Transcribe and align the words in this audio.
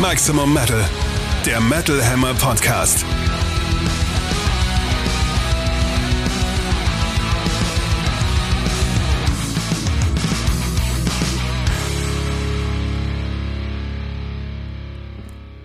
Maximum 0.00 0.54
Metal, 0.54 0.88
der 1.44 1.60
Metal 1.60 2.00
Hammer 2.08 2.32
Podcast. 2.34 3.04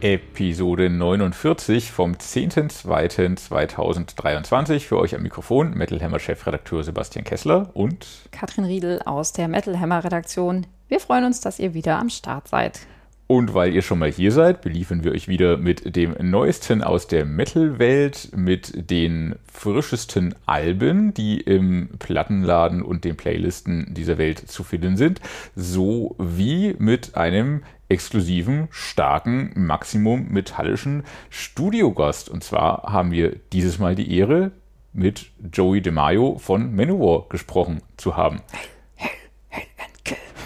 Episode 0.02 0.90
49 0.90 1.92
vom 1.92 2.14
10.02.2023. 2.14 4.80
Für 4.80 4.98
euch 4.98 5.14
am 5.14 5.22
Mikrofon 5.22 5.76
Metal 5.76 6.02
Hammer 6.02 6.18
Chefredakteur 6.18 6.84
Sebastian 6.84 7.24
Kessler 7.24 7.70
und 7.76 8.08
Katrin 8.32 8.66
Riedel 8.66 9.00
aus 9.04 9.32
der 9.32 9.48
Metal 9.48 9.80
Hammer 9.80 10.04
Redaktion. 10.04 10.66
Wir 10.88 11.00
freuen 11.00 11.26
uns, 11.26 11.40
dass 11.40 11.60
ihr 11.60 11.76
wieder 11.76 12.00
am 12.00 12.10
Start 12.10 12.48
seid. 12.48 12.88
Und 13.34 13.56
weil 13.56 13.74
ihr 13.74 13.82
schon 13.82 13.98
mal 13.98 14.12
hier 14.12 14.32
seid, 14.32 14.62
beliefern 14.62 15.04
wir 15.04 15.12
euch 15.12 15.28
wieder 15.28 15.58
mit 15.58 15.96
dem 15.96 16.14
Neuesten 16.22 16.84
aus 16.84 17.08
der 17.08 17.26
Metal-Welt, 17.26 18.30
mit 18.36 18.92
den 18.92 19.34
frischesten 19.52 20.36
Alben, 20.46 21.16
die 21.16 21.42
im 21.42 21.90
Plattenladen 21.98 22.84
und 22.84 23.06
den 23.06 23.18
Playlisten 23.18 23.96
dieser 23.96 24.20
Welt 24.20 24.38
zu 24.38 24.64
finden 24.64 24.98
sind, 24.98 25.20
sowie 25.56 26.76
mit 26.78 27.16
einem 27.16 27.64
exklusiven, 27.90 28.68
starken, 28.70 29.52
maximum 29.56 30.28
metallischen 30.30 31.02
Studiogast. 31.32 32.30
Und 32.30 32.44
zwar 32.44 32.84
haben 32.84 33.10
wir 33.10 33.36
dieses 33.52 33.80
Mal 33.80 33.96
die 33.96 34.16
Ehre, 34.16 34.52
mit 34.96 35.32
Joey 35.52 35.82
DeMaio 35.82 36.38
von 36.38 36.76
Manowar 36.76 37.26
gesprochen 37.30 37.82
zu 37.98 38.16
haben 38.16 38.42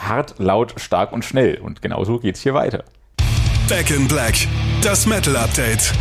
hart, 0.07 0.35
laut, 0.37 0.73
stark 0.77 1.11
und 1.11 1.25
schnell. 1.25 1.59
Und 1.59 1.81
genauso 1.81 2.19
geht's 2.19 2.41
hier 2.41 2.53
weiter. 2.53 2.83
Back 3.69 3.91
in 3.91 4.07
Black, 4.07 4.35
das 4.81 5.05
Metal 5.05 5.35
Update. 5.35 5.93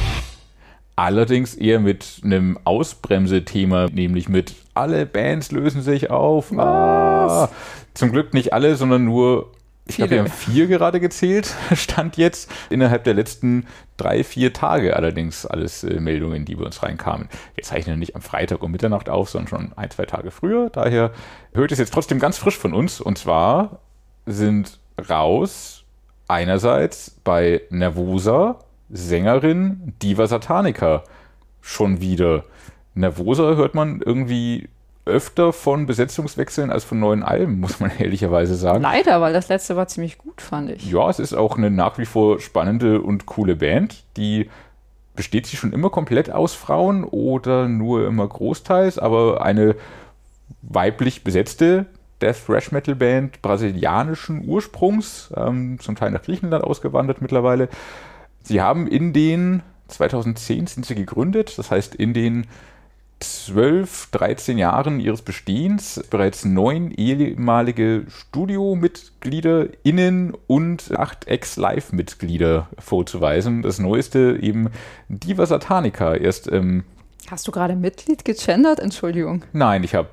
Allerdings 0.94 1.54
eher 1.54 1.80
mit 1.80 2.20
einem 2.24 2.58
Ausbremse-Thema, 2.64 3.88
nämlich 3.90 4.28
mit 4.28 4.54
alle 4.72 5.04
Bands 5.04 5.50
lösen 5.52 5.82
sich 5.82 6.10
auf. 6.10 6.52
Ah, 6.58 7.50
zum 7.92 8.12
Glück 8.12 8.32
nicht 8.32 8.52
alle, 8.52 8.76
sondern 8.76 9.04
nur 9.04 9.52
ich 9.88 9.96
glaube, 9.96 10.10
wir 10.10 10.18
haben 10.18 10.30
vier 10.30 10.66
gerade 10.66 10.98
gezählt, 10.98 11.54
stand 11.74 12.16
jetzt. 12.16 12.50
Innerhalb 12.70 13.04
der 13.04 13.14
letzten 13.14 13.66
drei, 13.96 14.24
vier 14.24 14.52
Tage 14.52 14.96
allerdings 14.96 15.46
alles 15.46 15.84
äh, 15.84 16.00
Meldungen, 16.00 16.44
die 16.44 16.56
bei 16.56 16.64
uns 16.64 16.82
reinkamen. 16.82 17.28
Wir 17.54 17.62
zeichnen 17.62 17.98
nicht 17.98 18.16
am 18.16 18.22
Freitag 18.22 18.62
um 18.64 18.72
Mitternacht 18.72 19.08
auf, 19.08 19.30
sondern 19.30 19.48
schon 19.48 19.72
ein, 19.76 19.90
zwei 19.90 20.06
Tage 20.06 20.32
früher. 20.32 20.70
Daher 20.70 21.12
hört 21.52 21.70
es 21.70 21.78
jetzt 21.78 21.94
trotzdem 21.94 22.18
ganz 22.18 22.36
frisch 22.36 22.58
von 22.58 22.74
uns. 22.74 23.00
Und 23.00 23.16
zwar 23.16 23.80
sind 24.26 24.78
raus 25.08 25.84
einerseits 26.28 27.16
bei 27.24 27.62
Nervosa, 27.70 28.58
Sängerin, 28.90 29.94
Diva 30.02 30.26
Satanica 30.26 31.04
schon 31.60 32.00
wieder. 32.00 32.44
Nervosa 32.94 33.54
hört 33.54 33.74
man 33.74 34.00
irgendwie 34.04 34.68
öfter 35.04 35.52
von 35.52 35.86
Besetzungswechseln 35.86 36.70
als 36.70 36.84
von 36.84 36.98
neuen 36.98 37.22
Alben, 37.22 37.60
muss 37.60 37.78
man 37.80 37.92
ehrlicherweise 37.98 38.56
sagen. 38.56 38.82
Leider, 38.82 39.20
weil 39.20 39.32
das 39.32 39.48
letzte 39.48 39.76
war 39.76 39.86
ziemlich 39.86 40.18
gut, 40.18 40.40
fand 40.40 40.70
ich. 40.70 40.90
Ja, 40.90 41.08
es 41.08 41.18
ist 41.18 41.32
auch 41.32 41.56
eine 41.56 41.70
nach 41.70 41.98
wie 41.98 42.06
vor 42.06 42.40
spannende 42.40 43.00
und 43.00 43.26
coole 43.26 43.56
Band. 43.56 44.04
Die 44.16 44.50
besteht 45.14 45.46
sie 45.46 45.56
schon 45.56 45.72
immer 45.72 45.90
komplett 45.90 46.30
aus 46.30 46.54
Frauen 46.54 47.04
oder 47.04 47.68
nur 47.68 48.06
immer 48.06 48.26
großteils, 48.26 48.98
aber 48.98 49.42
eine 49.42 49.76
weiblich 50.62 51.24
besetzte 51.24 51.86
Death 52.20 52.46
Thrash 52.46 52.72
Metal 52.72 52.94
Band 52.94 53.42
brasilianischen 53.42 54.46
Ursprungs, 54.46 55.32
ähm, 55.36 55.78
zum 55.80 55.96
Teil 55.96 56.10
nach 56.10 56.22
Griechenland 56.22 56.64
ausgewandert 56.64 57.20
mittlerweile. 57.20 57.68
Sie 58.42 58.60
haben 58.60 58.86
in 58.86 59.12
den 59.12 59.62
2010 59.88 60.66
sind 60.66 60.86
sie 60.86 60.94
gegründet, 60.94 61.58
das 61.58 61.70
heißt 61.70 61.94
in 61.94 62.12
den 62.12 62.46
12, 63.20 64.08
13 64.10 64.58
Jahren 64.58 65.00
ihres 65.00 65.22
Bestehens 65.22 66.04
bereits 66.10 66.44
neun 66.44 66.90
ehemalige 66.90 68.04
Studiomitglieder 68.08 69.68
innen 69.84 70.34
und 70.46 70.92
acht 70.96 71.26
Ex-Live-Mitglieder 71.26 72.68
vorzuweisen. 72.78 73.62
Das 73.62 73.78
neueste 73.78 74.38
eben 74.40 74.68
Diva 75.08 75.46
Satanica. 75.46 76.14
Erst 76.14 76.52
ähm, 76.52 76.84
Hast 77.30 77.48
du 77.48 77.52
gerade 77.52 77.74
Mitglied 77.74 78.24
gegendert? 78.24 78.80
Entschuldigung. 78.80 79.44
Nein, 79.52 79.82
ich 79.82 79.94
habe 79.94 80.08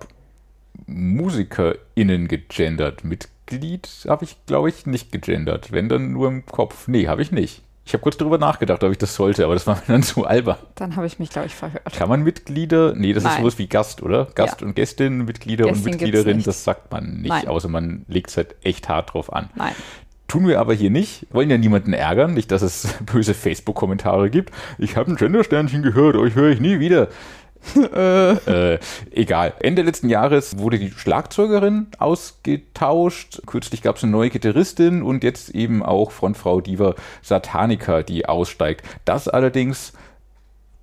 MusikerInnen 0.85 2.27
gegendert. 2.27 3.03
Mitglied 3.03 3.88
habe 4.07 4.25
ich, 4.25 4.38
glaube 4.45 4.69
ich, 4.69 4.85
nicht 4.85 5.11
gegendert. 5.11 5.71
Wenn 5.71 5.89
dann 5.89 6.11
nur 6.11 6.27
im 6.27 6.45
Kopf. 6.45 6.88
Nee, 6.88 7.07
habe 7.07 7.21
ich 7.21 7.31
nicht. 7.31 7.61
Ich 7.85 7.94
habe 7.94 8.01
kurz 8.01 8.16
darüber 8.16 8.38
nachgedacht, 8.38 8.81
ob 8.83 8.91
ich 8.91 8.97
das 8.97 9.13
sollte, 9.13 9.44
aber 9.44 9.55
das 9.55 9.67
war 9.67 9.75
mir 9.75 9.81
dann 9.88 10.03
zu 10.03 10.25
albern. 10.25 10.57
Dann 10.75 10.95
habe 10.95 11.05
ich 11.05 11.19
mich, 11.19 11.29
glaube 11.29 11.47
ich, 11.47 11.55
verhört. 11.55 11.91
Kann 11.94 12.07
man 12.07 12.23
Mitglieder? 12.23 12.94
Nee, 12.95 13.13
das 13.13 13.23
Nein. 13.23 13.33
ist 13.33 13.39
sowas 13.39 13.57
wie 13.57 13.67
Gast, 13.67 14.01
oder? 14.01 14.27
Gast 14.35 14.61
ja. 14.61 14.67
und 14.67 14.75
Gästin, 14.75 15.25
Mitglieder 15.25 15.66
Gästin 15.66 15.94
und 15.94 16.01
Mitgliederin, 16.01 16.44
das 16.44 16.63
sagt 16.63 16.91
man 16.91 17.21
nicht, 17.21 17.29
Nein. 17.29 17.47
außer 17.47 17.67
man 17.67 18.05
legt 18.07 18.29
es 18.29 18.38
halt 18.38 18.55
echt 18.63 18.88
hart 18.88 19.13
drauf 19.13 19.33
an. 19.33 19.50
Nein. 19.55 19.73
Tun 20.29 20.47
wir 20.47 20.59
aber 20.61 20.73
hier 20.73 20.89
nicht, 20.89 21.27
wollen 21.31 21.50
ja 21.50 21.57
niemanden 21.57 21.94
ärgern, 21.94 22.33
nicht, 22.33 22.51
dass 22.51 22.61
es 22.61 22.88
böse 23.11 23.33
Facebook-Kommentare 23.33 24.29
gibt. 24.29 24.53
Ich 24.77 24.95
habe 24.95 25.11
ein 25.11 25.17
Gendersternchen 25.17 25.83
gehört, 25.83 26.15
euch 26.15 26.35
höre 26.35 26.51
ich 26.51 26.61
nie 26.61 26.79
wieder. 26.79 27.09
äh, 27.96 28.78
egal. 29.12 29.53
Ende 29.59 29.81
letzten 29.81 30.09
Jahres 30.09 30.57
wurde 30.57 30.79
die 30.79 30.91
Schlagzeugerin 30.91 31.88
ausgetauscht. 31.97 33.41
Kürzlich 33.46 33.81
gab 33.81 33.97
es 33.97 34.03
eine 34.03 34.12
neue 34.12 34.29
Gitarristin 34.29 35.01
und 35.01 35.24
jetzt 35.24 35.50
eben 35.50 35.84
auch 35.84 36.12
Frontfrau 36.12 36.62
Diva 36.62 36.96
Satanica, 37.22 38.03
die 38.03 38.28
aussteigt. 38.28 38.85
Das 39.06 39.28
allerdings 39.28 39.94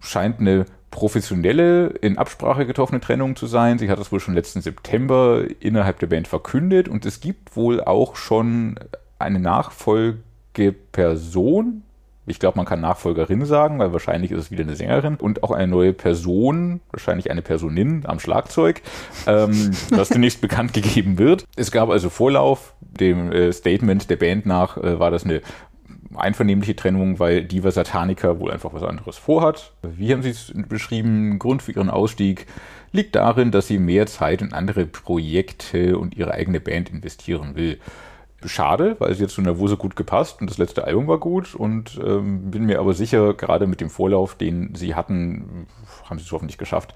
scheint 0.01 0.41
eine 0.41 0.67
professionelle, 0.91 1.87
in 1.87 2.19
Absprache 2.19 2.67
getroffene 2.67 3.01
Trennung 3.01 3.37
zu 3.37 3.47
sein. 3.47 3.79
Sie 3.79 3.89
hat 3.91 4.01
das 4.01 4.11
wohl 4.11 4.21
schon 4.21 4.35
letzten 4.35 4.61
September 4.61 5.45
innerhalb 5.61 6.01
der 6.01 6.09
Band 6.09 6.29
verkündet 6.29 6.89
und 6.89 7.07
es 7.07 7.21
gibt 7.21 7.57
wohl 7.57 7.81
auch 7.81 8.17
schon 8.17 8.79
eine 9.19 9.39
Nachfolgeperson, 9.39 11.83
ich 12.31 12.39
glaube, 12.39 12.57
man 12.57 12.67
kann 12.67 12.81
Nachfolgerin 12.81 13.45
sagen, 13.45 13.79
weil 13.79 13.93
wahrscheinlich 13.93 14.31
ist 14.31 14.39
es 14.39 14.51
wieder 14.51 14.63
eine 14.63 14.77
Sängerin 14.77 15.17
und 15.17 15.43
auch 15.43 15.51
eine 15.51 15.67
neue 15.67 15.93
Person, 15.93 16.81
wahrscheinlich 16.91 17.31
eine 17.31 17.43
Personin 17.43 18.05
am 18.07 18.21
Schlagzeug, 18.21 18.83
ähm, 19.27 19.73
das 19.91 20.09
demnächst 20.09 20.41
bekannt 20.41 20.73
gegeben 20.73 21.19
wird. 21.19 21.45
Es 21.57 21.71
gab 21.71 21.91
also 21.91 22.09
Vorlauf, 22.09 22.75
dem 22.81 23.33
äh, 23.33 23.53
Statement 23.53 24.09
der 24.09 24.17
Band 24.17 24.47
nach 24.47 24.77
äh, 24.77 24.99
war 24.99 25.11
das 25.11 25.25
eine 25.25 25.43
einvernehmliche 26.17 26.75
Trennung, 26.75 27.19
weil 27.19 27.45
Diva 27.45 27.71
Satanica 27.71 28.41
wohl 28.41 28.51
einfach 28.51 28.73
was 28.73 28.83
anderes 28.83 29.17
vorhat. 29.17 29.73
Wie 29.83 30.13
haben 30.13 30.23
Sie 30.23 30.31
es 30.31 30.53
beschrieben? 30.69 31.39
Grund 31.39 31.63
für 31.63 31.73
ihren 31.73 31.91
Ausstieg 31.91 32.47
liegt 32.93 33.15
darin, 33.15 33.53
dass 33.53 33.69
sie 33.69 33.79
mehr 33.79 34.07
Zeit 34.07 34.43
in 34.43 34.53
andere 34.53 34.87
Projekte 34.87 35.97
und 35.97 36.17
ihre 36.17 36.33
eigene 36.33 36.61
Band 36.61 36.91
investieren 36.91 37.55
will 37.55 37.79
schade, 38.45 38.97
weil 38.99 39.15
sie 39.15 39.23
jetzt 39.23 39.35
zu 39.35 39.43
Nervose 39.43 39.77
gut 39.77 39.97
gepasst 39.97 40.41
und 40.41 40.49
das 40.51 40.59
letzte 40.59 40.85
Album 40.85 41.07
war 41.07 41.19
gut 41.19 41.55
und 41.55 42.01
ähm, 42.05 42.51
bin 42.51 42.65
mir 42.65 42.81
aber 42.81 42.95
sicher, 42.95 43.35
gerade 43.35 43.67
mit 43.67 43.81
dem 43.81 43.91
Vorlauf, 43.91 44.35
den 44.35 44.75
sie 44.75 44.95
hatten, 44.95 45.67
haben 46.05 46.19
sie 46.19 46.25
es 46.25 46.33
hoffentlich 46.33 46.59
geschafft, 46.59 46.95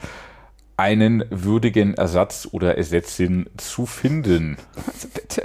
einen 0.76 1.24
würdigen 1.30 1.94
Ersatz 1.94 2.48
oder 2.50 2.76
Ersetzin 2.76 3.48
zu 3.56 3.86
finden. 3.86 4.56
Also 4.86 5.08
bitte. 5.14 5.42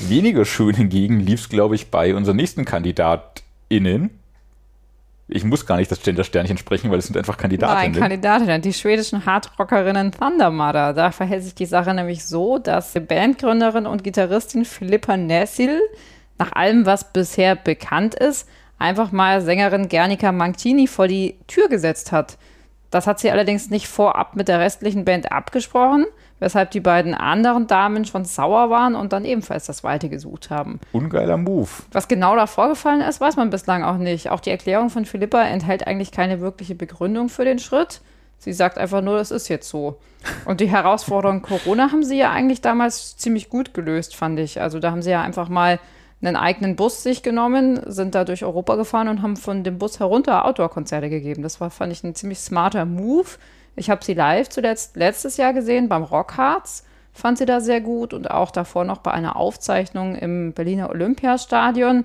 Weniger 0.00 0.44
schön 0.44 0.74
hingegen 0.74 1.20
lief 1.20 1.40
es, 1.40 1.48
glaube 1.48 1.74
ich, 1.74 1.90
bei 1.90 2.14
unseren 2.14 2.36
nächsten 2.36 2.64
KandidatInnen, 2.64 4.19
ich 5.30 5.44
muss 5.44 5.66
gar 5.66 5.76
nicht 5.76 5.90
das 5.90 6.02
Gender-Sternchen 6.02 6.58
sprechen, 6.58 6.90
weil 6.90 6.98
es 6.98 7.06
sind 7.06 7.16
einfach 7.16 7.36
Kandidatinnen. 7.36 7.92
Nein, 7.92 8.00
Kandidatinnen. 8.00 8.62
Die 8.62 8.72
schwedischen 8.72 9.24
Hardrockerinnen 9.26 10.12
Thunder 10.12 10.50
Mother. 10.50 10.92
Da 10.92 11.12
verhält 11.12 11.44
sich 11.44 11.54
die 11.54 11.66
Sache 11.66 11.94
nämlich 11.94 12.24
so, 12.24 12.58
dass 12.58 12.92
die 12.92 13.00
Bandgründerin 13.00 13.86
und 13.86 14.04
Gitarristin 14.04 14.64
Philippa 14.64 15.16
Nessil, 15.16 15.80
nach 16.38 16.52
allem, 16.52 16.86
was 16.86 17.12
bisher 17.12 17.54
bekannt 17.54 18.14
ist, 18.14 18.48
einfach 18.78 19.12
mal 19.12 19.40
Sängerin 19.42 19.88
Gernika 19.88 20.32
Mancini 20.32 20.86
vor 20.86 21.06
die 21.06 21.36
Tür 21.46 21.68
gesetzt 21.68 22.12
hat. 22.12 22.36
Das 22.90 23.06
hat 23.06 23.20
sie 23.20 23.30
allerdings 23.30 23.70
nicht 23.70 23.88
vorab 23.88 24.34
mit 24.34 24.48
der 24.48 24.58
restlichen 24.58 25.04
Band 25.04 25.30
abgesprochen, 25.30 26.06
weshalb 26.40 26.72
die 26.72 26.80
beiden 26.80 27.14
anderen 27.14 27.66
Damen 27.66 28.04
schon 28.04 28.24
sauer 28.24 28.68
waren 28.70 28.96
und 28.96 29.12
dann 29.12 29.24
ebenfalls 29.24 29.66
das 29.66 29.84
Weite 29.84 30.08
gesucht 30.08 30.50
haben. 30.50 30.80
Ungeiler 30.92 31.36
Move. 31.36 31.68
Was 31.92 32.08
genau 32.08 32.34
da 32.34 32.46
vorgefallen 32.46 33.00
ist, 33.00 33.20
weiß 33.20 33.36
man 33.36 33.50
bislang 33.50 33.84
auch 33.84 33.96
nicht. 33.96 34.30
Auch 34.30 34.40
die 34.40 34.50
Erklärung 34.50 34.90
von 34.90 35.04
Philippa 35.04 35.42
enthält 35.42 35.86
eigentlich 35.86 36.10
keine 36.10 36.40
wirkliche 36.40 36.74
Begründung 36.74 37.28
für 37.28 37.44
den 37.44 37.58
Schritt. 37.58 38.00
Sie 38.38 38.54
sagt 38.54 38.78
einfach 38.78 39.02
nur, 39.02 39.18
das 39.18 39.30
ist 39.30 39.48
jetzt 39.48 39.68
so. 39.68 39.98
Und 40.46 40.60
die 40.60 40.70
Herausforderung 40.70 41.42
Corona 41.42 41.92
haben 41.92 42.02
sie 42.02 42.16
ja 42.16 42.30
eigentlich 42.30 42.62
damals 42.62 43.16
ziemlich 43.18 43.50
gut 43.50 43.74
gelöst, 43.74 44.16
fand 44.16 44.40
ich. 44.40 44.60
Also 44.60 44.80
da 44.80 44.90
haben 44.90 45.02
sie 45.02 45.10
ja 45.10 45.22
einfach 45.22 45.48
mal 45.50 45.78
einen 46.22 46.36
eigenen 46.36 46.76
Bus 46.76 47.02
sich 47.02 47.22
genommen, 47.22 47.80
sind 47.86 48.14
da 48.14 48.24
durch 48.24 48.44
Europa 48.44 48.76
gefahren 48.76 49.08
und 49.08 49.22
haben 49.22 49.36
von 49.36 49.64
dem 49.64 49.78
Bus 49.78 50.00
herunter 50.00 50.44
Outdoor-Konzerte 50.44 51.08
gegeben. 51.08 51.42
Das 51.42 51.60
war, 51.60 51.70
fand 51.70 51.92
ich, 51.92 52.04
ein 52.04 52.14
ziemlich 52.14 52.40
smarter 52.40 52.84
Move. 52.84 53.28
Ich 53.76 53.88
habe 53.88 54.04
sie 54.04 54.14
live 54.14 54.48
zuletzt 54.48 54.96
letztes 54.96 55.36
Jahr 55.38 55.54
gesehen 55.54 55.88
beim 55.88 56.02
Rockharz, 56.02 56.84
fand 57.12 57.38
sie 57.38 57.46
da 57.46 57.60
sehr 57.60 57.80
gut 57.80 58.12
und 58.12 58.30
auch 58.30 58.50
davor 58.50 58.84
noch 58.84 58.98
bei 58.98 59.12
einer 59.12 59.36
Aufzeichnung 59.36 60.14
im 60.14 60.52
Berliner 60.52 60.90
Olympiastadion. 60.90 62.04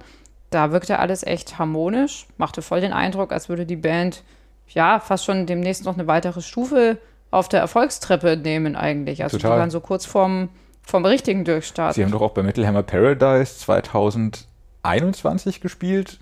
da 0.49 0.71
wirkte 0.71 0.99
alles 0.99 1.23
echt 1.23 1.59
harmonisch, 1.59 2.27
machte 2.37 2.61
voll 2.61 2.79
den 2.79 2.93
Eindruck, 2.93 3.33
als 3.33 3.49
würde 3.49 3.65
die 3.65 3.75
Band 3.75 4.23
ja 4.67 4.99
fast 4.99 5.25
schon 5.25 5.45
demnächst 5.45 5.83
noch 5.83 5.95
eine 5.95 6.07
weitere 6.07 6.41
Stufe 6.41 6.97
auf 7.31 7.49
der 7.49 7.59
Erfolgstreppe 7.59 8.37
nehmen 8.37 8.77
eigentlich. 8.77 9.23
Also 9.23 9.37
Total. 9.37 9.51
die 9.51 9.59
waren 9.59 9.71
so 9.71 9.81
kurz 9.81 10.05
vorm, 10.05 10.49
vom 10.87 11.05
richtigen 11.05 11.43
Durchstart. 11.45 11.95
Sie 11.95 12.03
haben 12.03 12.11
doch 12.11 12.21
auch 12.21 12.31
bei 12.31 12.43
Metal 12.43 12.65
Hammer 12.65 12.83
Paradise 12.83 13.57
2021 13.59 15.61
gespielt 15.61 16.19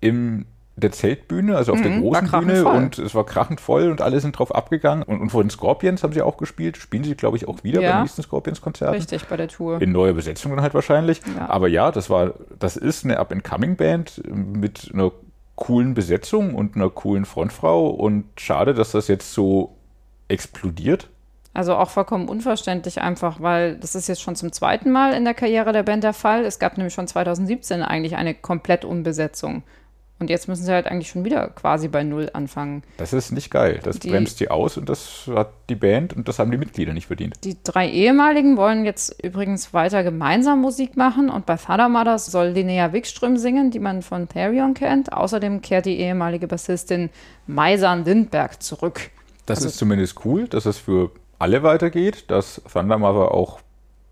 im 0.00 0.46
der 0.78 0.92
Zeltbühne, 0.92 1.56
also 1.56 1.72
auf 1.72 1.80
der 1.80 1.90
Mhm, 1.90 2.04
war 2.12 2.20
großen 2.20 2.40
Bühne 2.46 2.68
und 2.68 2.98
es 2.98 3.14
war 3.14 3.24
krachend 3.24 3.62
voll 3.62 3.90
und 3.90 4.02
alle 4.02 4.20
sind 4.20 4.38
drauf 4.38 4.54
abgegangen 4.54 5.04
und, 5.04 5.22
und 5.22 5.30
vor 5.30 5.42
den 5.42 5.48
Scorpions 5.48 6.02
haben 6.02 6.12
sie 6.12 6.20
auch 6.20 6.36
gespielt, 6.36 6.76
spielen 6.76 7.02
sie 7.02 7.14
glaube 7.14 7.38
ich 7.38 7.48
auch 7.48 7.64
wieder 7.64 7.80
Ja. 7.80 7.92
beim 7.92 8.02
nächsten 8.02 8.22
Scorpions-Konzert. 8.22 8.92
Richtig, 8.92 9.24
bei 9.24 9.38
der 9.38 9.48
Tour. 9.48 9.80
In 9.80 9.92
neuer 9.92 10.12
Besetzung 10.12 10.50
dann 10.52 10.60
halt 10.60 10.74
wahrscheinlich. 10.74 11.22
Ja. 11.34 11.48
Aber 11.48 11.68
ja, 11.68 11.90
das 11.90 12.10
war, 12.10 12.34
das 12.58 12.76
ist 12.76 13.06
eine 13.06 13.18
Up-and-Coming-Band 13.18 14.22
mit 14.30 14.90
einer 14.92 15.12
coolen 15.54 15.94
Besetzung 15.94 16.54
und 16.54 16.76
einer 16.76 16.90
coolen 16.90 17.24
Frontfrau 17.24 17.88
und 17.88 18.26
schade, 18.38 18.74
dass 18.74 18.92
das 18.92 19.08
jetzt 19.08 19.32
so 19.32 19.76
explodiert. 20.28 21.08
Also 21.56 21.74
auch 21.74 21.88
vollkommen 21.88 22.28
unverständlich 22.28 23.00
einfach, 23.00 23.40
weil 23.40 23.76
das 23.76 23.94
ist 23.94 24.08
jetzt 24.08 24.20
schon 24.20 24.36
zum 24.36 24.52
zweiten 24.52 24.90
Mal 24.92 25.14
in 25.14 25.24
der 25.24 25.32
Karriere 25.32 25.72
der 25.72 25.84
Band 25.84 26.04
der 26.04 26.12
Fall. 26.12 26.44
Es 26.44 26.58
gab 26.58 26.76
nämlich 26.76 26.92
schon 26.92 27.08
2017 27.08 27.82
eigentlich 27.82 28.16
eine 28.16 28.34
Komplettumbesetzung. 28.34 29.62
Und 30.18 30.30
jetzt 30.30 30.48
müssen 30.48 30.64
sie 30.64 30.72
halt 30.72 30.86
eigentlich 30.86 31.08
schon 31.10 31.24
wieder 31.24 31.48
quasi 31.48 31.88
bei 31.88 32.02
Null 32.02 32.30
anfangen. 32.32 32.82
Das 32.98 33.12
ist 33.12 33.32
nicht 33.32 33.50
geil. 33.50 33.80
Das 33.82 33.98
Die- 33.98 34.08
bremst 34.10 34.40
die 34.40 34.50
aus 34.50 34.76
und 34.78 34.88
das 34.88 35.30
hat 35.34 35.50
die 35.68 35.74
Band 35.74 36.14
und 36.14 36.26
das 36.28 36.38
haben 36.38 36.50
die 36.50 36.56
Mitglieder 36.58 36.92
nicht 36.94 37.06
verdient. 37.06 37.34
Die 37.44 37.56
drei 37.62 37.88
ehemaligen 37.88 38.56
wollen 38.56 38.84
jetzt 38.86 39.22
übrigens 39.22 39.72
weiter 39.74 40.02
gemeinsam 40.02 40.60
Musik 40.62 40.96
machen 40.96 41.28
und 41.30 41.44
bei 41.46 41.56
Father 41.58 41.88
Mothers 41.90 42.26
soll 42.26 42.48
Linnea 42.48 42.92
Wikström 42.94 43.36
singen, 43.36 43.70
die 43.70 43.78
man 43.78 44.00
von 44.02 44.26
Therion 44.28 44.72
kennt. 44.74 45.12
Außerdem 45.12 45.60
kehrt 45.60 45.84
die 45.86 45.98
ehemalige 45.98 46.46
Bassistin 46.48 47.10
Maisan 47.46 48.04
Lindberg 48.04 48.62
zurück. 48.62 49.10
Das 49.44 49.58
Also- 49.58 49.68
ist 49.68 49.76
zumindest 49.78 50.24
cool, 50.24 50.48
dass 50.48 50.64
es 50.64 50.78
für 50.78 51.10
alle 51.38 51.62
weitergeht, 51.62 52.30
dass 52.30 52.60
Thunder 52.72 52.98
Mother 52.98 53.32
auch 53.32 53.60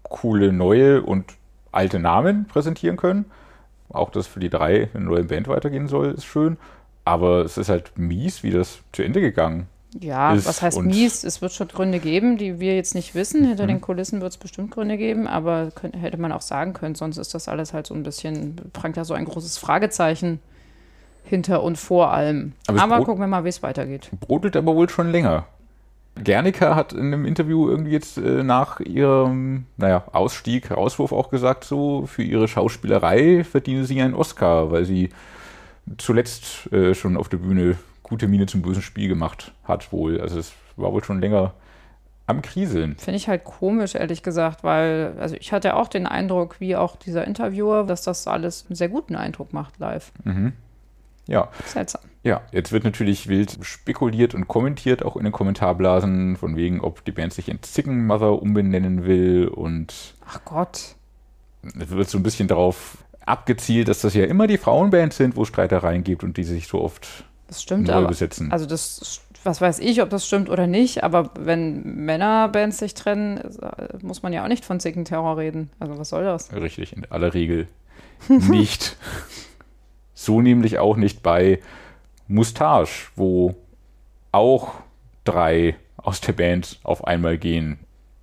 coole 0.03 0.53
neue 0.53 1.03
und 1.03 1.25
alte 1.73 1.99
Namen 1.99 2.47
präsentieren 2.47 2.97
können. 2.97 3.25
Auch 3.91 4.11
dass 4.11 4.27
für 4.27 4.41
die 4.41 4.51
drei 4.51 4.89
eine 4.95 5.05
neue 5.05 5.25
Band 5.25 5.49
weitergehen 5.49 5.89
soll, 5.89 6.13
ist 6.13 6.25
schön. 6.25 6.57
Aber 7.05 7.45
es 7.45 7.59
ist 7.59 7.69
halt 7.69 7.93
mies, 7.97 8.43
wie 8.43 8.51
das 8.51 8.79
zu 8.93 9.03
Ende 9.03 9.21
gegangen. 9.21 9.69
Ja, 10.01 10.35
Ist 10.35 10.47
was 10.47 10.61
heißt 10.63 10.81
Mhm. 10.81 10.87
mies? 10.89 11.23
Es 11.23 11.41
wird 11.41 11.53
schon 11.53 11.69
Gründe 11.69 12.01
geben, 12.01 12.37
die 12.37 12.59
wir 12.59 12.75
jetzt 12.75 12.95
nicht 12.97 13.15
wissen. 13.15 13.47
Hinter 13.47 13.67
den 13.69 13.81
Kulissen 13.81 14.21
wird 14.21 14.33
es 14.33 14.39
bestimmt 14.39 14.73
Gründe 14.73 14.97
geben, 14.97 15.29
aber 15.29 15.71
könnt, 15.75 15.95
hätte 16.01 16.17
man 16.17 16.33
auch 16.33 16.41
sagen 16.41 16.73
können, 16.73 16.97
sonst 16.97 17.17
ist 17.17 17.35
das 17.35 17.47
alles 17.49 17.73
halt 17.73 17.87
so 17.87 17.95
ein 17.95 18.03
bisschen, 18.03 18.57
prangt 18.73 18.97
da 18.97 19.05
so 19.05 19.15
ein 19.15 19.25
großes 19.25 19.59
Fragezeichen 19.59 20.41
hinter 21.25 21.63
und 21.63 21.79
vor 21.79 22.11
allem. 22.13 22.55
Aber 22.67 22.83
Aber, 22.83 23.05
gucken 23.05 23.21
wir 23.23 23.29
mal, 23.29 23.45
wie 23.45 23.49
es 23.51 23.63
weitergeht. 23.63 24.11
Brodelt 24.21 24.57
aber 24.57 24.75
wohl 24.75 24.89
schon 24.89 25.11
länger. 25.13 25.47
Gernika 26.17 26.77
hat 26.77 26.93
in 26.93 27.07
einem 27.07 27.25
Interview 27.25 27.69
irgendwie 27.69 27.91
jetzt 27.91 28.19
äh, 28.19 28.43
nach 28.43 28.81
ihrem, 28.81 29.67
naja, 29.77 30.05
Ausstieg, 30.13 30.71
Rauswurf 30.71 31.13
auch 31.13 31.31
gesagt, 31.31 31.65
so, 31.65 32.07
für 32.07 32.23
ihre 32.23 32.47
Schauspielerei 32.47 33.43
verdiene 33.43 33.85
sie 33.85 34.01
einen 34.01 34.15
Oscar, 34.15 34.71
weil 34.71 34.85
sie 34.85 35.11
zuletzt 35.99 36.73
äh, 36.73 36.95
schon 36.95 37.17
auf 37.17 37.29
der 37.29 37.39
Bühne 37.39 37.77
gute 38.03 38.29
Miene 38.29 38.47
zum 38.47 38.63
bösen 38.63 38.83
Spiel 38.83 39.09
gemacht 39.09 39.53
hat 39.65 39.93
wohl. 39.93 40.21
Also 40.21 40.39
es 40.39 40.53
war 40.77 40.93
wohl 40.93 41.03
schon 41.03 41.21
länger 41.21 41.55
am 42.27 42.43
Kriseln. 42.43 42.97
Finde 42.97 43.17
ich 43.17 43.29
halt 43.29 43.45
komisch, 43.45 43.95
ehrlich 43.95 44.23
gesagt, 44.23 44.65
weil, 44.65 45.15
also 45.19 45.37
ich 45.37 45.53
hatte 45.53 45.75
auch 45.75 45.89
den 45.89 46.07
Eindruck, 46.07 46.61
wie 46.61 46.77
auch 46.77 46.97
dieser 46.97 47.27
Interviewer, 47.27 47.85
dass 47.85 48.03
das 48.03 48.27
alles 48.27 48.67
einen 48.69 48.77
sehr 48.77 48.89
guten 48.89 49.17
Eindruck 49.17 49.53
macht 49.53 49.79
live. 49.79 50.13
Ja, 51.27 51.49
Seltsam. 51.65 52.03
ja, 52.23 52.43
jetzt 52.53 52.71
wird 52.73 52.85
natürlich 52.85 53.29
wild 53.29 53.57
spekuliert 53.63 54.35
und 54.35 54.47
kommentiert, 54.47 55.03
auch 55.05 55.17
in 55.17 55.25
den 55.25 55.33
Kommentarblasen, 55.33 56.37
von 56.37 56.57
wegen, 56.57 56.81
ob 56.81 57.05
die 57.05 57.13
Band 57.13 57.33
sich 57.33 57.49
in 57.49 57.63
Zicken 57.63 58.07
Mother 58.07 58.43
umbenennen 58.43 59.05
will 59.07 59.49
und 59.49 60.15
Ach 60.29 60.41
Gott. 60.45 60.97
es 61.63 61.91
wird 61.91 62.09
so 62.11 62.19
ein 62.19 62.23
bisschen 62.23 62.47
darauf 62.49 62.99
abgezielt, 63.25 63.89
dass 63.89 64.03
das 64.03 64.13
ja 64.15 64.25
immer 64.25 64.47
die 64.47 64.59
Frauenbands 64.59 65.17
sind, 65.17 65.35
wo 65.37 65.47
Streitereien 65.47 66.05
gibt 66.05 66.25
und 66.25 66.37
die 66.37 66.45
sich 66.45 66.69
so 66.69 66.83
oft 66.83 67.25
Das 67.49 67.63
stimmt 67.63 67.87
neu 67.87 67.95
aber. 67.95 68.09
besetzen. 68.09 68.53
Also 68.53 68.67
das, 68.67 69.23
was 69.45 69.63
weiß 69.63 69.79
ich, 69.79 70.03
ob 70.03 70.11
das 70.11 70.27
stimmt 70.27 70.51
oder 70.51 70.67
nicht, 70.67 71.03
aber 71.05 71.31
wenn 71.39 72.05
Männerbands 72.05 72.77
sich 72.79 72.93
trennen, 72.93 73.41
muss 74.03 74.23
man 74.23 74.35
ja 74.35 74.45
auch 74.45 74.49
nicht 74.49 74.67
von 74.67 74.79
Zickenterror 74.79 75.39
reden. 75.39 75.71
Also 75.81 75.99
was 75.99 76.11
soll 76.11 76.25
das? 76.25 76.53
Richtig, 76.53 76.95
in 76.95 77.07
aller 77.11 77.33
Regel 77.33 77.67
nicht. 78.29 78.99
so 80.25 80.41
nämlich 80.41 80.79
auch 80.79 80.97
nicht 80.97 81.23
bei 81.23 81.61
Mustache, 82.29 83.11
wo 83.17 83.55
auch 84.33 84.73
drei 85.25 85.77
aus 85.97 86.21
der 86.21 86.33
Band 86.33 86.81
auf 86.83 87.07
einmal 87.07 87.39
gehen. 87.39 87.79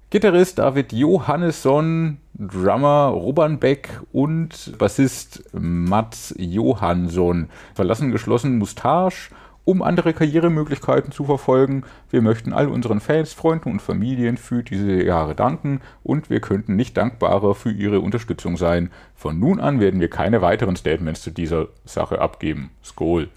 Gitarrist 0.10 0.60
David 0.60 0.92
Johannesson, 0.92 2.18
Drummer 2.34 3.08
Robert 3.14 3.60
Beck 3.62 4.02
und 4.12 4.78
Bassist 4.78 5.44
Mats 5.54 6.36
Johansson 6.38 7.50
verlassen 7.74 8.12
geschlossen 8.12 8.58
Mustache, 8.58 9.34
um 9.72 9.82
andere 9.82 10.14
Karrieremöglichkeiten 10.14 11.14
zu 11.14 11.24
verfolgen. 11.24 11.84
Wir 12.10 12.22
möchten 12.22 12.52
all 12.52 12.68
unseren 12.68 13.00
Fans, 13.00 13.32
Freunden 13.32 13.72
und 13.72 13.82
Familien 13.82 14.36
für 14.36 14.64
diese 14.64 15.02
Jahre 15.02 15.34
danken 15.34 15.80
und 16.04 16.30
wir 16.30 16.42
könnten 16.42 16.76
nicht 16.76 16.98
dankbarer 16.98 17.56
für 17.56 17.72
ihre 17.72 18.02
Unterstützung 18.02 18.58
sein. 18.58 18.92
Von 19.16 19.40
nun 19.40 19.62
an 19.62 19.80
werden 19.80 20.02
wir 20.02 20.10
keine 20.10 20.42
weiteren 20.42 20.76
Statements 20.76 21.22
zu 21.22 21.32
dieser 21.32 21.68
Sache 21.86 22.20
abgeben. 22.20 22.72
Skol 22.84 23.30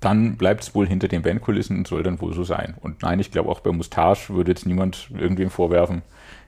dann 0.00 0.36
bleibt 0.36 0.62
es 0.62 0.74
wohl 0.74 0.86
hinter 0.86 1.08
den 1.08 1.22
Bandkulissen 1.22 1.78
und 1.78 1.88
soll 1.88 2.02
dann 2.02 2.20
wohl 2.20 2.34
so 2.34 2.44
sein. 2.44 2.74
Und 2.80 3.02
nein, 3.02 3.18
ich 3.18 3.32
glaube 3.32 3.48
auch 3.48 3.60
bei 3.60 3.72
Mustache 3.72 4.34
würde 4.34 4.52
jetzt 4.52 4.66
niemand 4.66 5.08
irgendwem 5.18 5.50
vorwerfen, 5.50 6.02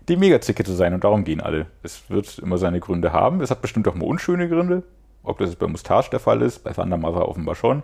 die 0.07 0.17
Megazicke 0.17 0.65
zu 0.65 0.75
sein 0.75 0.95
und 0.95 1.03
darum 1.03 1.25
gehen 1.25 1.41
alle. 1.41 1.67
Es 1.83 2.09
wird 2.09 2.39
immer 2.39 2.59
seine 2.59 2.79
Gründe 2.79 3.13
haben. 3.13 3.41
Es 3.41 3.51
hat 3.51 3.63
bestimmt 3.63 3.89
auch 3.89 3.95
mal 3.95 4.07
unschöne 4.07 4.49
Gründe. 4.49 4.83
Ob 5.23 5.39
das 5.39 5.57
bei 5.57 5.67
Mustache 5.67 6.11
der 6.11 6.21
Fall 6.21 6.43
ist, 6.43 6.63
bei 6.63 6.73
Thunder 6.73 6.99
Mother 6.99 7.27
offenbar 7.27 7.55
schon. 7.55 7.83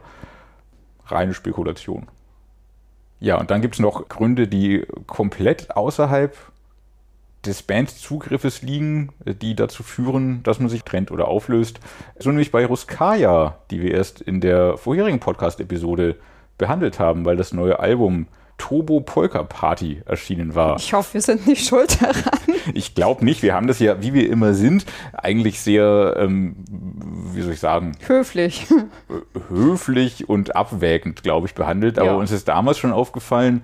Reine 1.07 1.35
Spekulation. 1.35 2.09
Ja, 3.21 3.39
und 3.39 3.51
dann 3.51 3.63
gibt 3.63 3.75
es 3.75 3.81
noch 3.81 4.09
Gründe, 4.09 4.49
die 4.49 4.87
komplett 5.07 5.75
außerhalb 5.77 6.37
des 7.47 7.63
Bandzugriffes 7.63 8.63
liegen, 8.63 9.11
die 9.25 9.55
dazu 9.55 9.83
führen, 9.83 10.43
dass 10.43 10.61
man 10.61 10.69
sich 10.69 10.83
trennt 10.83 11.11
oder 11.11 11.29
auflöst. 11.29 11.81
So 12.19 12.31
nämlich 12.31 12.51
bei 12.51 12.65
Ruskaya, 12.67 13.59
die 13.71 13.83
wir 13.83 13.93
erst 13.93 14.21
in 14.21 14.41
der 14.41 14.77
vorherigen 14.79 15.21
Podcast-Episode 15.21 16.17
behandelt 16.59 16.99
haben, 16.99 17.25
weil 17.25 17.37
das 17.37 17.53
neue 17.53 17.79
Album 17.81 18.27
Turbo 18.57 19.01
Polka 19.01 19.43
Party 19.43 20.03
erschienen 20.07 20.55
war. 20.55 20.77
Ich 20.77 20.93
hoffe, 20.93 21.15
wir 21.15 21.21
sind 21.21 21.47
nicht 21.47 21.67
schuld 21.67 22.01
daran. 22.01 22.39
Ich 22.73 22.95
glaube 22.95 23.25
nicht, 23.25 23.43
wir 23.43 23.53
haben 23.53 23.67
das 23.67 23.81
ja, 23.81 24.01
wie 24.01 24.15
wir 24.15 24.31
immer 24.31 24.55
sind, 24.55 24.87
eigentlich 25.13 25.61
sehr, 25.61 26.15
ähm, 26.19 26.57
wie 27.37 27.43
soll 27.43 27.53
ich 27.53 27.61
sagen, 27.61 27.93
Höflich. 28.07 28.67
höflich 29.49 30.29
und 30.29 30.57
abwägend, 30.57 31.23
glaube 31.23 31.47
ich, 31.47 31.55
behandelt. 31.55 31.99
Aber 31.99 32.11
Ja. 32.13 32.17
uns 32.17 32.31
ist 32.31 32.49
damals 32.49 32.79
schon 32.79 32.93
aufgefallen, 32.93 33.63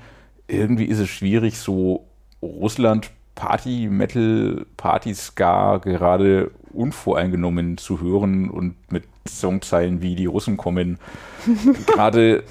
irgendwie 0.49 0.85
ist 0.87 0.99
es 0.99 1.09
schwierig, 1.09 1.59
so 1.59 2.07
Russland 2.43 3.11
Party, 3.35 3.89
Metal, 3.91 4.67
Party, 4.77 5.15
Ska 5.15 5.79
gerade 5.79 6.51
unvoreingenommen 6.73 7.79
zu 7.79 8.01
hören 8.01 8.51
und 8.51 8.75
mit 8.93 9.05
Songzeilen 9.29 10.03
wie 10.03 10.15
die 10.15 10.27
Russen 10.27 10.57
kommen, 10.57 10.99
gerade 11.87 12.43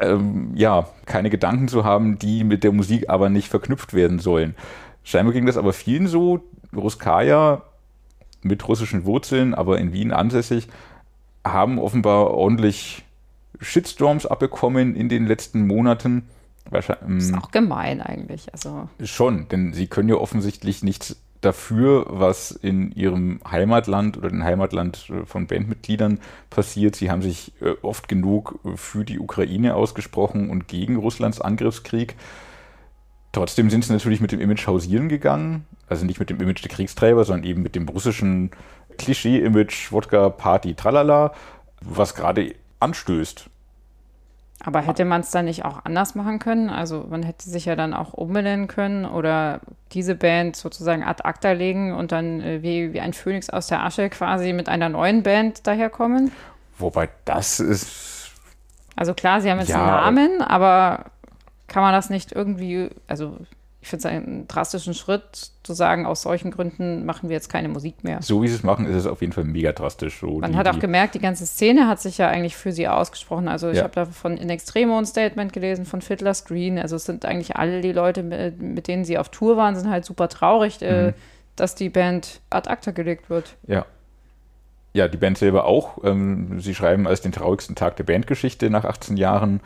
ähm, 0.00 0.52
ja, 0.54 0.88
keine 1.06 1.30
Gedanken 1.30 1.68
zu 1.68 1.84
haben, 1.84 2.18
die 2.18 2.42
mit 2.44 2.64
der 2.64 2.72
Musik 2.72 3.08
aber 3.10 3.28
nicht 3.28 3.48
verknüpft 3.48 3.92
werden 3.94 4.18
sollen. 4.18 4.54
Scheinbar 5.02 5.34
ging 5.34 5.46
das 5.46 5.56
aber 5.58 5.72
vielen 5.72 6.06
so. 6.06 6.40
Ruskaya 6.74 7.62
mit 8.44 8.66
russischen 8.68 9.04
Wurzeln, 9.04 9.54
aber 9.54 9.78
in 9.78 9.92
Wien 9.92 10.12
ansässig, 10.12 10.68
haben 11.44 11.78
offenbar 11.78 12.30
ordentlich 12.30 13.04
Shitstorms 13.60 14.26
abbekommen 14.26 14.94
in 14.94 15.08
den 15.08 15.26
letzten 15.26 15.66
Monaten. 15.66 16.28
Wahrscheinlich, 16.70 17.24
Ist 17.24 17.34
auch 17.34 17.50
gemein 17.50 18.00
eigentlich. 18.00 18.52
Also 18.52 18.88
Schon, 19.02 19.48
denn 19.48 19.72
sie 19.72 19.86
können 19.86 20.08
ja 20.08 20.16
offensichtlich 20.16 20.82
nichts 20.82 21.16
dafür, 21.40 22.06
was 22.08 22.50
in 22.50 22.92
ihrem 22.92 23.40
Heimatland 23.48 24.16
oder 24.16 24.30
dem 24.30 24.44
Heimatland 24.44 25.10
äh, 25.10 25.26
von 25.26 25.46
Bandmitgliedern 25.46 26.20
passiert. 26.50 26.96
Sie 26.96 27.10
haben 27.10 27.22
sich 27.22 27.52
äh, 27.60 27.74
oft 27.82 28.08
genug 28.08 28.58
für 28.76 29.04
die 29.04 29.18
Ukraine 29.18 29.74
ausgesprochen 29.74 30.48
und 30.48 30.68
gegen 30.68 30.96
Russlands 30.96 31.40
Angriffskrieg. 31.40 32.16
Trotzdem 33.34 33.68
sind 33.68 33.84
sie 33.84 33.92
natürlich 33.92 34.20
mit 34.20 34.32
dem 34.32 34.40
Image 34.40 34.66
hausieren 34.66 35.08
gegangen. 35.08 35.66
Also 35.88 36.06
nicht 36.06 36.20
mit 36.20 36.30
dem 36.30 36.40
Image 36.40 36.62
der 36.62 36.70
Kriegstreiber, 36.70 37.24
sondern 37.24 37.44
eben 37.44 37.62
mit 37.62 37.74
dem 37.74 37.88
russischen 37.88 38.50
Klischee-Image 38.96 39.90
Wodka, 39.92 40.30
Party, 40.30 40.74
Tralala, 40.74 41.34
was 41.80 42.14
gerade 42.14 42.54
anstößt. 42.80 43.50
Aber 44.64 44.80
hätte 44.80 45.04
man 45.04 45.20
es 45.20 45.30
dann 45.30 45.44
nicht 45.46 45.64
auch 45.64 45.84
anders 45.84 46.14
machen 46.14 46.38
können? 46.38 46.70
Also 46.70 47.06
man 47.10 47.22
hätte 47.22 47.50
sich 47.50 47.64
ja 47.66 47.76
dann 47.76 47.92
auch 47.92 48.14
umbenennen 48.14 48.66
können 48.68 49.04
oder 49.04 49.60
diese 49.92 50.14
Band 50.14 50.56
sozusagen 50.56 51.02
ad 51.02 51.22
acta 51.24 51.52
legen 51.52 51.92
und 51.92 52.12
dann 52.12 52.40
äh, 52.40 52.62
wie, 52.62 52.92
wie 52.94 53.00
ein 53.00 53.12
Phönix 53.12 53.50
aus 53.50 53.66
der 53.66 53.82
Asche 53.82 54.08
quasi 54.08 54.52
mit 54.52 54.68
einer 54.68 54.88
neuen 54.88 55.22
Band 55.22 55.66
daherkommen. 55.66 56.32
Wobei 56.78 57.10
das 57.24 57.60
ist. 57.60 58.30
Also 58.96 59.12
klar, 59.12 59.40
sie 59.40 59.50
haben 59.50 59.58
jetzt 59.58 59.68
Ja. 59.68 60.06
einen 60.06 60.14
Namen, 60.14 60.40
aber 60.40 61.06
kann 61.66 61.82
man 61.82 61.92
das 61.92 62.10
nicht 62.10 62.32
irgendwie, 62.32 62.90
also 63.06 63.36
ich 63.80 63.88
finde 63.90 64.08
es 64.08 64.14
einen 64.14 64.48
drastischen 64.48 64.94
Schritt 64.94 65.50
zu 65.62 65.74
sagen, 65.74 66.06
aus 66.06 66.22
solchen 66.22 66.50
Gründen 66.50 67.04
machen 67.04 67.28
wir 67.28 67.34
jetzt 67.34 67.50
keine 67.50 67.68
Musik 67.68 68.02
mehr. 68.02 68.22
So 68.22 68.42
wie 68.42 68.48
sie 68.48 68.54
es 68.54 68.62
machen, 68.62 68.86
ist 68.86 68.96
es 68.96 69.06
auf 69.06 69.20
jeden 69.20 69.34
Fall 69.34 69.44
mega 69.44 69.72
drastisch. 69.72 70.20
So 70.20 70.38
Man 70.38 70.52
die, 70.52 70.58
hat 70.58 70.66
auch 70.68 70.78
gemerkt, 70.78 71.14
die 71.14 71.18
ganze 71.18 71.44
Szene 71.44 71.86
hat 71.86 72.00
sich 72.00 72.16
ja 72.16 72.28
eigentlich 72.28 72.56
für 72.56 72.72
sie 72.72 72.88
ausgesprochen. 72.88 73.46
Also 73.46 73.68
ich 73.68 73.76
Ja. 73.76 73.82
habe 73.82 73.92
da 73.94 74.06
von 74.06 74.38
In 74.38 74.48
Extremo 74.48 74.96
ein 74.96 75.04
Statement 75.04 75.52
gelesen, 75.52 75.84
von 75.84 76.00
Fiddler's 76.00 76.46
Green. 76.46 76.78
Also 76.78 76.96
es 76.96 77.04
sind 77.04 77.26
eigentlich 77.26 77.56
alle 77.56 77.82
die 77.82 77.92
Leute, 77.92 78.22
mit, 78.22 78.58
mit 78.62 78.88
denen 78.88 79.04
sie 79.04 79.18
auf 79.18 79.28
Tour 79.28 79.58
waren, 79.58 79.76
sind 79.76 79.90
halt 79.90 80.06
super 80.06 80.30
traurig, 80.30 80.80
äh, 80.80 81.08
Mhm. 81.08 81.14
dass 81.56 81.74
die 81.74 81.90
Band 81.90 82.40
ad 82.48 82.70
acta 82.70 82.90
gelegt 82.90 83.28
wird. 83.28 83.56
Ja. 83.66 83.84
Ja, 84.94 85.08
die 85.08 85.18
Band 85.18 85.36
selber 85.38 85.64
auch. 85.66 85.98
Ähm, 86.04 86.60
sie 86.60 86.74
schreiben 86.74 87.06
als 87.06 87.20
den 87.20 87.32
traurigsten 87.32 87.74
Tag 87.74 87.96
der 87.96 88.04
Bandgeschichte 88.04 88.70
nach 88.70 88.84
18 88.84 89.16
Jahren. 89.16 89.60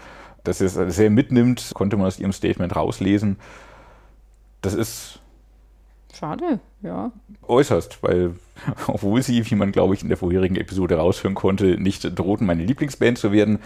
Dass 0.48 0.62
es 0.62 0.74
sehr 0.96 1.10
mitnimmt, 1.10 1.72
konnte 1.74 1.98
man 1.98 2.06
aus 2.06 2.18
ihrem 2.18 2.32
Statement 2.32 2.74
rauslesen. 2.74 3.36
Das 4.62 4.72
ist 4.72 5.20
Schade, 6.18 6.58
ja. 6.82 7.12
äußerst, 7.46 8.02
weil 8.02 8.34
obwohl 8.86 9.22
sie, 9.22 9.48
wie 9.50 9.54
man 9.56 9.72
glaube 9.72 9.92
ich 9.92 10.02
in 10.02 10.08
der 10.08 10.16
vorherigen 10.16 10.56
Episode 10.56 10.96
raushören 10.96 11.34
konnte, 11.34 11.78
nicht 11.78 12.18
drohten, 12.18 12.46
meine 12.46 12.64
Lieblingsband 12.64 13.18
zu 13.18 13.30
werden, 13.30 13.58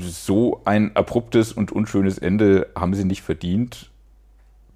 so 0.00 0.60
ein 0.64 0.94
abruptes 0.94 1.52
und 1.52 1.72
unschönes 1.72 2.18
Ende 2.18 2.68
haben 2.76 2.94
sie 2.94 3.04
nicht 3.04 3.22
verdient. 3.22 3.90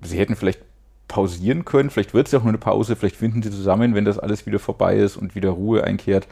Sie 0.02 0.18
hätten 0.18 0.34
vielleicht 0.34 0.60
pausieren 1.06 1.64
können, 1.64 1.90
vielleicht 1.90 2.12
wird 2.12 2.26
es 2.26 2.32
ja 2.32 2.40
auch 2.40 2.42
nur 2.42 2.50
eine 2.50 2.58
Pause, 2.58 2.96
vielleicht 2.96 3.16
finden 3.16 3.40
sie 3.40 3.52
zusammen, 3.52 3.94
wenn 3.94 4.04
das 4.04 4.18
alles 4.18 4.46
wieder 4.46 4.58
vorbei 4.58 4.96
ist 4.96 5.16
und 5.16 5.36
wieder 5.36 5.50
Ruhe 5.50 5.84
einkehrt. 5.84 6.26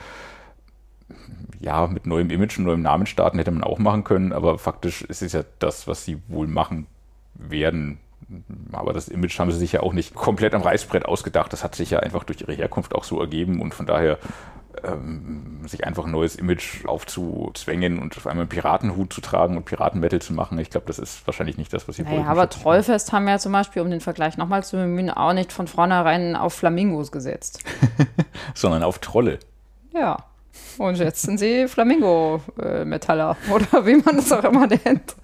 Ja, 1.61 1.87
mit 1.87 2.07
neuem 2.07 2.31
Image 2.31 2.59
und 2.59 2.65
neuem 2.65 2.83
Namen 2.83 3.07
starten 3.07 3.39
hätte 3.39 3.51
man 3.51 3.63
auch 3.65 3.79
machen 3.79 4.05
können, 4.05 4.33
aber 4.33 4.59
faktisch 4.59 5.03
ist 5.03 5.23
es 5.23 5.33
ja 5.33 5.43
das, 5.59 5.87
was 5.87 6.05
sie 6.05 6.19
wohl 6.29 6.47
machen 6.47 6.87
werden. 7.35 7.99
Aber 8.73 8.93
das 8.93 9.09
Image 9.09 9.39
haben 9.39 9.51
sie 9.51 9.59
sich 9.59 9.73
ja 9.73 9.81
auch 9.83 9.93
nicht 9.93 10.15
komplett 10.15 10.55
am 10.55 10.63
Reißbrett 10.63 11.05
ausgedacht. 11.07 11.53
Das 11.53 11.65
hat 11.65 11.75
sich 11.75 11.91
ja 11.91 11.99
einfach 12.01 12.25
durch 12.25 12.41
ihre 12.41 12.53
Herkunft 12.55 12.95
auch 12.95 13.05
so 13.05 13.21
ergeben 13.21 13.61
und 13.61 13.75
von 13.75 13.87
daher 13.87 14.19
ähm, 14.85 15.61
sich 15.67 15.85
einfach 15.85 16.05
ein 16.07 16.13
neues 16.13 16.37
Image 16.37 16.87
aufzuzwängen 16.87 17.99
und 17.99 18.17
auf 18.17 18.27
einmal 18.27 18.43
einen 18.43 18.49
Piratenhut 18.49 19.13
zu 19.13 19.21
tragen 19.21 19.57
und 19.57 19.65
Piratenmetal 19.65 20.23
zu 20.23 20.33
machen. 20.33 20.59
Ich 20.59 20.71
glaube, 20.71 20.87
das 20.87 20.99
ist 20.99 21.27
wahrscheinlich 21.27 21.59
nicht 21.59 21.73
das, 21.73 21.89
was 21.89 21.97
sie 21.97 22.03
Naja, 22.03 22.17
wollten. 22.19 22.29
aber. 22.29 22.49
Trollfest 22.49 23.13
haben 23.13 23.27
ja 23.29 23.39
zum 23.39 23.53
Beispiel, 23.53 23.83
um 23.83 23.91
den 23.91 24.01
Vergleich 24.01 24.37
nochmal 24.37 24.63
zu 24.63 24.77
bemühen, 24.77 25.11
auch 25.11 25.33
nicht 25.33 25.53
von 25.53 25.67
vornherein 25.67 26.37
auf 26.37 26.55
Flamingos 26.55 27.11
gesetzt. 27.13 27.65
Sondern 28.55 28.83
auf 28.83 28.99
Trolle. 29.01 29.41
Ja. 29.93 30.17
Und 30.79 30.99
jetzt 30.99 31.23
sind 31.23 31.39
sie 31.39 31.69
Flamingo-Metaller 31.69 33.37
oder 33.51 33.87
wie 33.87 33.97
man 33.97 34.19
es 34.19 34.33
auch 34.33 34.45
immer 34.45 34.67
nennt. 34.67 35.15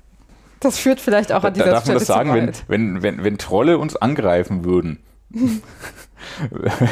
Das 0.61 0.79
führt 0.79 1.01
vielleicht 1.01 1.33
auch 1.33 1.43
Da, 1.43 1.49
an 1.49 1.55
da 1.55 1.59
dieser 1.59 1.71
darf 1.71 1.87
man 1.87 1.99
Stelle 1.99 1.99
das 1.99 2.09
sagen, 2.09 2.35
wenn, 2.35 2.53
wenn, 2.67 3.03
wenn, 3.03 3.25
wenn 3.25 3.39
Trolle 3.39 3.79
uns 3.79 3.97
angreifen 3.97 4.65
würden, 4.65 4.99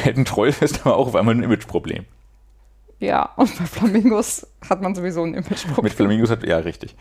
hätten 0.04 0.24
Trollfest 0.24 0.80
aber 0.84 0.96
auch 0.96 1.08
auf 1.08 1.16
einmal 1.16 1.34
ein 1.34 1.42
Imageproblem. 1.42 2.04
Ja, 3.00 3.30
und 3.36 3.58
bei 3.58 3.64
Flamingos 3.66 4.46
hat 4.68 4.80
man 4.80 4.94
sowieso 4.94 5.22
ein 5.24 5.34
Imageproblem. 5.34 5.84
Mit 5.84 5.92
Flamingos 5.92 6.30
hat, 6.30 6.44
ja, 6.44 6.58
richtig. 6.58 6.94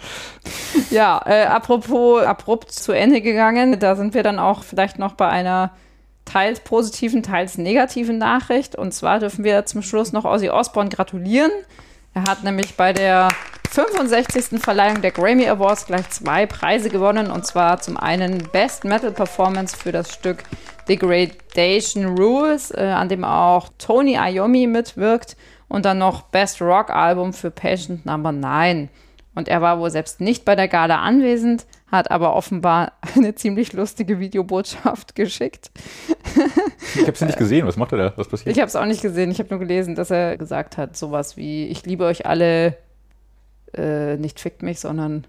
Ja, 0.90 1.22
äh, 1.26 1.46
apropos 1.46 2.24
abrupt 2.24 2.72
zu 2.72 2.92
Ende 2.92 3.22
gegangen, 3.22 3.80
da 3.80 3.96
sind 3.96 4.14
wir 4.14 4.24
dann 4.24 4.40
auch 4.40 4.64
vielleicht 4.64 5.00
noch 5.00 5.14
bei 5.14 5.30
einer 5.30 5.72
teils 6.26 6.60
positiven, 6.62 7.24
teils 7.24 7.58
negativen 7.58 8.18
Nachricht. 8.18 8.76
Und 8.76 8.94
zwar 8.94 9.20
dürfen 9.20 9.44
wir 9.44 9.66
zum 9.66 9.82
Schluss 9.82 10.14
noch 10.14 10.26
Ozzy 10.26 10.50
Osbourne 10.50 10.90
gratulieren. 10.90 11.52
Er 12.14 12.24
hat 12.24 12.44
nämlich 12.44 12.76
bei 12.76 12.94
der 12.94 13.30
65. 13.72 14.62
Verleihung 14.62 15.02
der 15.02 15.12
Grammy 15.12 15.48
Awards 15.48 15.88
gleich 15.88 16.10
zwei 16.10 16.46
Preise 16.46 16.90
gewonnen. 16.90 17.32
Und 17.32 17.46
zwar 17.46 17.80
zum 17.82 17.98
einen 17.98 18.44
Best 18.52 18.84
Metal 18.84 19.12
Performance 19.12 19.76
für 19.76 19.92
das 19.92 20.14
Stück 20.14 20.44
Degradation 20.88 22.18
Rules, 22.18 22.72
äh, 22.72 22.82
an 22.82 23.10
dem 23.10 23.24
auch 23.24 23.70
Tony 23.78 24.16
Iommi 24.16 24.68
mitwirkt. 24.68 25.36
Und 25.68 25.86
dann 25.86 25.98
noch 25.98 26.24
Best 26.24 26.62
Rock 26.62 26.92
Album 26.92 27.34
für 27.34 27.50
Patient 27.50 28.06
Number 28.06 28.32
9. 28.32 28.90
Und 29.34 29.48
er 29.48 29.62
war 29.62 29.80
wohl 29.80 29.90
selbst 29.90 30.22
nicht 30.22 30.46
bei 30.46 30.56
der 30.56 30.68
Gala 30.68 31.00
anwesend, 31.00 31.66
hat 31.94 32.12
aber 32.12 32.36
offenbar 32.36 32.94
eine 33.16 33.36
ziemlich 33.36 33.72
lustige 33.72 34.20
Videobotschaft 34.20 35.16
geschickt. 35.16 35.72
Ich 36.96 37.08
habe 37.08 37.18
sie 37.18 37.26
nicht 37.26 37.38
gesehen. 37.38 37.68
Was 37.68 37.78
macht 37.78 37.92
er 37.94 37.98
da? 37.98 38.14
Was 38.16 38.28
passiert? 38.28 38.56
Ich 38.56 38.60
habe 38.60 38.68
es 38.68 38.76
auch 38.76 38.86
nicht 38.86 39.02
gesehen. 39.02 39.32
Ich 39.32 39.40
habe 39.40 39.50
nur 39.50 39.60
gelesen, 39.60 39.96
dass 39.96 40.10
er 40.10 40.38
gesagt 40.38 40.78
hat, 40.78 40.98
sowas 40.98 41.38
wie, 41.38 41.68
ich 41.68 41.86
liebe 41.86 42.06
euch 42.06 42.26
alle, 42.26 42.76
äh, 43.74 44.18
nicht 44.18 44.40
fickt 44.40 44.64
mich, 44.64 44.80
sondern 44.80 45.28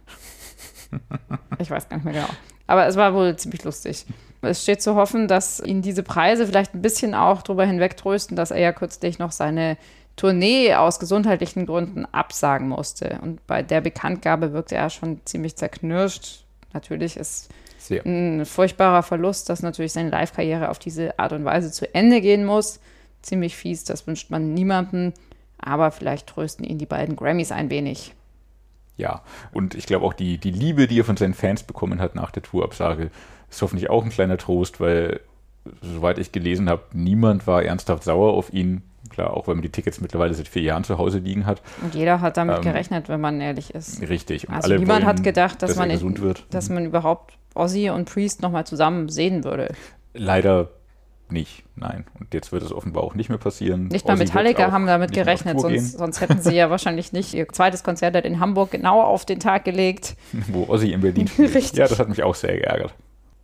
ich 1.59 1.71
weiß 1.71 1.89
gar 1.89 1.99
nicht 1.99 2.05
mehr 2.05 2.15
genau. 2.15 2.29
Aber 2.67 2.87
es 2.87 2.97
war 2.97 3.15
wohl 3.15 3.37
ziemlich 3.37 3.63
lustig. 3.65 4.07
Es 4.41 4.63
steht 4.63 4.83
zu 4.83 4.95
hoffen, 4.95 5.29
dass 5.29 5.61
ihn 5.61 5.83
diese 5.83 6.03
Preise 6.03 6.47
vielleicht 6.47 6.75
ein 6.75 6.83
bisschen 6.83 7.15
auch 7.15 7.43
darüber 7.43 7.67
hinwegtrösten, 7.67 8.37
dass 8.37 8.51
er 8.51 8.61
ja 8.61 8.73
kürzlich 8.73 9.19
noch 9.19 9.33
seine 9.33 9.77
Tournee 10.17 10.75
aus 10.75 10.99
gesundheitlichen 10.99 11.67
Gründen 11.67 12.07
absagen 12.07 12.69
musste. 12.69 13.19
Und 13.21 13.47
bei 13.47 13.63
der 13.63 13.83
Bekanntgabe 13.83 14.53
wirkte 14.53 14.77
er 14.77 14.89
schon 14.89 15.21
ziemlich 15.27 15.57
zerknirscht. 15.57 16.44
Natürlich 16.75 17.17
ist 17.17 17.49
Sehr. 17.79 18.05
ein 18.05 18.45
furchtbarer 18.45 19.03
Verlust, 19.03 19.49
dass 19.49 19.63
natürlich 19.63 19.93
seine 19.93 20.11
Live-Karriere 20.11 20.69
auf 20.69 20.79
diese 20.79 21.19
Art 21.19 21.33
und 21.33 21.45
Weise 21.45 21.71
zu 21.71 21.95
Ende 21.95 22.21
gehen 22.21 22.45
muss. 22.45 22.81
Ziemlich 23.23 23.57
fies, 23.57 23.85
das 23.85 24.07
wünscht 24.07 24.31
man 24.31 24.53
niemandem. 24.53 25.15
Aber 25.57 25.93
vielleicht 25.93 26.27
trösten 26.27 26.67
ihn 26.67 26.77
die 26.77 26.87
beiden 26.87 27.17
Grammys 27.17 27.53
ein 27.53 27.71
wenig. 27.71 28.13
Ja, 28.97 29.23
und 29.53 29.75
ich 29.75 29.87
glaube 29.87 30.05
auch 30.05 30.13
die, 30.13 30.39
die 30.39 30.51
Liebe, 30.51 30.87
die 30.87 31.01
er 31.01 31.05
von 31.05 31.17
seinen 31.17 31.35
Fans 31.35 31.63
bekommen 31.63 32.01
hat 32.01 32.15
nach 32.15 32.31
der 32.31 32.43
Tourabsage, 32.43 33.11
ist 33.51 33.63
hoffentlich 33.63 33.89
auch 33.89 34.05
ein 34.05 34.11
kleiner 34.11 34.37
Trost, 34.37 34.81
weil, 34.81 35.21
soweit 35.81 36.19
ich 36.19 36.33
gelesen 36.33 36.69
habe, 36.69 36.83
niemand 36.93 37.47
war 37.47 37.63
ernsthaft 37.63 38.05
sauer 38.05 38.35
auf 38.35 38.53
ihn. 38.53 38.83
Klar, 39.15 39.33
auch 39.33 39.47
wenn 39.47 39.55
man 39.55 39.63
die 39.63 39.69
Tickets 39.71 40.01
mittlerweile 40.01 40.35
seit 40.35 40.49
vier 40.49 40.63
Jahren 40.63 40.83
zu 40.83 40.99
Hause 40.99 41.19
liegen 41.19 41.47
hat. 41.47 41.63
Und 41.83 41.95
jeder 41.95 42.21
hat 42.21 42.37
damit 42.37 42.57
Ähm, 42.57 42.63
gerechnet, 42.63 43.09
wenn 43.09 43.21
man 43.21 43.41
ehrlich 43.41 43.73
ist. 43.73 44.03
Richtig. 44.03 44.49
Und 44.49 44.55
Also 44.57 44.67
alle 44.67 44.81
niemand 44.81 45.03
wollen, 45.03 45.07
hat 45.07 45.23
gedacht, 45.23 45.63
dass, 45.63 45.71
dass 45.71 45.79
man, 45.79 45.91
gesund 45.91 46.21
wird. 46.21 46.47
dass 46.51 46.69
man 46.69 46.85
überhaupt 46.85 47.39
Ozzy 47.55 47.91
und 47.91 48.13
Priest 48.13 48.43
nochmal 48.43 48.67
zusammen 48.67 49.09
sehen 49.09 49.45
würde. 49.45 49.73
Leider 50.15 50.71
nicht, 51.29 51.63
nein. 51.77 52.07
Und 52.19 52.35
jetzt 52.35 52.51
wird 52.51 52.65
es 52.65 52.73
offenbar 52.73 53.05
auch 53.05 53.15
nicht 53.15 53.29
mehr 53.29 53.39
passieren. 53.39 53.87
Nicht 53.87 54.05
mal 54.05 54.15
Ozzy 54.15 54.25
Metallica 54.25 54.73
haben 54.73 54.87
damit 54.89 55.13
gerechnet, 55.13 55.61
sonst, 55.61 55.97
sonst 55.97 56.21
hätten 56.21 56.41
sie 56.41 56.57
ja 56.57 56.71
wahrscheinlich 56.71 57.13
nicht 57.13 57.35
ihr 57.35 57.49
zweites 57.49 57.85
Konzert 57.85 58.17
in 58.17 58.41
Hamburg 58.41 58.73
genau 58.73 59.01
auf 59.01 59.25
den 59.25 59.39
Tag 59.39 59.65
gelegt. 59.65 60.17
wo 60.49 60.65
Ozzy 60.69 60.91
in 60.91 61.03
Berlin 61.03 61.29
spielt. 61.29 61.55
Richtig. 61.55 61.79
Ja, 61.79 61.87
das 61.87 62.01
hat 62.01 62.09
mich 62.09 62.25
auch 62.25 62.35
sehr 62.35 62.57
geärgert. 62.57 62.95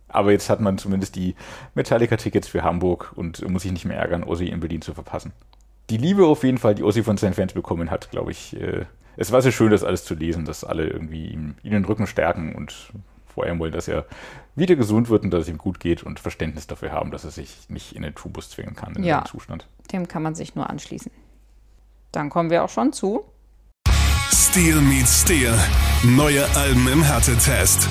Aber 0.09 0.33
jetzt 0.33 0.49
hat 0.49 0.59
man 0.59 0.77
zumindest 0.77 1.15
die 1.15 1.35
Metallica-Tickets 1.73 2.49
für 2.49 2.63
Hamburg 2.63 3.13
und 3.15 3.47
muss 3.49 3.61
sich 3.61 3.71
nicht 3.71 3.85
mehr 3.85 3.95
ärgern, 3.97 4.25
Ozzy 4.25 4.47
in 4.47 4.59
Berlin 4.59 4.81
zu 4.81 4.93
verpassen. 4.93 5.31
Die 5.91 5.97
Liebe 5.97 6.25
auf 6.25 6.45
jeden 6.45 6.57
Fall, 6.57 6.73
die 6.73 6.83
Ozzy 6.83 7.03
von 7.03 7.17
seinen 7.17 7.33
Fans 7.33 7.51
bekommen 7.51 7.91
hat, 7.91 8.11
glaube 8.11 8.31
ich, 8.31 8.55
äh, 8.55 8.85
es 9.17 9.33
war 9.33 9.41
sehr 9.41 9.51
schön, 9.51 9.71
das 9.71 9.83
alles 9.83 10.05
zu 10.05 10.15
lesen, 10.15 10.45
dass 10.45 10.63
alle 10.63 10.87
irgendwie 10.87 11.27
ihm, 11.27 11.55
ihm 11.63 11.71
den 11.71 11.83
Rücken 11.83 12.07
stärken 12.07 12.55
und 12.55 12.93
vor 13.27 13.43
allem 13.43 13.59
wollen, 13.59 13.73
dass 13.73 13.89
er 13.89 14.05
wieder 14.55 14.77
gesund 14.77 15.09
wird 15.09 15.23
und 15.23 15.31
dass 15.31 15.41
es 15.41 15.49
ihm 15.49 15.57
gut 15.57 15.81
geht 15.81 16.03
und 16.03 16.21
Verständnis 16.21 16.65
dafür 16.65 16.93
haben, 16.93 17.11
dass 17.11 17.25
er 17.25 17.31
sich 17.31 17.69
nicht 17.69 17.93
in 17.93 18.03
den 18.03 18.15
Tubus 18.15 18.49
zwingen 18.49 18.73
kann 18.73 18.95
in 18.95 19.03
Ja. 19.03 19.17
seinem 19.17 19.25
Zustand. 19.25 19.67
Dem 19.91 20.07
kann 20.07 20.23
man 20.23 20.33
sich 20.33 20.55
nur 20.55 20.69
anschließen. 20.69 21.11
Dann 22.13 22.29
kommen 22.29 22.49
wir 22.49 22.63
auch 22.63 22.69
schon 22.69 22.93
zu 22.93 23.25
Steel 24.33 24.79
meets 24.79 25.23
Steel. 25.23 25.53
Neue 26.03 26.45
Alben 26.55 26.87
im 26.87 27.03
Härtetest. 27.03 27.89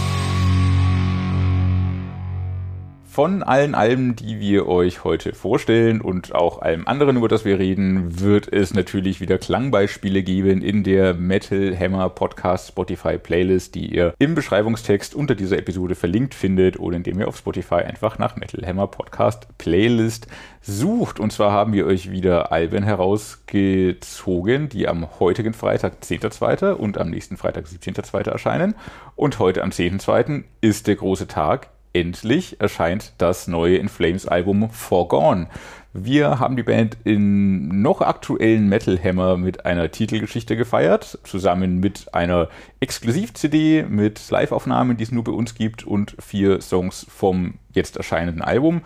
Von 3.21 3.43
allen 3.43 3.75
Alben, 3.75 4.17
die 4.17 4.41
wir 4.41 4.67
euch 4.67 5.05
heute 5.05 5.35
vorstellen 5.35 6.01
und 6.01 6.35
auch 6.35 6.63
allem 6.63 6.89
anderen, 6.89 7.19
über 7.19 7.29
das 7.29 7.45
wir 7.45 7.59
reden, 7.59 8.19
wird 8.19 8.51
es 8.51 8.73
natürlich 8.73 9.21
wieder 9.21 9.37
Klangbeispiele 9.37 10.23
geben 10.23 10.63
in 10.63 10.85
der 10.85 11.13
Metal 11.13 11.79
Hammer 11.79 12.09
Podcast 12.09 12.69
Spotify 12.69 13.19
Playlist, 13.19 13.75
die 13.75 13.95
ihr 13.95 14.15
im 14.19 14.35
Beschreibungstext 14.35 15.15
unter 15.15 15.35
dieser 15.35 15.59
Episode 15.59 15.97
verlinkt 15.97 16.33
findet 16.33 16.81
oder 16.81 16.97
indem 16.97 17.21
ihr 17.21 17.29
auf 17.29 17.37
Spotify 17.37 17.83
einfach 17.83 18.19
nach 18.19 18.37
Metal 18.37 18.67
Hammer 18.67 18.87
Podcast 18.87 19.49
Playlist 19.59 20.27
sucht. 20.63 21.21
Und 21.21 21.31
zwar 21.31 21.53
haben 21.53 21.75
wir 21.75 21.85
euch 21.85 22.11
wieder 22.11 22.53
Alben 22.53 22.85
herausgezogen, 22.85 24.71
die 24.71 24.89
am 24.89 25.21
heutigen 25.21 25.53
Freitag 25.53 25.99
10.2. 26.03 26.71
und 26.71 26.97
am 26.97 27.11
nächsten 27.11 27.37
Freitag 27.37 27.67
17.2. 27.67 28.31
erscheinen. 28.31 28.75
Und 29.15 29.39
heute 29.39 29.63
am 29.63 29.69
10.2. 29.69 30.45
ist 30.63 30.87
der 30.87 30.97
große 30.97 31.29
Tag 31.29 31.69
endlich 31.93 32.61
erscheint 32.61 33.13
das 33.19 33.49
neue 33.49 33.77
In 33.77 33.89
Flames 33.89 34.27
Album 34.27 34.71
Forgone. 34.71 35.49
Wir 35.93 36.39
haben 36.39 36.55
die 36.55 36.63
Band 36.63 36.99
in 37.03 37.83
noch 37.83 38.01
aktuellen 38.01 38.69
Metal 38.69 38.97
Hammer 39.03 39.37
mit 39.37 39.67
einer 39.67 39.91
Titelgeschichte 39.91 40.57
gefeiert, 40.57 41.19
zusammen 41.25 41.81
mit 41.81 42.15
einer 42.15 42.49
Exklusiv-CD 42.79 43.85
mit 43.89 44.31
Live-Aufnahmen, 44.31 44.97
die 44.97 45.03
es 45.03 45.11
nur 45.11 45.25
bei 45.25 45.33
uns 45.33 45.57
gibt 45.57 45.85
und 45.85 46.15
vier 46.21 46.61
Songs 46.61 47.07
vom 47.09 47.55
jetzt 47.73 47.97
erscheinenden 47.97 48.41
Album. 48.41 48.83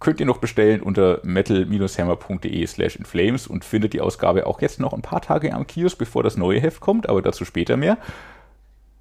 Könnt 0.00 0.18
ihr 0.18 0.26
noch 0.26 0.38
bestellen 0.38 0.80
unter 0.80 1.20
metal-hammer.de 1.22 2.66
slash 2.66 2.96
inflames 2.96 3.46
und 3.46 3.64
findet 3.64 3.92
die 3.92 4.00
Ausgabe 4.00 4.46
auch 4.46 4.60
jetzt 4.60 4.80
noch 4.80 4.92
ein 4.92 5.02
paar 5.02 5.22
Tage 5.22 5.52
am 5.52 5.68
Kiosk, 5.68 5.98
bevor 5.98 6.24
das 6.24 6.36
neue 6.36 6.60
Heft 6.60 6.80
kommt, 6.80 7.08
aber 7.08 7.22
dazu 7.22 7.44
später 7.44 7.76
mehr 7.76 7.96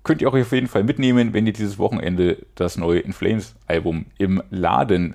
könnt 0.07 0.21
ihr 0.21 0.29
auch 0.29 0.33
auf 0.33 0.51
jeden 0.51 0.67
Fall 0.67 0.83
mitnehmen, 0.83 1.33
wenn 1.33 1.45
ihr 1.45 1.53
dieses 1.53 1.77
Wochenende 1.77 2.37
das 2.55 2.77
neue 2.77 2.99
In 2.99 3.13
Flames 3.13 3.55
Album 3.67 4.05
im 4.17 4.41
Laden 4.49 5.13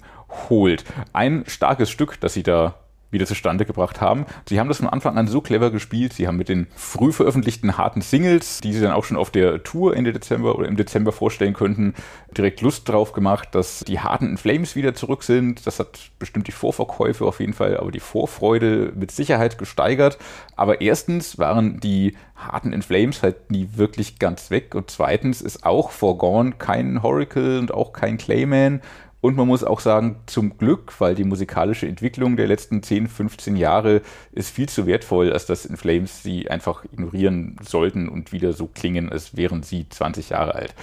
holt. 0.50 0.84
Ein 1.12 1.44
starkes 1.46 1.90
Stück, 1.90 2.20
das 2.20 2.34
sie 2.34 2.42
da 2.42 2.76
wieder 3.12 3.26
zustande 3.26 3.64
gebracht 3.64 4.00
haben. 4.00 4.26
Sie 4.48 4.58
haben 4.58 4.68
das 4.68 4.78
von 4.78 4.88
Anfang 4.88 5.16
an 5.16 5.28
so 5.28 5.40
clever 5.40 5.70
gespielt. 5.70 6.14
Sie 6.14 6.26
haben 6.26 6.36
mit 6.36 6.48
den 6.48 6.66
früh 6.74 7.12
veröffentlichten 7.12 7.76
harten 7.76 8.00
Singles, 8.00 8.60
die 8.60 8.72
sie 8.72 8.80
dann 8.80 8.92
auch 8.92 9.04
schon 9.04 9.16
auf 9.16 9.30
der 9.30 9.62
Tour 9.62 9.96
Ende 9.96 10.12
Dezember 10.12 10.58
oder 10.58 10.66
im 10.66 10.76
Dezember 10.76 11.12
vorstellen 11.12 11.52
könnten, 11.52 11.94
direkt 12.36 12.62
Lust 12.62 12.88
drauf 12.88 13.12
gemacht, 13.12 13.54
dass 13.54 13.80
die 13.80 14.00
harten 14.00 14.30
In 14.30 14.38
Flames 14.38 14.74
wieder 14.74 14.94
zurück 14.94 15.22
sind. 15.22 15.66
Das 15.66 15.78
hat 15.78 16.10
bestimmt 16.18 16.48
die 16.48 16.52
Vorverkäufe 16.52 17.24
auf 17.24 17.40
jeden 17.40 17.52
Fall, 17.52 17.76
aber 17.76 17.92
die 17.92 18.00
Vorfreude 18.00 18.92
mit 18.94 19.10
Sicherheit 19.10 19.58
gesteigert. 19.58 20.18
Aber 20.56 20.80
erstens 20.80 21.38
waren 21.38 21.80
die 21.80 22.16
harten 22.34 22.72
In 22.72 22.82
Flames 22.82 23.22
halt 23.22 23.50
nie 23.50 23.68
wirklich 23.74 24.18
ganz 24.18 24.50
weg 24.50 24.74
und 24.74 24.90
zweitens 24.90 25.42
ist 25.42 25.64
auch 25.64 25.90
Forgone 25.90 26.52
kein 26.52 27.02
Horacle 27.02 27.58
und 27.58 27.72
auch 27.72 27.92
kein 27.92 28.16
Clayman 28.16 28.80
und 29.22 29.36
man 29.36 29.46
muss 29.46 29.62
auch 29.62 29.78
sagen, 29.78 30.16
zum 30.26 30.58
Glück, 30.58 31.00
weil 31.00 31.14
die 31.14 31.22
musikalische 31.22 31.86
Entwicklung 31.86 32.36
der 32.36 32.48
letzten 32.48 32.82
10, 32.82 33.06
15 33.06 33.56
Jahre 33.56 34.02
ist 34.32 34.50
viel 34.50 34.68
zu 34.68 34.84
wertvoll, 34.84 35.32
als 35.32 35.46
dass 35.46 35.64
In 35.64 35.76
Flames 35.76 36.24
sie 36.24 36.50
einfach 36.50 36.84
ignorieren 36.84 37.56
sollten 37.62 38.08
und 38.08 38.32
wieder 38.32 38.52
so 38.52 38.66
klingen, 38.66 39.10
als 39.10 39.36
wären 39.36 39.62
sie 39.62 39.88
20 39.88 40.30
Jahre 40.30 40.56
alt. 40.56 40.74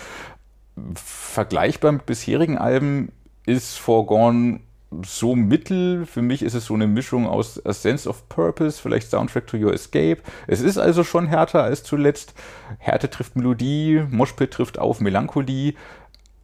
Vergleichbar 0.96 1.91
mit 1.91 2.05
bisherigen 2.05 2.58
Alben 2.58 3.12
ist 3.46 3.77
Forgone 3.77 4.62
so 5.05 5.36
mittel. 5.36 6.05
Für 6.05 6.22
mich 6.22 6.41
ist 6.41 6.53
es 6.53 6.65
so 6.65 6.75
eine 6.75 6.88
Mischung 6.88 7.27
aus 7.27 7.63
A 7.65 7.74
Sense 7.74 8.08
of 8.08 8.29
Purpose, 8.29 8.81
vielleicht 8.81 9.10
Soundtrack 9.10 9.48
to 9.48 9.58
Your 9.58 9.74
Escape. 9.74 10.19
Es 10.48 10.62
ist 10.62 10.77
also 10.77 11.03
schon 11.03 11.27
härter 11.27 11.63
als 11.63 11.84
zuletzt. 11.84 12.34
Härte 12.77 13.10
trifft 13.10 13.36
Melodie, 13.36 14.05
Moshpit 14.10 14.51
trifft 14.51 14.79
auf 14.79 15.01
Melancholie 15.01 15.74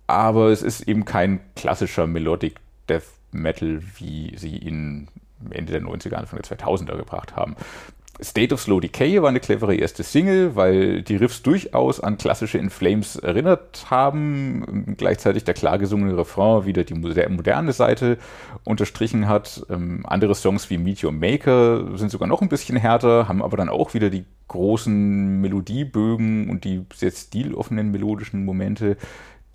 aber 0.08 0.50
es 0.50 0.62
ist 0.62 0.82
eben 0.82 1.06
kein 1.06 1.40
klassischer 1.56 2.08
Melodic 2.08 2.56
Death 2.90 3.04
Metal, 3.32 3.82
wie 3.98 4.34
sie 4.38 4.58
ihn 4.58 5.08
Ende 5.50 5.74
der 5.74 5.82
90er, 5.82 6.16
Anfang 6.16 6.42
der 6.42 6.58
2000er 6.58 6.98
gebracht 6.98 7.36
haben. 7.36 7.56
State 8.22 8.54
of 8.54 8.62
Slow 8.62 8.80
Decay 8.80 9.22
war 9.22 9.28
eine 9.28 9.42
clevere 9.42 9.76
erste 9.76 10.04
Single, 10.04 10.56
weil 10.56 11.02
die 11.02 11.18
Riffs 11.18 11.42
durchaus 11.42 12.00
an 12.00 12.18
klassische 12.18 12.58
In 12.58 12.70
Flames 12.70 13.18
erinnert 13.18 13.88
haben. 13.90 14.96
Gleichzeitig 14.98 15.44
der 15.44 15.54
klar 15.54 15.78
gesungene 15.78 16.18
Refrain 16.18 16.66
wieder 16.66 16.86
die 16.86 16.94
moderne 16.94 17.74
Seite 17.74 18.18
unterstrichen 18.64 19.28
hat. 19.28 19.66
Ähm, 19.70 20.06
andere 20.06 20.34
Songs 20.34 20.70
wie 20.70 20.78
Meet 20.78 21.04
Your 21.04 21.12
Maker 21.12 21.98
sind 21.98 22.10
sogar 22.10 22.30
noch 22.30 22.42
ein 22.42 22.48
bisschen 22.48 22.78
härter, 22.78 23.28
haben 23.28 23.44
aber 23.44 23.58
dann 23.58 23.70
auch 23.70 23.94
wieder 23.94 24.10
die 24.10 24.24
großen 24.48 25.42
Melodiebögen 25.42 26.50
und 26.50 26.64
die 26.64 26.86
sehr 26.94 27.12
stiloffenen 27.12 27.92
melodischen 27.92 28.46
Momente, 28.46 28.96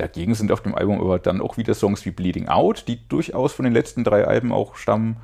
Dagegen 0.00 0.34
sind 0.34 0.50
auf 0.50 0.62
dem 0.62 0.74
Album 0.74 0.98
aber 1.00 1.18
dann 1.18 1.42
auch 1.42 1.58
wieder 1.58 1.74
Songs 1.74 2.06
wie 2.06 2.10
Bleeding 2.10 2.48
Out, 2.48 2.84
die 2.88 3.06
durchaus 3.08 3.52
von 3.52 3.64
den 3.64 3.74
letzten 3.74 4.02
drei 4.02 4.26
Alben 4.26 4.50
auch 4.50 4.76
stammen 4.76 5.18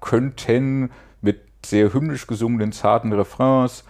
könnten, 0.00 0.90
mit 1.22 1.40
sehr 1.64 1.94
hymnisch 1.94 2.26
gesungenen, 2.26 2.72
zarten 2.72 3.12
Refrains. 3.12 3.84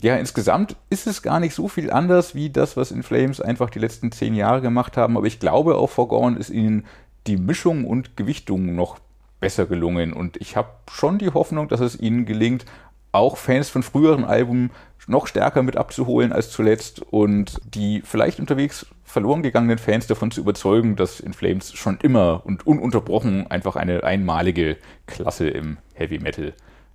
Ja, 0.00 0.16
insgesamt 0.16 0.76
ist 0.88 1.06
es 1.06 1.22
gar 1.22 1.38
nicht 1.38 1.54
so 1.54 1.68
viel 1.68 1.90
anders 1.90 2.34
wie 2.34 2.50
das, 2.50 2.76
was 2.76 2.92
In 2.92 3.02
Flames 3.02 3.40
einfach 3.40 3.68
die 3.68 3.78
letzten 3.78 4.10
zehn 4.10 4.34
Jahre 4.34 4.62
gemacht 4.62 4.96
haben, 4.96 5.16
aber 5.16 5.26
ich 5.26 5.38
glaube 5.38 5.76
auch 5.76 5.90
Forgone 5.90 6.38
ist 6.38 6.50
ihnen 6.50 6.86
die 7.26 7.36
Mischung 7.36 7.84
und 7.84 8.16
Gewichtung 8.16 8.74
noch 8.74 8.98
besser 9.40 9.66
gelungen 9.66 10.14
und 10.14 10.38
ich 10.38 10.56
habe 10.56 10.70
schon 10.90 11.18
die 11.18 11.30
Hoffnung, 11.30 11.68
dass 11.68 11.80
es 11.80 12.00
ihnen 12.00 12.24
gelingt, 12.24 12.64
auch 13.12 13.36
Fans 13.36 13.68
von 13.68 13.82
früheren 13.82 14.24
Alben 14.24 14.70
noch 15.06 15.26
stärker 15.26 15.62
mit 15.62 15.76
abzuholen 15.76 16.32
als 16.32 16.50
zuletzt 16.50 17.00
und 17.00 17.60
die 17.64 18.02
vielleicht 18.04 18.40
unterwegs 18.40 18.86
verloren 19.04 19.42
gegangenen 19.42 19.78
Fans 19.78 20.06
davon 20.06 20.30
zu 20.30 20.40
überzeugen, 20.40 20.96
dass 20.96 21.20
In 21.20 21.32
Flames 21.32 21.72
schon 21.72 21.98
immer 22.02 22.42
und 22.44 22.66
ununterbrochen 22.66 23.50
einfach 23.50 23.76
eine 23.76 24.02
einmalige 24.02 24.76
Klasse 25.06 25.48
im 25.48 25.78
Heavy 25.94 26.18
Metal 26.18 26.52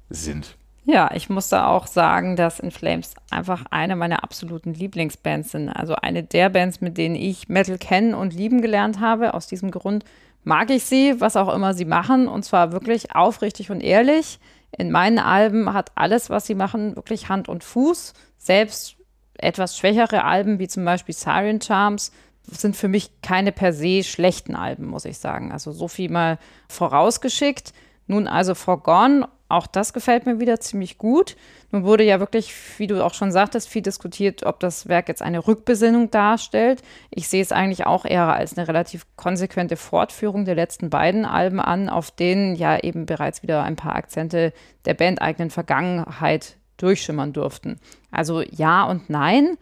sind. 0.10 0.56
Ja, 0.86 1.12
ich 1.14 1.30
muss 1.30 1.50
da 1.50 1.68
auch 1.68 1.86
sagen, 1.86 2.36
dass 2.36 2.60
In 2.60 2.72
Flames 2.72 3.14
einfach 3.30 3.66
eine 3.70 3.96
meiner 3.96 4.24
absoluten 4.24 4.74
Lieblingsbands 4.74 5.52
sind. 5.52 5.70
Also 5.70 5.96
eine 5.96 6.24
der 6.24 6.50
Bands, 6.50 6.82
mit 6.82 6.98
denen 6.98 7.16
ich 7.16 7.48
Metal 7.48 7.78
kennen 7.78 8.14
und 8.16 8.34
lieben 8.34 8.62
gelernt 8.62 9.00
habe. 9.00 9.34
Aus 9.34 9.46
diesem 9.48 9.72
Grund 9.72 10.04
mag 10.44 10.72
ich 10.72 10.86
sie, 10.86 11.22
was 11.22 11.36
auch 11.36 11.54
immer 11.54 11.74
sie 11.74 11.86
machen, 11.86 12.28
und 12.28 12.44
zwar 12.44 12.72
wirklich 12.72 13.16
aufrichtig 13.16 13.70
und 13.70 13.82
ehrlich. 13.82 14.40
In 14.78 14.92
meinen 14.92 15.20
Alben 15.20 15.74
hat 15.74 15.92
alles, 15.96 16.30
was 16.30 16.46
sie 16.46 16.56
machen, 16.56 16.96
wirklich 16.96 17.30
Hand 17.30 17.50
und 17.50 17.64
Fuß. 17.64 18.14
Selbst 18.38 18.96
etwas 19.34 19.78
schwächere 19.78 20.24
Alben, 20.24 20.60
wie 20.60 20.68
zum 20.68 20.86
Beispiel 20.86 21.16
Siren 21.16 21.62
Charms, 21.62 22.12
sind 22.44 22.76
für 22.76 22.88
mich 22.88 23.22
keine 23.22 23.52
per 23.52 23.74
se 23.74 24.04
schlechten 24.04 24.56
Alben, 24.56 24.86
muss 24.86 25.06
ich 25.06 25.18
sagen. 25.18 25.52
Also 25.52 25.72
so 25.72 25.88
viel 25.88 26.10
mal 26.10 26.40
vorausgeschickt. 26.68 27.74
Nun 28.08 28.28
also 28.28 28.56
Forgone, 28.56 29.28
auch 29.50 29.66
das 29.66 29.94
gefällt 29.94 30.28
mir 30.28 30.40
wieder 30.40 30.60
ziemlich 30.60 31.00
gut. 31.00 31.36
Nun 31.72 31.84
wurde 31.84 32.04
ja 32.04 32.20
wirklich, 32.20 32.54
wie 32.78 32.86
du 32.86 33.04
auch 33.04 33.16
schon 33.16 33.32
sagtest, 33.32 33.68
viel 33.68 33.82
diskutiert, 33.82 34.46
ob 34.46 34.60
das 34.60 34.88
Werk 34.88 35.08
jetzt 35.08 35.24
eine 35.24 35.46
Rückbesinnung 35.46 36.12
darstellt. 36.12 36.84
Ich 37.10 37.28
sehe 37.28 37.42
es 37.42 37.52
eigentlich 37.52 37.88
auch 37.88 38.06
eher 38.06 38.34
als 38.34 38.58
eine 38.58 38.68
relativ 38.68 39.08
konsequente 39.16 39.76
Fortführung 39.76 40.46
der 40.46 40.56
letzten 40.56 40.92
beiden 40.92 41.26
Alben 41.26 41.60
an, 41.60 41.90
auf 41.90 42.12
denen 42.12 42.56
ja 42.56 42.78
eben 42.78 43.08
bereits 43.08 43.42
wieder 43.42 43.64
ein 43.64 43.76
paar 43.76 43.96
Akzente 43.96 44.54
der 44.86 44.94
bandeigenen 44.94 45.50
Vergangenheit 45.50 46.56
durchschimmern 46.78 47.34
durften. 47.34 47.80
Also 48.12 48.42
ja 48.42 48.84
und 48.84 49.10
nein. 49.10 49.58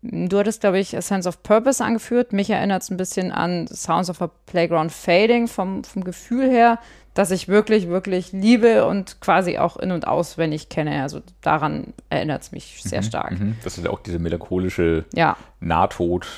Du 0.00 0.38
hattest, 0.38 0.60
glaube 0.60 0.78
ich, 0.78 0.96
A 0.96 1.02
Sense 1.02 1.28
of 1.28 1.42
Purpose 1.42 1.84
angeführt. 1.84 2.32
Mich 2.32 2.50
erinnert 2.50 2.82
es 2.82 2.90
ein 2.90 2.96
bisschen 2.96 3.32
an 3.32 3.66
Sounds 3.66 4.08
of 4.08 4.22
a 4.22 4.30
Playground 4.46 4.92
Fading 4.92 5.48
vom, 5.48 5.82
vom 5.82 6.04
Gefühl 6.04 6.48
her, 6.48 6.78
dass 7.18 7.32
ich 7.32 7.48
wirklich, 7.48 7.88
wirklich 7.88 8.30
liebe 8.30 8.86
und 8.86 9.20
quasi 9.20 9.58
auch 9.58 9.76
in- 9.76 9.90
und 9.90 10.06
auswendig 10.06 10.68
kenne. 10.68 11.02
Also 11.02 11.20
daran 11.40 11.92
erinnert 12.10 12.42
es 12.42 12.52
mich 12.52 12.80
sehr 12.80 13.00
mhm, 13.00 13.06
stark. 13.06 13.32
Mhm. 13.32 13.56
Das 13.64 13.76
ist 13.76 13.88
auch 13.88 13.98
diese 13.98 14.20
melancholische 14.20 15.04
ja. 15.12 15.36
Nahtod- 15.60 16.28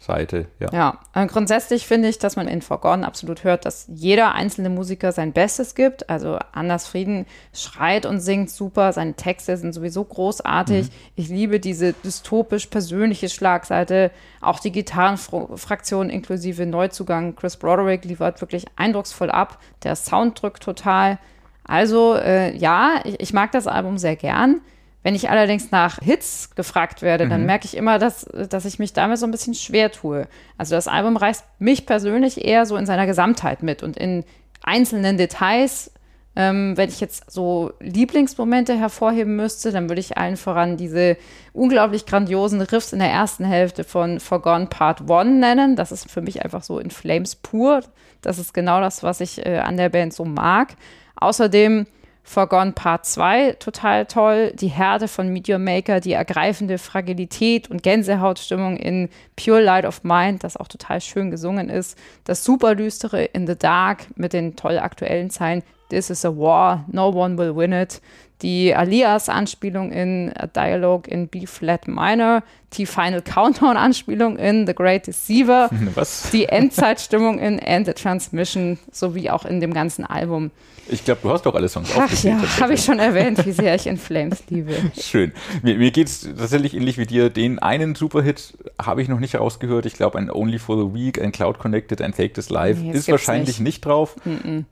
Seite. 0.00 0.46
Ja, 0.60 0.68
ja. 0.72 0.98
Äh, 1.12 1.26
grundsätzlich 1.26 1.86
finde 1.86 2.08
ich, 2.08 2.18
dass 2.18 2.36
man 2.36 2.46
in 2.46 2.62
Forgotten 2.62 3.02
absolut 3.02 3.42
hört, 3.42 3.64
dass 3.64 3.86
jeder 3.88 4.34
einzelne 4.34 4.70
Musiker 4.70 5.10
sein 5.10 5.32
Bestes 5.32 5.74
gibt. 5.74 6.08
Also 6.08 6.38
Anders 6.52 6.86
Frieden 6.86 7.26
schreit 7.52 8.06
und 8.06 8.20
singt 8.20 8.48
super, 8.48 8.92
seine 8.92 9.14
Texte 9.14 9.56
sind 9.56 9.72
sowieso 9.72 10.04
großartig. 10.04 10.86
Mhm. 10.86 10.92
Ich 11.16 11.28
liebe 11.28 11.58
diese 11.58 11.94
dystopisch 11.94 12.66
persönliche 12.66 13.28
Schlagseite. 13.28 14.12
Auch 14.40 14.60
die 14.60 14.72
Gitarrenfraktion 14.72 16.10
inklusive 16.10 16.64
Neuzugang 16.64 17.34
Chris 17.34 17.56
Broderick 17.56 18.04
liefert 18.04 18.40
wirklich 18.40 18.66
eindrucksvoll 18.76 19.30
ab. 19.30 19.58
Der 19.82 19.96
Sound 19.96 20.40
drückt 20.40 20.62
total. 20.62 21.18
Also 21.64 22.14
äh, 22.14 22.56
ja, 22.56 23.00
ich, 23.04 23.20
ich 23.20 23.32
mag 23.32 23.50
das 23.50 23.66
Album 23.66 23.98
sehr 23.98 24.16
gern. 24.16 24.60
Wenn 25.08 25.14
ich 25.14 25.30
allerdings 25.30 25.70
nach 25.70 26.00
Hits 26.02 26.50
gefragt 26.54 27.00
werde, 27.00 27.24
mhm. 27.24 27.30
dann 27.30 27.46
merke 27.46 27.64
ich 27.64 27.74
immer, 27.74 27.98
dass, 27.98 28.26
dass 28.50 28.66
ich 28.66 28.78
mich 28.78 28.92
damit 28.92 29.16
so 29.16 29.26
ein 29.26 29.30
bisschen 29.30 29.54
schwer 29.54 29.90
tue. 29.90 30.28
Also 30.58 30.74
das 30.74 30.86
Album 30.86 31.16
reißt 31.16 31.46
mich 31.58 31.86
persönlich 31.86 32.44
eher 32.44 32.66
so 32.66 32.76
in 32.76 32.84
seiner 32.84 33.06
Gesamtheit 33.06 33.62
mit 33.62 33.82
und 33.82 33.96
in 33.96 34.22
einzelnen 34.62 35.16
Details. 35.16 35.92
Ähm, 36.36 36.76
wenn 36.76 36.90
ich 36.90 37.00
jetzt 37.00 37.30
so 37.30 37.72
Lieblingsmomente 37.80 38.78
hervorheben 38.78 39.34
müsste, 39.34 39.72
dann 39.72 39.88
würde 39.88 40.00
ich 40.00 40.18
allen 40.18 40.36
voran 40.36 40.76
diese 40.76 41.16
unglaublich 41.54 42.04
grandiosen 42.04 42.60
Riffs 42.60 42.92
in 42.92 42.98
der 42.98 43.08
ersten 43.08 43.46
Hälfte 43.46 43.84
von 43.84 44.20
Forgone 44.20 44.66
Part 44.66 45.10
1 45.10 45.40
nennen. 45.40 45.74
Das 45.74 45.90
ist 45.90 46.10
für 46.10 46.20
mich 46.20 46.44
einfach 46.44 46.62
so 46.62 46.78
in 46.78 46.90
Flames 46.90 47.34
pur. 47.34 47.80
Das 48.20 48.38
ist 48.38 48.52
genau 48.52 48.82
das, 48.82 49.02
was 49.02 49.22
ich 49.22 49.46
äh, 49.46 49.60
an 49.60 49.78
der 49.78 49.88
Band 49.88 50.12
so 50.12 50.26
mag. 50.26 50.74
Außerdem 51.16 51.86
Forgone 52.28 52.72
Part 52.72 53.06
2 53.06 53.52
total 53.52 54.04
toll. 54.04 54.52
Die 54.54 54.68
Härte 54.68 55.08
von 55.08 55.30
Meteor 55.30 55.58
Maker, 55.58 56.00
die 56.00 56.12
ergreifende 56.12 56.76
Fragilität 56.76 57.70
und 57.70 57.82
Gänsehautstimmung 57.82 58.76
in 58.76 59.08
Pure 59.34 59.62
Light 59.62 59.86
of 59.86 60.04
Mind, 60.04 60.44
das 60.44 60.58
auch 60.58 60.68
total 60.68 61.00
schön 61.00 61.30
gesungen 61.30 61.70
ist. 61.70 61.96
Das 62.24 62.44
super 62.44 62.74
düstere 62.74 63.24
In 63.24 63.46
the 63.46 63.56
Dark 63.56 64.08
mit 64.16 64.34
den 64.34 64.56
toll 64.56 64.78
aktuellen 64.78 65.30
Zeilen 65.30 65.62
This 65.88 66.10
is 66.10 66.22
a 66.26 66.28
War, 66.28 66.84
No 66.92 67.08
One 67.08 67.38
Will 67.38 67.56
Win 67.56 67.72
It. 67.72 68.02
Die 68.42 68.74
Alias-Anspielung 68.74 69.90
in 69.90 70.30
A 70.36 70.46
Dialogue 70.46 71.10
in 71.10 71.28
B-Flat 71.28 71.88
Minor, 71.88 72.42
die 72.74 72.84
Final 72.84 73.22
Countdown-Anspielung 73.22 74.36
in 74.36 74.66
The 74.66 74.74
Great 74.74 75.06
Deceiver, 75.06 75.70
Was? 75.94 76.28
die 76.30 76.44
Endzeitstimmung 76.44 77.38
in 77.38 77.58
End 77.58 77.86
the 77.86 77.94
Transmission, 77.94 78.78
sowie 78.92 79.30
auch 79.30 79.46
in 79.46 79.60
dem 79.60 79.72
ganzen 79.72 80.04
Album. 80.04 80.50
Ich 80.90 81.04
glaube, 81.04 81.20
du 81.22 81.30
hast 81.30 81.44
doch 81.44 81.54
alle 81.54 81.68
Songs 81.68 81.90
Ach 81.96 82.10
ja, 82.22 82.40
habe 82.60 82.74
ich 82.74 82.84
schon 82.84 82.98
erwähnt, 82.98 83.44
wie 83.44 83.52
sehr 83.52 83.74
ich 83.74 83.86
In 83.86 83.98
Flames 83.98 84.42
liebe. 84.48 84.74
Schön. 85.00 85.32
Mir, 85.62 85.76
mir 85.76 85.90
geht 85.90 86.08
es 86.08 86.20
tatsächlich 86.22 86.74
ähnlich 86.74 86.98
wie 86.98 87.06
dir. 87.06 87.30
Den 87.30 87.58
einen 87.58 87.94
Superhit 87.94 88.56
habe 88.80 89.02
ich 89.02 89.08
noch 89.08 89.20
nicht 89.20 89.34
rausgehört. 89.34 89.86
Ich 89.86 89.94
glaube, 89.94 90.18
ein 90.18 90.30
Only 90.30 90.58
for 90.58 90.76
the 90.76 90.94
Week, 90.94 91.20
ein 91.20 91.32
Cloud 91.32 91.58
Connected, 91.58 92.00
ein 92.00 92.12
Take 92.12 92.32
This 92.32 92.50
Live 92.50 92.78
Nee, 92.78 92.92
ist 92.92 93.08
wahrscheinlich 93.10 93.60
nicht, 93.60 93.84
drauf. 93.84 94.16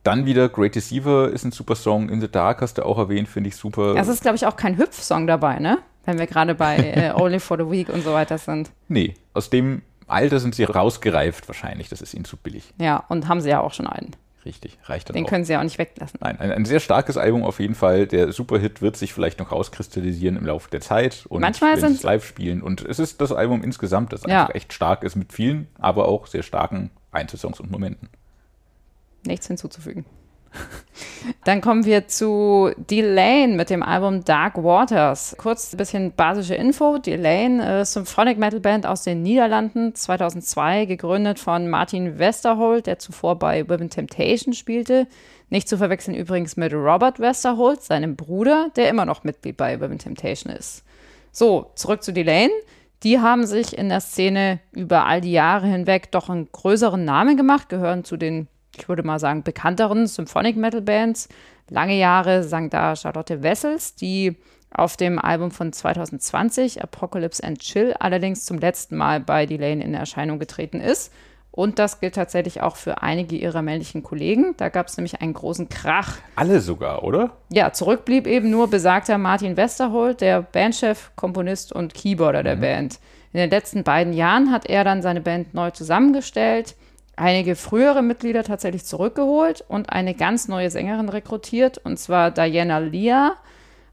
Dann 0.02 0.26
wieder 0.26 0.48
Great 0.48 0.74
Deceiver 0.74 1.29
ist 1.29 1.44
ein 1.44 1.52
super 1.52 1.76
Song. 1.76 2.09
In 2.09 2.20
the 2.20 2.29
Dark 2.31 2.61
hast 2.62 2.79
du 2.79 2.85
auch 2.85 2.98
erwähnt, 2.98 3.29
finde 3.29 3.48
ich 3.48 3.57
super. 3.57 3.94
Es 3.96 4.09
ist, 4.09 4.22
glaube 4.22 4.37
ich, 4.37 4.46
auch 4.46 4.57
kein 4.57 4.79
Hüpf-Song 4.79 5.26
dabei, 5.26 5.59
ne? 5.59 5.79
Wenn 6.05 6.18
wir 6.18 6.26
gerade 6.26 6.55
bei 6.55 6.76
äh, 6.79 7.12
Only 7.14 7.40
for 7.40 7.57
the 7.59 7.70
Week 7.70 7.88
und 7.88 8.02
so 8.02 8.12
weiter 8.12 8.38
sind. 8.38 8.70
nee, 8.88 9.14
aus 9.35 9.50
dem 9.50 9.83
Alter 10.09 10.38
sind 10.38 10.55
sie 10.55 10.64
rausgereift 10.64 11.48
wahrscheinlich. 11.48 11.88
Das 11.88 12.00
ist 12.00 12.14
ihnen 12.14 12.24
zu 12.24 12.37
billig. 12.37 12.72
Ja, 12.81 13.05
und 13.09 13.29
haben 13.29 13.40
sie 13.40 13.50
ja 13.50 13.61
auch 13.61 13.72
schon 13.74 13.87
einen. 13.87 14.12
Richtig, 14.46 14.78
reicht 14.85 15.09
dann 15.09 15.14
Den 15.14 15.24
auch. 15.24 15.28
können 15.28 15.44
sie 15.44 15.52
ja 15.54 15.59
auch 15.59 15.64
nicht 15.64 15.76
weglassen. 15.76 16.20
Nein, 16.22 16.38
ein, 16.38 16.52
ein 16.52 16.64
sehr 16.64 16.78
starkes 16.80 17.16
Album 17.16 17.42
auf 17.42 17.59
jeden 17.59 17.74
Fall. 17.74 18.06
Der 18.06 18.32
Superhit 18.32 18.80
wird 18.80 18.96
sich 18.96 19.12
vielleicht 19.12 19.40
noch 19.40 19.50
rauskristallisieren 19.50 20.37
im 20.37 20.46
Laufe 20.46 20.70
der 20.70 20.80
Zeit 20.80 21.26
und 21.28 21.40
Manchmal 21.40 21.76
sind- 21.80 21.96
es 21.96 22.02
live 22.04 22.24
spielen. 22.24 22.62
Und 22.62 22.80
es 22.87 22.98
ist 23.00 23.20
das 23.20 23.32
Album 23.32 23.64
insgesamt, 23.64 24.12
das 24.12 24.22
Ja. 24.22 24.42
einfach 24.42 24.54
echt 24.54 24.72
stark 24.72 25.02
ist 25.02 25.16
mit 25.16 25.32
vielen, 25.32 25.66
aber 25.78 26.06
auch 26.06 26.28
sehr 26.28 26.44
starken 26.44 26.90
Einzelsongs 27.11 27.59
und 27.61 27.70
Momenten. 27.72 28.09
Nichts 29.26 29.48
hinzuzufügen. 29.48 30.04
Dann 31.44 31.61
kommen 31.61 31.85
wir 31.85 32.09
zu 32.09 32.70
Delane 32.76 33.54
mit 33.54 33.70
dem 33.70 33.82
Album 33.82 34.24
Dark 34.24 34.56
Waters. 34.56 35.37
Kurz 35.38 35.72
ein 35.72 35.76
bisschen 35.76 36.12
basische 36.12 36.54
Info. 36.54 36.98
Delane, 36.98 37.80
äh, 37.80 37.85
Symphonic 37.85 38.38
Metal 38.38 38.61
Band 38.61 38.87
aus 38.87 39.02
den 39.02 39.22
Niederlanden, 39.22 39.94
2002 39.94 40.87
gegründet 40.87 41.38
von 41.38 41.68
Martin 41.68 42.18
Westerholt, 42.18 42.87
der 42.87 42.98
zuvor 42.98 43.38
bei 43.38 43.68
Women 43.68 43.90
Temptation 43.90 44.54
spielte. 44.54 45.06
Nicht 45.48 45.68
zu 45.68 45.78
verwechseln 45.78 46.16
übrigens 46.16 46.56
mit 46.56 46.72
Robert 46.72 47.20
Westerholt, 47.20 47.82
seinem 47.82 48.16
Bruder, 48.16 48.70
der 48.76 48.88
immer 48.88 49.04
noch 49.04 49.24
Mitglied 49.24 49.56
bei 49.56 49.80
Women 49.80 49.98
Temptation 49.98 50.52
ist. 50.52 50.85
So, 51.32 51.70
zurück 51.74 52.02
zu 52.02 52.12
Delane. 52.12 52.50
Die 53.02 53.20
haben 53.20 53.46
sich 53.46 53.76
in 53.76 53.88
der 53.88 54.00
Szene 54.00 54.59
über 54.72 55.04
all 55.04 55.20
die 55.20 55.32
Jahre 55.32 55.66
hinweg 55.66 56.11
doch 56.11 56.30
einen 56.30 56.50
größeren 56.50 57.04
Namen 57.04 57.37
gemacht, 57.37 57.68
gehören 57.68 58.04
zu 58.04 58.16
den, 58.16 58.48
ich 58.77 58.89
würde 58.89 59.03
mal 59.03 59.19
sagen, 59.19 59.43
bekannteren 59.43 60.07
Symphonic 60.07 60.57
Metal 60.57 60.83
Bands. 60.83 61.29
Lange 61.69 61.99
Jahre 61.99 62.45
sang 62.45 62.71
da 62.71 62.95
Charlotte 62.95 63.43
Wessels, 63.43 63.95
die 63.95 64.37
auf 64.71 64.97
dem 64.97 65.19
Album 65.19 65.51
von 65.51 65.73
2020, 65.73 66.83
Apocalypse 66.83 67.43
and 67.43 67.59
Chill, 67.61 67.95
allerdings 67.99 68.45
zum 68.45 68.59
letzten 68.59 68.97
Mal 68.97 69.21
bei 69.21 69.47
Delane 69.47 69.83
in 69.83 69.95
Erscheinung 69.95 70.39
getreten 70.39 70.81
ist. 70.81 71.12
Und 71.51 71.79
das 71.79 72.01
gilt 72.01 72.15
tatsächlich 72.15 72.61
auch 72.61 72.77
für 72.77 73.03
einige 73.03 73.35
ihrer 73.35 73.62
männlichen 73.62 74.03
Kollegen. 74.03 74.53
Da 74.59 74.69
gab 74.69 74.89
es 74.89 74.99
nämlich 74.99 75.23
einen 75.23 75.33
großen 75.33 75.71
Krach 75.71 76.19
Alle 76.35 76.61
sogar, 76.61 77.03
oder? 77.03 77.31
ja, 77.49 77.73
zurück 77.73 78.05
blieb 78.05 78.27
eben 78.27 78.51
nur 78.51 78.69
besagter 78.69 79.17
Martin 79.17 79.57
Westerholt, 79.57 80.21
der 80.21 80.43
Bandchef, 80.43 81.12
Komponist 81.17 81.73
und 81.73 81.95
Keyboarder 81.95 82.43
der 82.43 82.57
Band. 82.57 83.01
In 83.33 83.41
den 83.41 83.49
letzten 83.49 83.85
beiden 83.85 84.12
Jahren 84.12 84.53
hat 84.53 84.67
er 84.67 84.85
dann 84.85 85.01
seine 85.01 85.23
Band 85.23 85.55
neu 85.55 85.71
zusammengestellt, 85.71 86.77
einige 87.16 87.57
frühere 87.57 88.02
Mitglieder 88.02 88.44
tatsächlich 88.44 88.85
zurückgeholt 88.85 89.64
und 89.66 89.90
eine 89.90 90.14
ganz 90.14 90.48
neue 90.48 90.70
Sängerin 90.70 91.09
rekrutiert, 91.09 91.79
und 91.79 91.98
zwar 91.98 92.31
Diana 92.31 92.79
Lia, 92.79 93.37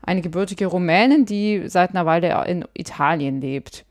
eine 0.02 0.22
gebürtige 0.22 0.68
Rumänin, 0.68 1.26
die 1.26 1.64
seit 1.68 1.92
einer 1.92 2.06
Weile 2.06 2.44
in 2.46 2.66
Italien 2.74 3.40
lebt. 3.40 3.86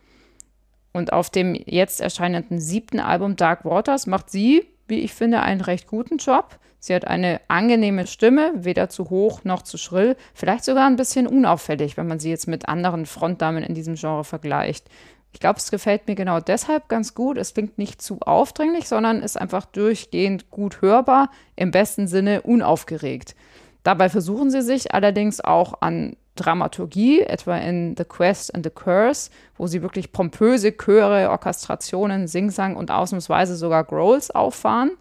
Und 0.92 1.14
auf 1.14 1.30
dem 1.30 1.54
jetzt 1.54 2.02
erscheinenden 2.02 2.60
siebten 2.60 3.00
Album 3.00 3.36
Dark 3.36 3.64
Waters 3.64 4.06
macht 4.06 4.30
sie, 4.30 4.66
wie 4.88 5.00
ich 5.00 5.14
finde, 5.14 5.40
einen 5.40 5.62
recht 5.62 5.86
guten 5.86 6.18
Job. 6.18 6.58
Sie 6.78 6.94
hat 6.94 7.06
eine 7.06 7.40
angenehme 7.48 8.06
Stimme, 8.06 8.52
weder 8.54 8.90
zu 8.90 9.08
hoch 9.08 9.44
noch 9.44 9.62
zu 9.62 9.78
schrill, 9.78 10.16
vielleicht 10.34 10.64
sogar 10.64 10.86
ein 10.86 10.96
bisschen 10.96 11.26
unauffällig, 11.26 11.96
wenn 11.96 12.08
man 12.08 12.18
sie 12.18 12.28
jetzt 12.28 12.48
mit 12.48 12.68
anderen 12.68 13.06
Frontdamen 13.06 13.62
in 13.62 13.74
diesem 13.74 13.94
Genre 13.94 14.24
vergleicht. 14.24 14.88
Ich 15.32 15.40
glaube, 15.40 15.58
es 15.58 15.70
gefällt 15.70 16.06
mir 16.06 16.14
genau 16.14 16.40
deshalb 16.40 16.88
ganz 16.88 17.14
gut. 17.14 17.38
Es 17.38 17.54
klingt 17.54 17.78
nicht 17.78 18.02
zu 18.02 18.20
aufdringlich, 18.20 18.88
sondern 18.88 19.22
ist 19.22 19.40
einfach 19.40 19.64
durchgehend 19.66 20.50
gut 20.50 20.82
hörbar, 20.82 21.30
im 21.56 21.70
besten 21.70 22.06
Sinne 22.06 22.42
unaufgeregt. 22.42 23.34
Dabei 23.82 24.08
versuchen 24.08 24.50
sie 24.50 24.62
sich 24.62 24.94
allerdings 24.94 25.40
auch 25.40 25.74
an 25.80 26.16
Dramaturgie, 26.36 27.20
etwa 27.20 27.58
in 27.58 27.94
The 27.96 28.04
Quest 28.04 28.54
and 28.54 28.64
the 28.64 28.70
Curse, 28.70 29.30
wo 29.56 29.66
sie 29.66 29.82
wirklich 29.82 30.12
pompöse 30.12 30.72
Chöre, 30.72 31.30
Orchestrationen, 31.30 32.26
Singsang 32.26 32.76
und 32.76 32.90
ausnahmsweise 32.90 33.56
sogar 33.56 33.84
Growls 33.84 34.30
auffahren. 34.30 34.92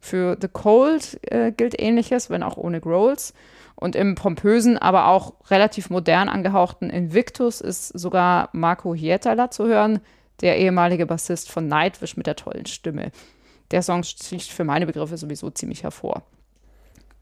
Für 0.00 0.36
The 0.38 0.48
Cold 0.48 1.18
äh, 1.32 1.52
gilt 1.52 1.80
ähnliches, 1.80 2.28
wenn 2.28 2.42
auch 2.42 2.58
ohne 2.58 2.80
Growls. 2.80 3.32
Und 3.76 3.96
im 3.96 4.14
pompösen, 4.14 4.78
aber 4.78 5.08
auch 5.08 5.34
relativ 5.50 5.90
modern 5.90 6.28
angehauchten 6.28 6.90
Invictus 6.90 7.60
ist 7.60 7.88
sogar 7.88 8.48
Marco 8.52 8.94
Hietala 8.94 9.50
zu 9.50 9.66
hören, 9.66 10.00
der 10.40 10.58
ehemalige 10.58 11.06
Bassist 11.06 11.50
von 11.50 11.68
Nightwish 11.68 12.16
mit 12.16 12.26
der 12.26 12.36
tollen 12.36 12.66
Stimme. 12.66 13.10
Der 13.70 13.82
Song 13.82 14.02
sticht 14.02 14.52
für 14.52 14.64
meine 14.64 14.86
Begriffe 14.86 15.16
sowieso 15.16 15.50
ziemlich 15.50 15.82
hervor. 15.82 16.22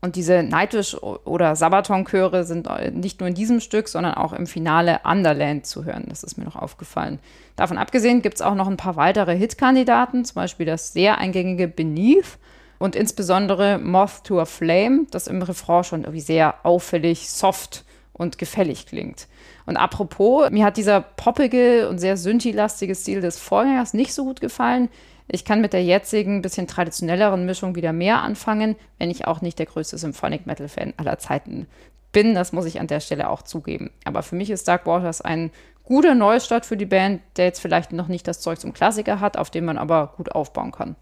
Und 0.04 0.16
diese 0.16 0.42
Nightwish- 0.42 0.96
oder 0.96 1.54
Sabaton-Chöre 1.54 2.42
sind 2.42 2.68
nicht 2.92 3.20
nur 3.20 3.28
in 3.28 3.36
diesem 3.36 3.60
Stück, 3.60 3.86
sondern 3.86 4.14
auch 4.14 4.32
im 4.32 4.48
Finale 4.48 5.00
Underland 5.04 5.64
zu 5.64 5.84
hören. 5.84 6.06
Das 6.08 6.24
ist 6.24 6.36
mir 6.36 6.44
noch 6.44 6.56
aufgefallen. 6.56 7.20
Davon 7.54 7.78
abgesehen 7.78 8.20
gibt 8.20 8.34
es 8.34 8.42
auch 8.42 8.56
noch 8.56 8.66
ein 8.66 8.76
paar 8.76 8.96
weitere 8.96 9.36
Hitkandidaten, 9.36 10.24
zum 10.24 10.34
Beispiel 10.34 10.66
das 10.66 10.92
sehr 10.92 11.18
eingängige 11.18 11.68
Beneath 11.68 12.38
und 12.82 12.96
insbesondere 12.96 13.78
Moth 13.78 14.24
to 14.24 14.40
a 14.40 14.44
Flame, 14.44 15.06
das 15.12 15.28
im 15.28 15.40
Refrain 15.40 15.84
schon 15.84 16.00
irgendwie 16.00 16.20
sehr 16.20 16.56
auffällig, 16.64 17.30
soft 17.30 17.84
und 18.12 18.38
gefällig 18.38 18.86
klingt. 18.86 19.28
Und 19.66 19.76
apropos, 19.76 20.50
mir 20.50 20.64
hat 20.64 20.76
dieser 20.76 21.00
poppige 21.00 21.88
und 21.88 22.00
sehr 22.00 22.16
synthi-lastige 22.16 22.96
Stil 22.96 23.20
des 23.20 23.38
Vorgängers 23.38 23.94
nicht 23.94 24.12
so 24.12 24.24
gut 24.24 24.40
gefallen. 24.40 24.88
Ich 25.28 25.44
kann 25.44 25.60
mit 25.60 25.72
der 25.72 25.84
jetzigen, 25.84 26.42
bisschen 26.42 26.66
traditionelleren 26.66 27.46
Mischung 27.46 27.76
wieder 27.76 27.92
mehr 27.92 28.20
anfangen, 28.20 28.74
wenn 28.98 29.12
ich 29.12 29.28
auch 29.28 29.42
nicht 29.42 29.60
der 29.60 29.66
größte 29.66 29.96
Symphonic 29.96 30.46
Metal 30.46 30.66
Fan 30.66 30.92
aller 30.96 31.20
Zeiten 31.20 31.68
bin. 32.10 32.34
Das 32.34 32.52
muss 32.52 32.66
ich 32.66 32.80
an 32.80 32.88
der 32.88 32.98
Stelle 32.98 33.30
auch 33.30 33.42
zugeben. 33.42 33.92
Aber 34.04 34.24
für 34.24 34.34
mich 34.34 34.50
ist 34.50 34.66
Dark 34.66 34.86
Waters 34.86 35.20
ein 35.20 35.52
guter 35.84 36.16
Neustart 36.16 36.66
für 36.66 36.76
die 36.76 36.86
Band, 36.86 37.22
der 37.36 37.44
jetzt 37.44 37.60
vielleicht 37.60 37.92
noch 37.92 38.08
nicht 38.08 38.26
das 38.26 38.40
Zeug 38.40 38.58
zum 38.58 38.72
Klassiker 38.72 39.20
hat, 39.20 39.36
auf 39.36 39.50
dem 39.50 39.66
man 39.66 39.78
aber 39.78 40.14
gut 40.16 40.32
aufbauen 40.32 40.72
kann. 40.72 40.96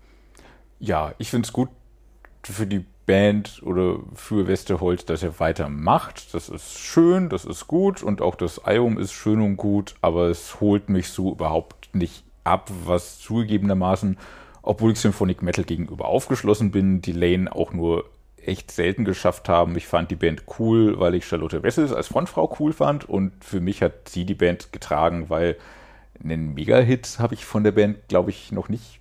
Ja, 0.81 1.13
ich 1.19 1.31
finde 1.31 1.47
es 1.47 1.53
gut 1.53 1.69
für 2.43 2.67
die 2.67 2.85
Band 3.05 3.61
oder 3.65 3.99
für 4.15 4.47
Westerholz, 4.47 5.05
dass 5.05 5.23
er 5.23 5.39
weitermacht. 5.39 6.33
Das 6.33 6.49
ist 6.49 6.79
schön, 6.79 7.29
das 7.29 7.45
ist 7.45 7.67
gut 7.67 8.03
und 8.03 8.23
auch 8.23 8.35
das 8.35 8.65
Album 8.65 8.99
ist 8.99 9.13
schön 9.13 9.41
und 9.41 9.57
gut, 9.57 9.95
aber 10.01 10.29
es 10.29 10.61
holt 10.61 10.89
mich 10.89 11.09
so 11.11 11.33
überhaupt 11.33 11.95
nicht 11.95 12.25
ab, 12.45 12.71
was 12.87 13.19
zugegebenermaßen, 13.19 14.17
obwohl 14.63 14.93
ich 14.93 15.01
Symphonic 15.01 15.43
Metal 15.43 15.65
gegenüber 15.65 16.07
aufgeschlossen 16.07 16.71
bin, 16.71 17.03
die 17.03 17.13
Lane 17.13 17.55
auch 17.55 17.73
nur 17.73 18.07
echt 18.43 18.71
selten 18.71 19.05
geschafft 19.05 19.51
haben. 19.51 19.77
Ich 19.77 19.87
fand 19.87 20.11
die 20.11 20.17
Band 20.17 20.45
cool, 20.59 20.99
weil 20.99 21.15
ich 21.15 21.27
Charlotte 21.27 21.63
Wessels 21.63 21.93
als 21.93 22.09
Frontfrau 22.09 22.57
cool 22.59 22.73
fand 22.73 23.07
und 23.07 23.45
für 23.45 23.61
mich 23.61 23.83
hat 23.83 24.09
sie 24.09 24.25
die 24.25 24.35
Band 24.35 24.73
getragen, 24.73 25.29
weil 25.29 25.57
einen 26.23 26.55
Mega-Hit 26.55 27.19
habe 27.19 27.35
ich 27.35 27.45
von 27.45 27.65
der 27.65 27.73
Band, 27.73 28.09
glaube 28.09 28.31
ich, 28.31 28.51
noch 28.51 28.71
nicht 28.71 29.00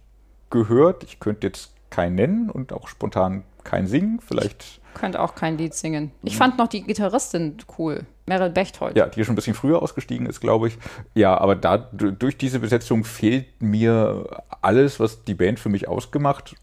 gehört. 0.50 1.04
Ich 1.04 1.20
könnte 1.20 1.48
jetzt 1.48 1.72
keinen 1.90 2.16
nennen 2.16 2.50
und 2.50 2.74
auch 2.74 2.88
spontan 2.88 3.44
keinen 3.64 3.88
singen. 3.88 4.20
Vielleicht, 4.26 4.80
Könnte 4.94 5.22
auch 5.22 5.36
kein 5.36 5.58
Lied 5.58 5.74
singen. 5.74 6.12
Ich 6.24 6.38
fand 6.38 6.58
noch 6.58 6.68
die 6.68 6.84
Gitarristin 6.84 7.58
cool, 7.78 8.06
Meryl 8.26 8.50
Bechtold. 8.50 8.98
ja, 8.98 9.08
die 9.08 9.24
schon 9.24 9.34
ein 9.34 9.36
bisschen 9.36 9.54
früher 9.54 9.82
ausgestiegen 9.82 10.26
ist, 10.26 10.40
glaube 10.40 10.68
ich. 10.68 10.78
Ja, 11.14 11.38
aber 11.38 11.56
da 11.56 11.78
durch 11.78 12.38
diese 12.38 12.60
Besetzung 12.60 13.04
fehlt 13.04 13.62
mir 13.62 14.44
alles, 14.62 15.00
was 15.00 15.24
die 15.24 15.36
Band 15.36 15.60
für 15.60 15.70
mich 15.70 15.88
ausgemacht 15.88 16.56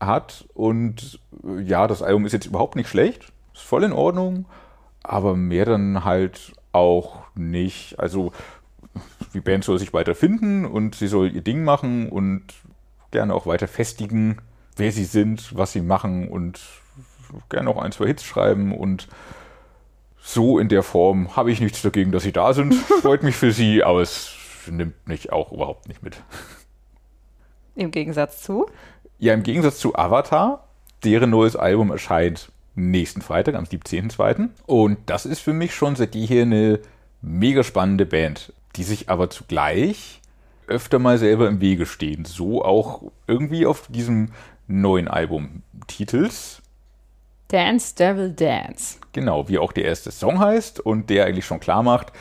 hat. 0.00 0.44
Und 0.54 1.20
äh, 1.44 1.60
ja, 1.62 1.86
das 1.86 2.02
Album 2.02 2.24
ist 2.26 2.32
jetzt 2.32 2.46
überhaupt 2.46 2.76
nicht 2.76 2.88
schlecht. 2.88 3.32
Ist 3.54 3.62
voll 3.62 3.84
in 3.84 3.92
Ordnung. 3.92 4.46
Aber 5.02 5.34
mehr 5.34 5.64
dann 5.64 6.04
halt 6.04 6.52
auch 6.72 7.18
nicht. 7.34 7.98
Also, 7.98 8.32
die 9.34 9.40
Band 9.40 9.64
soll 9.64 9.78
sich 9.78 9.92
weiter 9.92 10.14
finden 10.14 10.64
und 10.64 10.94
sie 10.94 11.08
soll 11.08 11.34
ihr 11.34 11.42
Ding 11.42 11.64
machen 11.64 12.08
und 12.08 12.44
gerne 13.12 13.34
auch 13.34 13.46
weiter 13.46 13.68
festigen, 13.68 14.38
wer 14.76 14.90
sie 14.90 15.04
sind, 15.04 15.56
was 15.56 15.72
sie 15.72 15.80
machen 15.80 16.28
und 16.28 16.60
gerne 17.48 17.70
auch 17.70 17.80
ein, 17.80 17.92
zwei 17.92 18.06
Hits 18.06 18.24
schreiben 18.24 18.76
und 18.76 19.08
so 20.20 20.58
in 20.58 20.68
der 20.68 20.82
Form 20.82 21.36
habe 21.36 21.50
ich 21.50 21.60
nichts 21.60 21.82
dagegen, 21.82 22.12
dass 22.12 22.22
sie 22.22 22.32
da 22.32 22.52
sind. 22.52 22.74
Freut 23.02 23.22
mich 23.22 23.36
für 23.36 23.52
sie, 23.52 23.82
aber 23.82 24.00
es 24.00 24.34
nimmt 24.70 25.06
mich 25.06 25.32
auch 25.32 25.52
überhaupt 25.52 25.88
nicht 25.88 26.02
mit. 26.02 26.22
Im 27.74 27.90
Gegensatz 27.90 28.42
zu. 28.42 28.66
Ja, 29.18 29.34
im 29.34 29.42
Gegensatz 29.42 29.78
zu 29.78 29.96
Avatar, 29.96 30.68
deren 31.04 31.30
neues 31.30 31.56
Album 31.56 31.90
erscheint 31.90 32.52
nächsten 32.74 33.20
Freitag, 33.20 33.54
am 33.54 33.64
17.02. 33.64 34.48
Und 34.66 34.98
das 35.06 35.26
ist 35.26 35.40
für 35.40 35.52
mich 35.52 35.74
schon 35.74 35.96
seit 35.96 36.14
jeher 36.14 36.42
eine 36.42 36.80
mega 37.20 37.62
spannende 37.62 38.06
Band, 38.06 38.52
die 38.76 38.84
sich 38.84 39.10
aber 39.10 39.30
zugleich 39.30 40.21
öfter 40.72 40.98
mal 40.98 41.18
selber 41.18 41.48
im 41.48 41.60
Wege 41.60 41.86
stehen. 41.86 42.24
So 42.24 42.64
auch 42.64 43.02
irgendwie 43.26 43.66
auf 43.66 43.86
diesem 43.88 44.30
neuen 44.66 45.08
Album 45.08 45.62
Titels. 45.86 46.60
Dance 47.48 47.94
Devil 47.94 48.32
Dance. 48.32 48.98
Genau, 49.12 49.48
wie 49.48 49.58
auch 49.58 49.72
der 49.72 49.84
erste 49.84 50.10
Song 50.10 50.38
heißt 50.38 50.80
und 50.80 51.10
der 51.10 51.26
eigentlich 51.26 51.44
schon 51.44 51.60
klar 51.60 51.82
macht, 51.82 52.12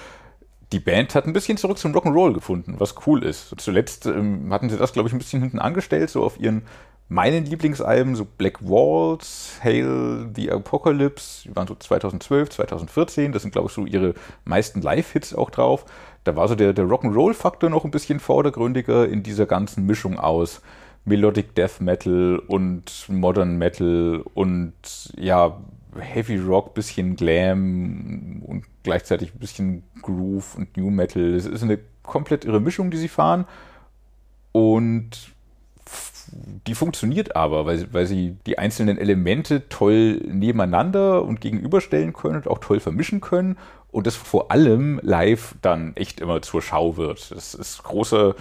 die 0.72 0.80
Band 0.80 1.16
hat 1.16 1.26
ein 1.26 1.34
bisschen 1.34 1.58
zurück 1.58 1.78
zum 1.78 1.94
Rock'n'Roll 1.94 2.34
gefunden, 2.34 2.76
was 2.78 2.96
cool 3.06 3.24
ist. 3.24 3.54
Zuletzt 3.58 4.06
ähm, 4.06 4.54
hatten 4.54 4.70
sie 4.70 4.78
das, 4.78 4.94
glaube 4.94 5.08
ich, 5.08 5.14
ein 5.14 5.18
bisschen 5.20 5.42
hinten 5.42 5.60
angestellt, 5.60 6.10
so 6.10 6.24
auf 6.24 6.40
ihren 6.40 6.64
meinen 7.12 7.46
Lieblingsalben, 7.46 8.16
so 8.16 8.26
Black 8.26 8.62
Walls, 8.62 9.60
Hail 9.62 10.30
the 10.34 10.50
Apocalypse, 10.50 11.44
die 11.44 11.54
waren 11.54 11.68
so 11.68 11.76
2012, 11.76 12.52
2014, 12.52 13.34
das 13.34 13.42
sind, 13.42 13.52
glaube 13.52 13.68
ich, 13.68 13.74
so 13.74 13.86
ihre 13.86 14.14
meisten 14.46 14.82
Live-Hits 14.82 15.36
auch 15.36 15.50
drauf. 15.50 15.86
Da 16.24 16.38
war 16.38 16.48
so 16.48 16.56
der, 16.56 16.72
der 16.72 16.86
Rock'n'Roll-Faktor 16.86 17.70
noch 17.70 17.84
ein 17.84 17.92
bisschen 17.92 18.22
vordergründiger 18.22 19.10
in 19.10 19.24
dieser 19.24 19.46
ganzen 19.46 19.86
Mischung 19.86 20.20
aus 20.20 20.62
Melodic 21.04 21.54
Death 21.54 21.82
Metal 21.82 22.40
und 22.48 23.10
Modern 23.10 23.58
Metal 23.58 24.24
und 24.34 24.74
ja, 25.18 25.60
Heavy 26.00 26.38
Rock, 26.38 26.74
bisschen 26.74 27.18
Glam 27.18 28.42
und 28.46 28.64
gleichzeitig 28.84 29.34
ein 29.36 29.40
bisschen 29.40 29.84
Groove 30.02 30.56
und 30.56 30.78
New 30.78 30.90
Metal. 30.90 31.34
Es 31.34 31.46
ist 31.46 31.64
eine 31.64 31.78
komplett 32.04 32.46
irre 32.46 32.62
Mischung, 32.62 32.90
die 32.90 32.98
sie 32.98 33.10
fahren. 33.10 33.46
Und 34.54 35.34
die 36.68 36.76
funktioniert 36.76 37.36
aber, 37.36 37.66
weil, 37.66 37.92
weil 37.94 38.06
sie 38.06 38.38
die 38.46 38.58
einzelnen 38.58 38.98
Elemente 38.98 39.68
toll 39.70 40.22
nebeneinander 40.28 41.24
und 41.24 41.42
gegenüberstellen 41.42 42.14
können 42.14 42.38
und 42.38 42.48
auch 42.48 42.60
toll 42.60 42.80
vermischen 42.80 43.22
können 43.22 43.58
und 43.92 44.08
das 44.08 44.16
vor 44.16 44.52
allem 44.52 45.00
live 45.04 45.56
dann 45.62 45.96
echt 45.96 46.22
immer 46.22 46.42
zur 46.42 46.62
Schau 46.62 46.98
wird. 46.98 47.32
Das 47.32 47.54
ist 47.54 47.84
großer 47.84 48.36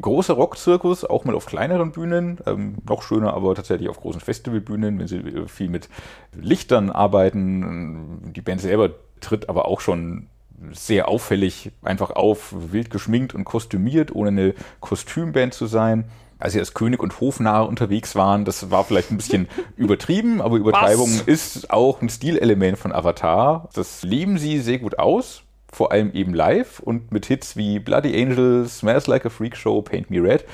großer 0.00 0.34
Rockzirkus, 0.34 1.04
auch 1.04 1.24
mal 1.24 1.34
auf 1.34 1.46
kleineren 1.46 1.92
Bühnen, 1.92 2.38
ähm, 2.46 2.76
noch 2.88 3.02
schöner, 3.02 3.34
aber 3.34 3.54
tatsächlich 3.54 3.88
auf 3.88 4.00
großen 4.00 4.20
Festivalbühnen, 4.20 4.98
wenn 4.98 5.06
sie 5.06 5.18
äh, 5.18 5.46
viel 5.46 5.68
mit 5.68 5.88
Lichtern 6.32 6.90
arbeiten. 6.90 8.32
Die 8.34 8.40
Band 8.40 8.60
selber 8.60 8.90
tritt 9.20 9.48
aber 9.48 9.66
auch 9.66 9.80
schon 9.80 10.28
sehr 10.72 11.08
auffällig 11.08 11.72
einfach 11.82 12.10
auf, 12.10 12.54
wild 12.72 12.90
geschminkt 12.90 13.34
und 13.34 13.44
kostümiert, 13.44 14.14
ohne 14.14 14.28
eine 14.28 14.54
Kostümband 14.80 15.52
zu 15.54 15.66
sein. 15.66 16.04
Als 16.38 16.52
sie 16.52 16.58
als 16.58 16.74
König 16.74 17.02
und 17.02 17.20
Hofnarr 17.20 17.68
unterwegs 17.68 18.16
waren, 18.16 18.44
das 18.44 18.70
war 18.70 18.84
vielleicht 18.84 19.10
ein 19.10 19.16
bisschen 19.16 19.48
übertrieben, 19.76 20.40
aber 20.40 20.56
Übertreibung 20.56 21.10
Was? 21.10 21.22
ist 21.22 21.70
auch 21.70 22.02
ein 22.02 22.08
Stilelement 22.08 22.78
von 22.78 22.92
Avatar. 22.92 23.68
Das 23.74 24.02
leben 24.02 24.38
sie 24.38 24.58
sehr 24.60 24.78
gut 24.78 24.98
aus 24.98 25.44
vor 25.74 25.92
allem 25.92 26.12
eben 26.12 26.32
live 26.32 26.78
und 26.80 27.12
mit 27.12 27.26
Hits 27.26 27.56
wie 27.56 27.78
Bloody 27.78 28.20
Angel, 28.20 28.66
Smells 28.66 29.06
Like 29.06 29.26
a 29.26 29.28
Freak 29.28 29.56
Show, 29.56 29.82
Paint 29.82 30.10
Me 30.10 30.22
Red. 30.22 30.44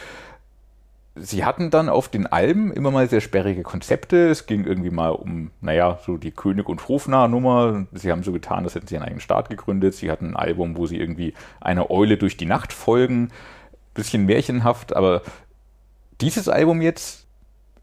Sie 1.16 1.44
hatten 1.44 1.70
dann 1.70 1.88
auf 1.88 2.08
den 2.08 2.26
Alben 2.26 2.72
immer 2.72 2.90
mal 2.90 3.08
sehr 3.08 3.20
sperrige 3.20 3.62
Konzepte. 3.62 4.28
Es 4.28 4.46
ging 4.46 4.64
irgendwie 4.64 4.90
mal 4.90 5.10
um, 5.10 5.50
naja, 5.60 5.98
so 6.06 6.16
die 6.16 6.30
König- 6.30 6.68
und 6.68 6.88
Hofnarr-Nummer. 6.88 7.86
Sie 7.92 8.10
haben 8.10 8.22
so 8.22 8.32
getan, 8.32 8.64
als 8.64 8.74
hätten 8.74 8.86
sie 8.86 8.96
einen 8.96 9.04
eigenen 9.04 9.20
Staat 9.20 9.50
gegründet. 9.50 9.94
Sie 9.94 10.10
hatten 10.10 10.28
ein 10.28 10.36
Album, 10.36 10.76
wo 10.76 10.86
sie 10.86 10.98
irgendwie 10.98 11.34
einer 11.60 11.90
Eule 11.90 12.16
durch 12.16 12.36
die 12.36 12.46
Nacht 12.46 12.72
folgen. 12.72 13.30
Bisschen 13.92 14.24
märchenhaft, 14.24 14.96
aber 14.96 15.22
dieses 16.20 16.48
Album 16.48 16.82
jetzt 16.82 17.26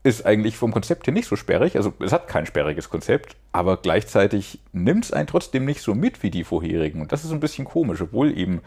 ist 0.03 0.25
eigentlich 0.25 0.57
vom 0.57 0.71
Konzept 0.71 1.05
her 1.07 1.13
nicht 1.13 1.27
so 1.27 1.35
sperrig. 1.35 1.75
Also 1.75 1.93
es 1.99 2.13
hat 2.13 2.27
kein 2.27 2.45
sperriges 2.45 2.89
Konzept, 2.89 3.35
aber 3.51 3.77
gleichzeitig 3.77 4.59
nimmt 4.71 5.05
es 5.05 5.11
einen 5.11 5.27
trotzdem 5.27 5.65
nicht 5.65 5.81
so 5.81 5.95
mit 5.95 6.23
wie 6.23 6.29
die 6.29 6.43
vorherigen. 6.43 7.01
Und 7.01 7.11
das 7.11 7.25
ist 7.25 7.31
ein 7.31 7.39
bisschen 7.39 7.65
komisch, 7.65 8.01
obwohl 8.01 8.37
eben 8.37 8.61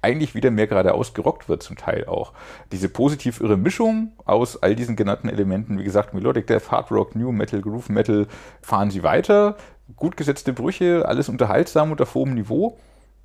eigentlich 0.00 0.34
wieder 0.34 0.50
mehr 0.50 0.66
geradeaus 0.66 1.14
gerockt 1.14 1.48
wird 1.48 1.62
zum 1.62 1.76
Teil 1.76 2.06
auch. 2.06 2.32
Diese 2.72 2.88
positiv 2.88 3.40
irre 3.40 3.56
Mischung 3.56 4.12
aus 4.24 4.62
all 4.62 4.74
diesen 4.76 4.96
genannten 4.96 5.28
Elementen, 5.28 5.78
wie 5.78 5.84
gesagt, 5.84 6.14
Melodic 6.14 6.46
Death, 6.46 6.70
Hard 6.70 6.90
Rock, 6.90 7.16
New 7.16 7.32
Metal, 7.32 7.60
Groove 7.60 7.88
Metal, 7.88 8.26
fahren 8.62 8.90
sie 8.90 9.02
weiter. 9.02 9.56
Gut 9.96 10.16
gesetzte 10.16 10.52
Brüche, 10.52 11.06
alles 11.06 11.28
unterhaltsam 11.28 11.92
und 11.92 12.00
auf 12.00 12.14
hohem 12.14 12.34
Niveau 12.34 12.78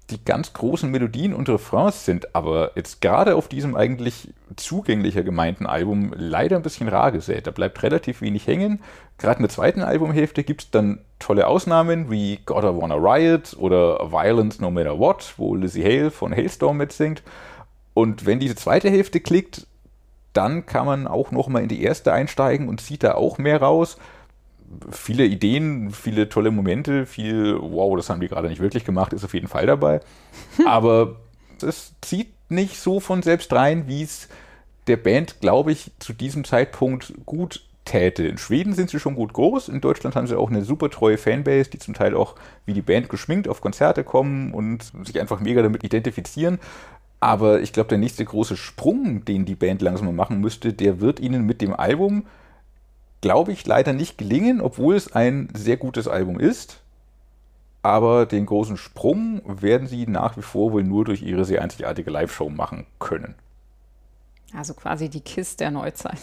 die 0.10 0.24
ganz 0.24 0.52
großen 0.54 0.92
Melodien 0.92 1.34
und 1.34 1.48
Refrains 1.48 2.06
sind 2.06 2.36
aber 2.36 2.72
jetzt 2.76 3.02
gerade 3.02 3.36
auf 3.36 3.48
diesem 3.48 3.76
eigentlich 3.76 4.34
zugänglicher 4.58 5.24
gemeinten 5.24 5.66
Album 5.66 6.14
leider 6.16 6.58
ein 6.58 6.64
bisschen 6.64 6.90
rar 6.90 7.12
gesät. 7.12 7.48
Da 7.48 7.52
bleibt 7.52 7.82
relativ 7.82 8.22
wenig 8.22 8.46
hängen. 8.48 8.82
Gerade 9.18 9.38
in 9.38 9.44
der 9.44 9.50
zweiten 9.50 9.82
Albumhälfte 9.82 10.44
gibt 10.44 10.64
es 10.64 10.72
dann 10.72 11.00
tolle 11.20 11.48
Ausnahmen 11.48 12.12
wie 12.12 12.40
Gotta 12.46 12.76
Wanna 12.76 12.96
Riot 12.96 13.56
oder 13.58 14.12
Violence 14.12 14.60
No 14.60 14.70
Matter 14.70 15.00
What, 15.00 15.36
wo 15.38 15.56
Lizzie 15.56 15.84
Hale 15.84 16.12
von 16.12 16.36
Hailstorm 16.36 16.78
mitsingt. 16.78 17.24
Und 17.94 18.26
wenn 18.26 18.40
diese 18.40 18.56
zweite 18.56 18.90
Hälfte 18.90 19.22
klickt, 19.22 19.68
dann 20.34 20.66
kann 20.66 20.86
man 20.86 21.08
auch 21.08 21.32
noch 21.32 21.48
mal 21.48 21.62
in 21.62 21.70
die 21.70 21.84
erste 21.84 22.12
einsteigen 22.14 22.68
und 22.68 22.82
zieht 22.82 23.04
da 23.04 23.16
auch 23.16 23.38
mehr 23.38 23.62
raus 23.62 23.98
viele 24.92 25.26
Ideen, 25.26 25.92
viele 25.92 26.30
tolle 26.30 26.52
Momente, 26.52 27.06
viel, 27.06 27.58
wow, 27.60 27.96
das 27.96 28.10
haben 28.10 28.22
die 28.22 28.28
gerade 28.28 28.50
nicht 28.50 28.62
wirklich 28.62 28.86
gemacht, 28.86 29.14
ist 29.14 29.24
auf 29.24 29.34
jeden 29.34 29.48
Fall 29.48 29.66
dabei. 29.66 30.00
Aber 30.66 31.18
es 31.62 31.94
zieht 32.02 32.30
nicht 32.50 32.78
so 32.78 33.00
von 33.00 33.22
selbst 33.22 33.52
rein, 33.54 33.88
wie 33.88 34.04
es 34.04 34.28
der 34.88 34.98
Band, 34.98 35.40
glaube 35.42 35.72
ich, 35.72 35.92
zu 36.00 36.14
diesem 36.14 36.44
Zeitpunkt 36.44 37.14
gut 37.26 37.64
täte. 37.86 38.24
In 38.28 38.38
Schweden 38.38 38.74
sind 38.74 38.90
sie 38.90 39.00
schon 39.00 39.16
gut 39.16 39.34
groß, 39.34 39.70
in 39.70 39.82
Deutschland 39.82 40.16
haben 40.16 40.28
sie 40.28 40.38
auch 40.38 40.50
eine 40.50 40.64
super 40.64 40.90
treue 40.90 41.18
Fanbase, 41.18 41.70
die 41.70 41.80
zum 41.80 41.94
Teil 41.94 42.16
auch 42.16 42.36
wie 42.66 42.74
die 42.74 42.82
Band 42.82 43.10
geschminkt 43.10 43.48
auf 43.48 43.62
Konzerte 43.62 44.04
kommen 44.04 44.54
und 44.54 44.92
sich 45.04 45.20
einfach 45.20 45.40
mega 45.40 45.62
damit 45.62 45.84
identifizieren. 45.84 46.60
Aber 47.20 47.62
ich 47.62 47.74
glaube, 47.74 47.90
der 47.90 48.00
nächste 48.00 48.26
große 48.26 48.58
Sprung, 48.58 49.26
den 49.26 49.46
die 49.46 49.56
Band 49.56 49.82
langsam 49.82 50.08
mal 50.08 50.14
machen 50.14 50.40
müsste, 50.40 50.74
der 50.74 51.00
wird 51.00 51.20
ihnen 51.20 51.46
mit 51.46 51.62
dem 51.62 51.74
Album 51.74 52.26
glaube 53.22 53.52
ich, 53.52 53.66
leider 53.66 53.94
nicht 53.94 54.18
gelingen, 54.18 54.62
obwohl 54.62 54.96
es 54.96 55.14
ein 55.14 55.50
sehr 55.56 55.78
gutes 55.78 56.08
Album 56.08 56.40
ist. 56.40 56.82
Aber 57.84 58.26
den 58.26 58.46
großen 58.46 58.78
Sprung 58.78 59.42
werden 59.46 59.88
sie 59.88 60.06
nach 60.06 60.38
wie 60.38 60.42
vor 60.42 60.72
wohl 60.72 60.84
nur 60.84 61.06
durch 61.06 61.22
ihre 61.22 61.46
sehr 61.46 61.62
einzigartige 61.62 62.12
Live-Show 62.12 62.50
machen 62.50 62.86
können. 63.00 63.36
Also 64.56 64.74
quasi 64.74 65.10
die 65.10 65.22
Kiss 65.22 65.56
der 65.56 65.72
Neuzeit. 65.72 66.20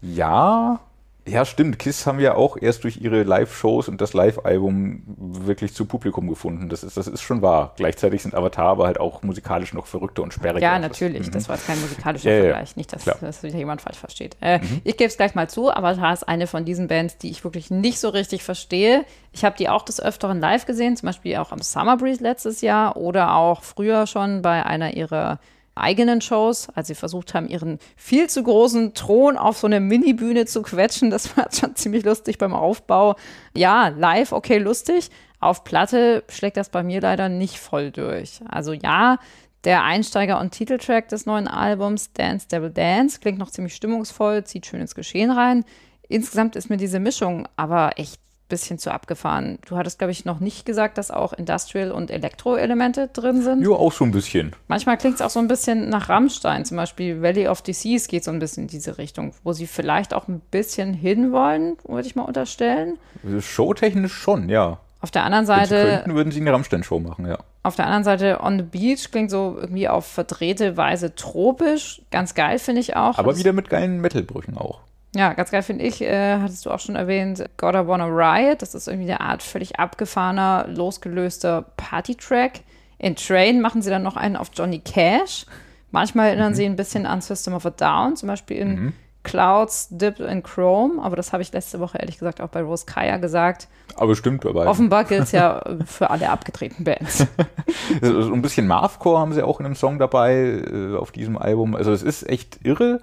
Ja, 0.00 0.80
ja, 1.28 1.44
stimmt. 1.44 1.78
Kiss 1.78 2.06
haben 2.06 2.20
ja 2.20 2.34
auch 2.34 2.56
erst 2.60 2.84
durch 2.84 3.00
ihre 3.00 3.22
Live-Shows 3.22 3.88
und 3.88 4.00
das 4.00 4.14
Live-Album 4.14 5.02
wirklich 5.06 5.74
zu 5.74 5.84
Publikum 5.84 6.28
gefunden. 6.28 6.68
Das 6.68 6.82
ist, 6.82 6.96
das 6.96 7.06
ist 7.06 7.22
schon 7.22 7.42
wahr. 7.42 7.74
Gleichzeitig 7.76 8.22
sind 8.22 8.34
Avatar 8.34 8.66
aber 8.66 8.86
halt 8.86 8.98
auch 8.98 9.22
musikalisch 9.22 9.72
noch 9.72 9.86
verrückter 9.86 10.22
und 10.22 10.32
sperriger. 10.32 10.60
Ja, 10.66 10.78
natürlich. 10.78 11.18
Das, 11.18 11.28
mhm. 11.28 11.32
das 11.32 11.48
war 11.48 11.56
jetzt 11.56 11.66
kein 11.66 11.80
musikalischer 11.80 12.32
ja, 12.32 12.42
Vergleich. 12.42 12.76
Nicht, 12.76 12.92
dass 12.92 13.04
das 13.04 13.42
wieder 13.42 13.58
jemand 13.58 13.80
falsch 13.80 13.98
versteht. 13.98 14.36
Äh, 14.40 14.58
mhm. 14.58 14.80
Ich 14.84 14.96
gebe 14.96 15.08
es 15.08 15.16
gleich 15.16 15.34
mal 15.34 15.48
zu. 15.48 15.70
Avatar 15.70 16.12
ist 16.12 16.28
eine 16.28 16.46
von 16.46 16.64
diesen 16.64 16.88
Bands, 16.88 17.18
die 17.18 17.30
ich 17.30 17.44
wirklich 17.44 17.70
nicht 17.70 18.00
so 18.00 18.08
richtig 18.08 18.42
verstehe. 18.42 19.04
Ich 19.32 19.44
habe 19.44 19.56
die 19.56 19.68
auch 19.68 19.82
des 19.82 20.00
Öfteren 20.00 20.40
live 20.40 20.66
gesehen, 20.66 20.96
zum 20.96 21.06
Beispiel 21.06 21.36
auch 21.36 21.52
am 21.52 21.60
Summer 21.60 21.96
Breeze 21.96 22.22
letztes 22.22 22.60
Jahr 22.60 22.96
oder 22.96 23.34
auch 23.34 23.62
früher 23.62 24.06
schon 24.06 24.42
bei 24.42 24.64
einer 24.64 24.96
ihrer 24.96 25.38
eigenen 25.80 26.20
Shows, 26.20 26.68
als 26.74 26.88
sie 26.88 26.94
versucht 26.94 27.34
haben, 27.34 27.48
ihren 27.48 27.78
viel 27.96 28.28
zu 28.28 28.42
großen 28.42 28.94
Thron 28.94 29.36
auf 29.36 29.58
so 29.58 29.66
eine 29.66 29.80
Mini-Bühne 29.80 30.46
zu 30.46 30.62
quetschen. 30.62 31.10
Das 31.10 31.36
war 31.36 31.48
schon 31.52 31.76
ziemlich 31.76 32.04
lustig 32.04 32.38
beim 32.38 32.54
Aufbau. 32.54 33.16
Ja, 33.54 33.88
live, 33.88 34.32
okay, 34.32 34.58
lustig. 34.58 35.10
Auf 35.40 35.64
Platte 35.64 36.24
schlägt 36.28 36.56
das 36.56 36.68
bei 36.68 36.82
mir 36.82 37.00
leider 37.00 37.28
nicht 37.28 37.58
voll 37.58 37.90
durch. 37.90 38.40
Also 38.48 38.72
ja, 38.72 39.18
der 39.64 39.84
Einsteiger 39.84 40.40
und 40.40 40.52
Titeltrack 40.52 41.08
des 41.08 41.26
neuen 41.26 41.48
Albums, 41.48 42.12
Dance 42.12 42.48
Devil 42.48 42.70
Dance, 42.70 43.20
klingt 43.20 43.38
noch 43.38 43.50
ziemlich 43.50 43.74
stimmungsvoll, 43.74 44.44
zieht 44.44 44.66
schön 44.66 44.80
ins 44.80 44.94
Geschehen 44.94 45.30
rein. 45.30 45.64
Insgesamt 46.08 46.56
ist 46.56 46.70
mir 46.70 46.76
diese 46.76 47.00
Mischung 47.00 47.46
aber 47.56 47.92
echt 47.96 48.20
bisschen 48.48 48.78
zu 48.78 48.92
abgefahren. 48.92 49.58
Du 49.66 49.76
hattest, 49.76 49.98
glaube 49.98 50.12
ich, 50.12 50.24
noch 50.24 50.40
nicht 50.40 50.64
gesagt, 50.64 50.98
dass 50.98 51.10
auch 51.10 51.32
Industrial- 51.32 51.92
und 51.92 52.10
Elektro-Elemente 52.10 53.08
drin 53.12 53.42
sind. 53.42 53.62
Ja, 53.62 53.70
auch 53.70 53.92
so 53.92 54.04
ein 54.04 54.10
bisschen. 54.10 54.54
Manchmal 54.68 54.96
klingt 54.96 55.16
es 55.16 55.22
auch 55.22 55.30
so 55.30 55.38
ein 55.38 55.48
bisschen 55.48 55.88
nach 55.88 56.08
Rammstein. 56.08 56.64
Zum 56.64 56.76
Beispiel 56.76 57.22
Valley 57.22 57.48
of 57.48 57.62
Disease 57.62 58.08
geht 58.08 58.24
so 58.24 58.30
ein 58.30 58.38
bisschen 58.38 58.64
in 58.64 58.68
diese 58.68 58.98
Richtung, 58.98 59.32
wo 59.44 59.52
sie 59.52 59.66
vielleicht 59.66 60.14
auch 60.14 60.28
ein 60.28 60.40
bisschen 60.50 60.94
hinwollen, 60.94 61.76
würde 61.86 62.06
ich 62.06 62.16
mal 62.16 62.22
unterstellen. 62.22 62.98
Showtechnisch 63.40 64.14
schon, 64.14 64.48
ja. 64.48 64.78
Auf 65.00 65.10
der 65.12 65.24
anderen 65.24 65.46
Seite. 65.46 65.74
Wenn 65.74 65.86
sie 65.86 65.96
könnten, 65.96 66.14
würden 66.14 66.32
sie 66.32 66.40
eine 66.40 66.52
Rammstein-Show 66.52 66.98
machen, 66.98 67.26
ja. 67.26 67.38
Auf 67.62 67.76
der 67.76 67.84
anderen 67.86 68.04
Seite, 68.04 68.40
On 68.42 68.58
the 68.58 68.64
Beach 68.64 69.10
klingt 69.10 69.30
so 69.30 69.56
irgendwie 69.60 69.88
auf 69.88 70.06
verdrehte 70.06 70.76
Weise 70.76 71.14
tropisch. 71.14 72.02
Ganz 72.10 72.34
geil, 72.34 72.58
finde 72.58 72.80
ich 72.80 72.96
auch. 72.96 73.18
Aber 73.18 73.36
wieder 73.36 73.52
mit 73.52 73.68
geilen 73.70 74.00
Metalbrüchen 74.00 74.56
auch. 74.56 74.80
Ja, 75.14 75.32
ganz 75.32 75.50
geil 75.50 75.62
finde 75.62 75.84
ich, 75.84 76.02
äh, 76.02 76.38
hattest 76.38 76.66
du 76.66 76.70
auch 76.70 76.80
schon 76.80 76.96
erwähnt, 76.96 77.44
Gotta 77.56 77.86
Wanna 77.86 78.06
Riot. 78.06 78.62
Das 78.62 78.74
ist 78.74 78.88
irgendwie 78.88 79.10
eine 79.10 79.20
Art 79.20 79.42
völlig 79.42 79.78
abgefahrener, 79.78 80.66
losgelöster 80.68 81.64
Party-Track. 81.76 82.60
In 82.98 83.16
Train 83.16 83.60
machen 83.60 83.80
sie 83.80 83.90
dann 83.90 84.02
noch 84.02 84.16
einen 84.16 84.36
auf 84.36 84.50
Johnny 84.54 84.80
Cash. 84.80 85.46
Manchmal 85.90 86.28
erinnern 86.28 86.52
mhm. 86.52 86.56
sie 86.56 86.66
ein 86.66 86.76
bisschen 86.76 87.06
an 87.06 87.20
System 87.20 87.54
of 87.54 87.64
a 87.64 87.70
Down, 87.70 88.16
zum 88.16 88.26
Beispiel 88.26 88.58
in 88.58 88.68
mhm. 88.68 88.92
Clouds 89.22 89.88
Dip 89.90 90.20
in 90.20 90.42
Chrome, 90.42 91.02
aber 91.02 91.16
das 91.16 91.32
habe 91.32 91.42
ich 91.42 91.52
letzte 91.52 91.80
Woche 91.80 91.98
ehrlich 91.98 92.18
gesagt 92.18 92.40
auch 92.40 92.48
bei 92.48 92.62
Rose 92.62 92.86
Kaya 92.86 93.18
gesagt. 93.18 93.68
Aber 93.96 94.14
stimmt 94.14 94.44
dabei. 94.44 94.66
Offenbar 94.66 95.04
gilt 95.04 95.24
es 95.24 95.32
ja 95.32 95.62
für 95.86 96.10
alle 96.10 96.30
abgedrehten 96.30 96.84
Bands. 96.84 97.26
so 98.02 98.32
ein 98.32 98.42
bisschen 98.42 98.66
Marvcore 98.66 99.18
haben 99.18 99.32
sie 99.32 99.42
auch 99.42 99.60
in 99.60 99.66
einem 99.66 99.74
Song 99.74 99.98
dabei 99.98 100.62
äh, 100.72 100.96
auf 100.96 101.12
diesem 101.12 101.36
Album. 101.36 101.74
Also 101.74 101.92
es 101.92 102.02
ist 102.02 102.28
echt 102.28 102.60
irre, 102.62 103.00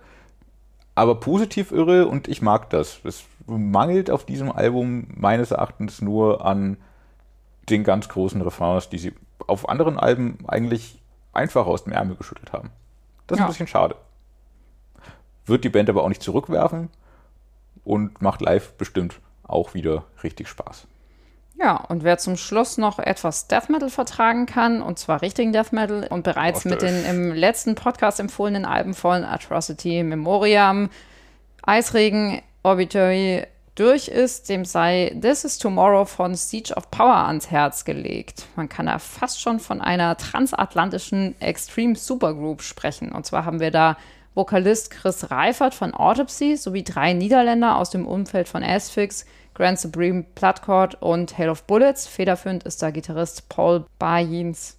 aber 0.95 1.19
positiv 1.19 1.71
irre 1.71 2.07
und 2.07 2.27
ich 2.27 2.41
mag 2.41 2.69
das. 2.69 3.01
Es 3.03 3.25
mangelt 3.45 4.09
auf 4.09 4.25
diesem 4.25 4.51
Album 4.51 5.07
meines 5.15 5.51
Erachtens 5.51 6.01
nur 6.01 6.45
an 6.45 6.77
den 7.69 7.83
ganz 7.83 8.07
großen 8.07 8.41
Refrains, 8.41 8.89
die 8.89 8.97
sie 8.97 9.13
auf 9.45 9.67
anderen 9.67 9.99
Alben 9.99 10.39
eigentlich 10.47 11.01
einfach 11.33 11.65
aus 11.65 11.83
dem 11.83 11.93
Ärmel 11.93 12.15
geschüttelt 12.15 12.53
haben. 12.53 12.71
Das 13.27 13.35
ist 13.35 13.39
ja. 13.39 13.45
ein 13.45 13.49
bisschen 13.49 13.67
schade. 13.67 13.95
Wird 15.45 15.63
die 15.63 15.69
Band 15.69 15.89
aber 15.89 16.03
auch 16.03 16.09
nicht 16.09 16.23
zurückwerfen 16.23 16.89
und 17.83 18.21
macht 18.21 18.41
live 18.41 18.73
bestimmt 18.73 19.19
auch 19.43 19.73
wieder 19.73 20.05
richtig 20.23 20.47
Spaß. 20.47 20.87
Ja, 21.57 21.77
und 21.77 22.03
wer 22.03 22.17
zum 22.17 22.35
Schluss 22.35 22.77
noch 22.77 22.99
etwas 22.99 23.47
Death 23.47 23.69
Metal 23.69 23.89
vertragen 23.89 24.45
kann, 24.45 24.81
und 24.81 24.99
zwar 24.99 25.21
richtigen 25.21 25.53
Death 25.53 25.71
Metal 25.71 26.05
und 26.09 26.23
bereits 26.23 26.65
mit 26.65 26.81
den 26.81 27.05
im 27.05 27.33
letzten 27.33 27.75
Podcast 27.75 28.19
empfohlenen 28.19 28.65
Alben 28.65 28.93
von 28.93 29.23
Atrocity, 29.23 30.03
Memoriam, 30.03 30.89
Eisregen, 31.63 32.41
Obituary 32.63 33.47
durch 33.75 34.07
ist, 34.07 34.49
dem 34.49 34.65
sei 34.65 35.15
This 35.21 35.43
is 35.43 35.57
Tomorrow 35.57 36.05
von 36.05 36.35
Siege 36.35 36.73
of 36.75 36.91
Power 36.91 37.27
ans 37.27 37.51
Herz 37.51 37.85
gelegt. 37.85 38.45
Man 38.55 38.69
kann 38.69 38.85
da 38.87 38.99
fast 38.99 39.41
schon 39.41 39.59
von 39.59 39.81
einer 39.81 40.17
transatlantischen 40.17 41.39
Extreme 41.41 41.95
Supergroup 41.95 42.61
sprechen. 42.61 43.11
Und 43.11 43.25
zwar 43.25 43.45
haben 43.45 43.59
wir 43.59 43.71
da 43.71 43.97
Vokalist 44.33 44.91
Chris 44.91 45.29
Reifert 45.31 45.73
von 45.73 45.93
Autopsy 45.93 46.57
sowie 46.57 46.83
drei 46.83 47.13
Niederländer 47.13 47.77
aus 47.77 47.89
dem 47.89 48.05
Umfeld 48.05 48.49
von 48.49 48.63
Asphyx, 48.63 49.25
Grand 49.55 49.79
Supreme 49.79 50.23
Bloodcord 50.35 51.01
und 51.01 51.37
Hail 51.37 51.49
of 51.49 51.63
Bullets. 51.63 52.07
Federführend 52.07 52.63
ist 52.63 52.83
da 52.83 52.91
Gitarrist 52.91 53.49
Paul 53.49 53.85
Bayins. 53.97 54.77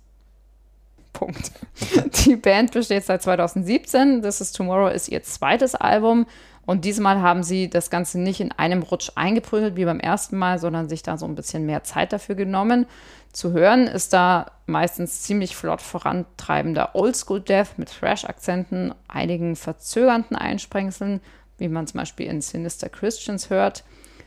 Punkt. 1.13 1.51
Die 2.27 2.37
Band 2.37 2.73
besteht 2.73 3.05
seit 3.05 3.23
2017. 3.23 4.23
This 4.23 4.41
is 4.41 4.53
Tomorrow 4.53 4.89
ist 4.89 5.09
ihr 5.09 5.23
zweites 5.23 5.75
Album. 5.75 6.27
Und 6.67 6.85
diesmal 6.85 7.23
haben 7.23 7.43
sie 7.43 7.71
das 7.71 7.91
Ganze 7.91 8.21
nicht 8.21 8.41
in 8.41 8.53
einem 8.53 8.83
Rutsch 8.83 9.13
eingeprügelt 9.15 9.77
wie 9.77 9.85
beim 9.85 10.01
ersten 10.01 10.37
Mal, 10.37 10.59
sondern 10.59 10.89
sich 10.89 11.03
da 11.03 11.17
so 11.17 11.25
ein 11.25 11.37
bisschen 11.37 11.65
mehr 11.65 11.85
Zeit 11.85 12.13
dafür 12.13 12.35
genommen. 12.35 12.87
Zu 13.33 13.53
hören 13.53 13.87
ist 13.87 14.13
da 14.13 14.47
meistens 14.67 15.23
ziemlich 15.23 15.57
flott 15.57 15.81
vorantreibender 15.81 16.95
Oldschool-Death 16.95 17.79
mit 17.79 17.89
Thrash-Akzenten, 17.91 18.95
einigen 19.09 19.57
verzögernden 19.57 20.37
Einsprengseln, 20.37 21.21
wie 21.57 21.69
man 21.69 21.87
zum 21.87 22.01
Beispiel 22.01 22.27
in 22.27 22.43
Sinister 22.43 22.89
Christians 22.89 23.49
hört. 23.49 23.85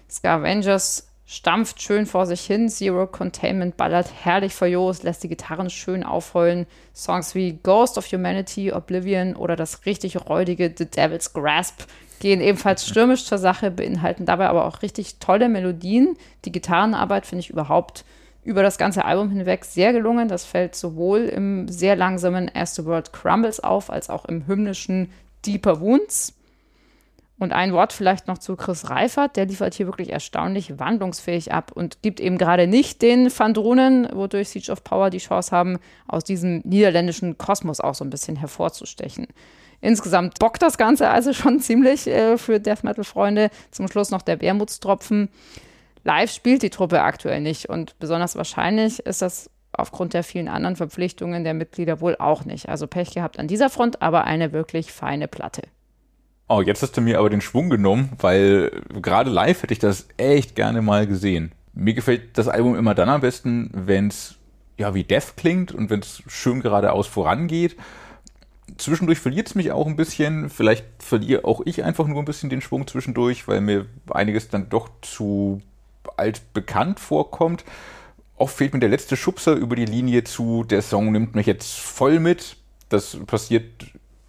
Scavengers 0.10 1.08
stampft 1.26 1.82
schön 1.82 2.08
vor 2.08 2.26
sich 2.26 2.41
hin, 2.41 2.69
Zero 2.69 3.06
Containment 3.06 3.78
ballert 3.78 4.10
herrlich 4.24 4.56
verjost, 4.56 5.04
lässt 5.04 5.24
die 5.24 5.30
Gitarren 5.30 5.69
schön 5.69 6.04
aufheulen. 6.04 6.65
Songs 6.95 7.36
wie 7.36 7.60
Ghost 7.62 8.00
of 8.00 8.12
Humanity, 8.12 8.72
Oblivion 8.72 9.36
oder 9.36 9.56
das 9.56 9.86
richtig 9.86 10.28
räudige 10.28 10.74
The 10.76 10.86
Devil's 10.86 11.34
Grasp 11.34 11.84
gehen 12.19 12.41
ebenfalls 12.41 12.88
stürmisch 12.88 13.26
zur 13.26 13.38
Sache, 13.38 13.72
beinhalten 13.72 14.26
dabei 14.26 14.48
aber 14.50 14.65
auch 14.65 14.82
richtig 14.82 15.19
tolle 15.19 15.50
Melodien. 15.50 16.17
Die 16.45 16.52
Gitarrenarbeit 16.52 17.26
finde 17.26 17.41
ich 17.41 17.50
überhaupt 17.50 18.06
über 18.43 18.63
das 18.63 18.78
ganze 18.78 19.06
Album 19.06 19.30
hinweg 19.30 19.65
sehr 19.65 19.93
gelungen. 19.93 20.28
Das 20.28 20.45
fällt 20.45 20.76
sowohl 20.76 21.22
im 21.26 21.67
sehr 21.67 21.95
langsamen 21.95 22.50
As 22.54 22.76
the 22.76 22.86
World 22.86 23.13
Crumbles 23.13 23.60
auf, 23.60 23.89
als 23.89 24.10
auch 24.10 24.26
im 24.26 24.48
hymnischen 24.48 25.12
Deeper 25.45 25.80
Wounds. 25.80 26.34
Und 27.39 27.54
ein 27.54 27.71
Wort 27.71 27.93
vielleicht 27.93 28.28
noch 28.28 28.38
zu 28.38 28.58
Chris 28.58 28.89
Reifert, 28.89 29.38
der 29.38 29.45
liefert 29.45 29.73
hier 29.73 29.88
wirklich 29.88 30.12
erstaunlich 30.12 30.78
wandlungsfähig 30.78 31.54
ab 31.54 31.71
und 31.73 32.02
gibt 32.02 32.19
eben 32.19 32.38
gerade 32.38 32.67
nicht 32.67 33.02
den 33.02 33.30
Fandronen, 33.30 34.10
wodurch 34.13 34.49
Siege 34.49 34.69
of 34.71 34.84
Power 34.84 35.10
die 35.10 35.19
Chance 35.19 35.56
haben, 35.56 35.80
aus 36.06 36.25
diesem 36.25 36.60
niederländischen 36.65 37.38
Kosmos 37.38 37.80
auch 37.80 37.95
so 37.95 38.04
ein 38.04 38.10
bisschen 38.10 38.36
hervorzustechen. 38.36 39.28
Insgesamt 39.80 40.38
bockt 40.39 40.62
das 40.62 40.78
Ganze 40.78 41.10
also 41.10 41.32
schon 41.32 41.60
ziemlich 41.62 42.08
äh, 42.08 42.38
für 42.38 42.60
Death 42.60 42.84
Metal-Freunde. 42.84 43.49
Zum 43.71 43.88
Schluss 43.88 44.12
noch 44.12 44.21
der 44.21 44.41
Wermutstropfen. 44.41 45.30
Live 46.04 46.32
spielt 46.32 46.62
die 46.62 46.69
Truppe 46.69 47.02
aktuell 47.02 47.39
nicht 47.39 47.69
und 47.69 47.97
besonders 47.99 48.36
wahrscheinlich 48.36 48.99
ist 48.99 49.21
das 49.21 49.49
aufgrund 49.71 50.13
der 50.13 50.23
vielen 50.23 50.49
anderen 50.49 50.75
Verpflichtungen 50.75 51.45
der 51.45 51.54
Mitglieder 51.54 52.02
wohl 52.02 52.17
auch 52.17 52.43
nicht. 52.43 52.67
Also 52.67 52.88
Pech 52.88 53.13
gehabt 53.13 53.39
an 53.39 53.47
dieser 53.47 53.69
Front, 53.69 54.02
aber 54.02 54.25
eine 54.25 54.52
wirklich 54.52 54.91
feine 54.91 55.30
Platte. 55.30 55.62
Oh, 56.49 56.62
jetzt 56.62 56.81
hast 56.81 56.97
du 56.97 57.01
mir 57.01 57.19
aber 57.19 57.29
den 57.29 57.41
Schwung 57.41 57.69
genommen, 57.69 58.09
weil 58.19 58.81
gerade 59.01 59.29
live 59.29 59.63
hätte 59.63 59.73
ich 59.73 59.79
das 59.79 60.07
echt 60.17 60.55
gerne 60.55 60.81
mal 60.81 61.07
gesehen. 61.07 61.53
Mir 61.73 61.93
gefällt 61.93 62.38
das 62.38 62.47
Album 62.47 62.75
immer 62.75 62.95
dann 62.95 63.07
am 63.07 63.21
besten, 63.21 63.69
wenn 63.73 64.07
es 64.07 64.35
ja 64.77 64.93
wie 64.93 65.03
Death 65.03 65.38
klingt 65.38 65.71
und 65.71 65.89
wenn 65.89 65.99
es 65.99 66.23
schön 66.27 66.62
geradeaus 66.62 67.07
vorangeht 67.07 67.77
zwischendurch 68.77 69.19
verliert 69.19 69.47
es 69.47 69.55
mich 69.55 69.71
auch 69.71 69.88
ein 69.88 69.95
bisschen. 69.95 70.49
Vielleicht 70.49 70.85
verliere 70.99 71.45
auch 71.45 71.62
ich 71.65 71.83
einfach 71.83 72.07
nur 72.07 72.19
ein 72.19 72.25
bisschen 72.25 72.49
den 72.49 72.62
Schwung 72.62 72.88
zwischendurch, 72.88 73.47
weil 73.47 73.62
mir 73.62 73.85
einiges 74.09 74.49
dann 74.49 74.69
doch 74.69 74.89
zu 75.01 75.62
altbekannt 76.17 76.99
vorkommt. 76.99 77.63
Oft 78.35 78.55
fehlt 78.55 78.73
mir 78.73 78.79
der 78.79 78.89
letzte 78.89 79.17
Schubser 79.17 79.53
über 79.53 79.75
die 79.75 79.85
Linie 79.85 80.23
zu, 80.23 80.63
der 80.63 80.81
Song 80.81 81.12
nimmt 81.12 81.35
mich 81.35 81.45
jetzt 81.45 81.77
voll 81.77 82.19
mit. 82.19 82.55
Das 82.88 83.17
passiert 83.27 83.85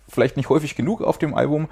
vielleicht 0.09 0.37
nicht 0.37 0.48
häufig 0.48 0.74
genug 0.74 1.00
auf 1.02 1.18
dem 1.18 1.35
Album. 1.35 1.68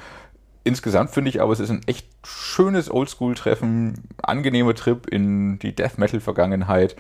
Insgesamt 0.68 1.12
finde 1.12 1.30
ich 1.30 1.40
aber, 1.40 1.50
es 1.54 1.60
ist 1.60 1.70
ein 1.70 1.80
echt 1.86 2.06
schönes 2.26 2.90
Oldschool-Treffen, 2.90 4.02
angenehmer 4.22 4.74
Trip 4.74 5.06
in 5.06 5.58
die 5.58 5.74
Death 5.74 5.96
Metal-Vergangenheit. 5.96 6.94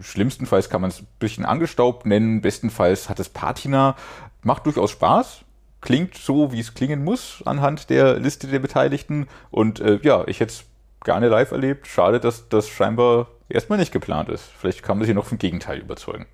Schlimmstenfalls 0.00 0.70
kann 0.70 0.80
man 0.80 0.88
es 0.88 1.02
ein 1.02 1.06
bisschen 1.18 1.44
angestaubt 1.44 2.06
nennen, 2.06 2.40
bestenfalls 2.40 3.10
hat 3.10 3.20
es 3.20 3.28
Patina, 3.28 3.96
macht 4.42 4.64
durchaus 4.64 4.92
Spaß, 4.92 5.44
klingt 5.82 6.16
so, 6.16 6.52
wie 6.52 6.60
es 6.60 6.72
klingen 6.72 7.04
muss 7.04 7.42
anhand 7.44 7.90
der 7.90 8.18
Liste 8.18 8.46
der 8.46 8.60
Beteiligten. 8.60 9.28
Und 9.50 9.80
äh, 9.80 9.98
ja, 10.02 10.26
ich 10.26 10.40
hätte 10.40 10.54
es 10.54 10.64
gerne 11.04 11.28
live 11.28 11.50
erlebt. 11.50 11.86
Schade, 11.86 12.18
dass 12.18 12.48
das 12.48 12.66
scheinbar 12.66 13.28
erstmal 13.50 13.78
nicht 13.78 13.92
geplant 13.92 14.30
ist. 14.30 14.44
Vielleicht 14.58 14.82
kann 14.82 14.96
man 14.96 15.06
sich 15.06 15.14
noch 15.14 15.26
vom 15.26 15.36
Gegenteil 15.36 15.80
überzeugen. 15.80 16.24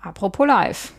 Apropos 0.00 0.44
live. 0.44 0.92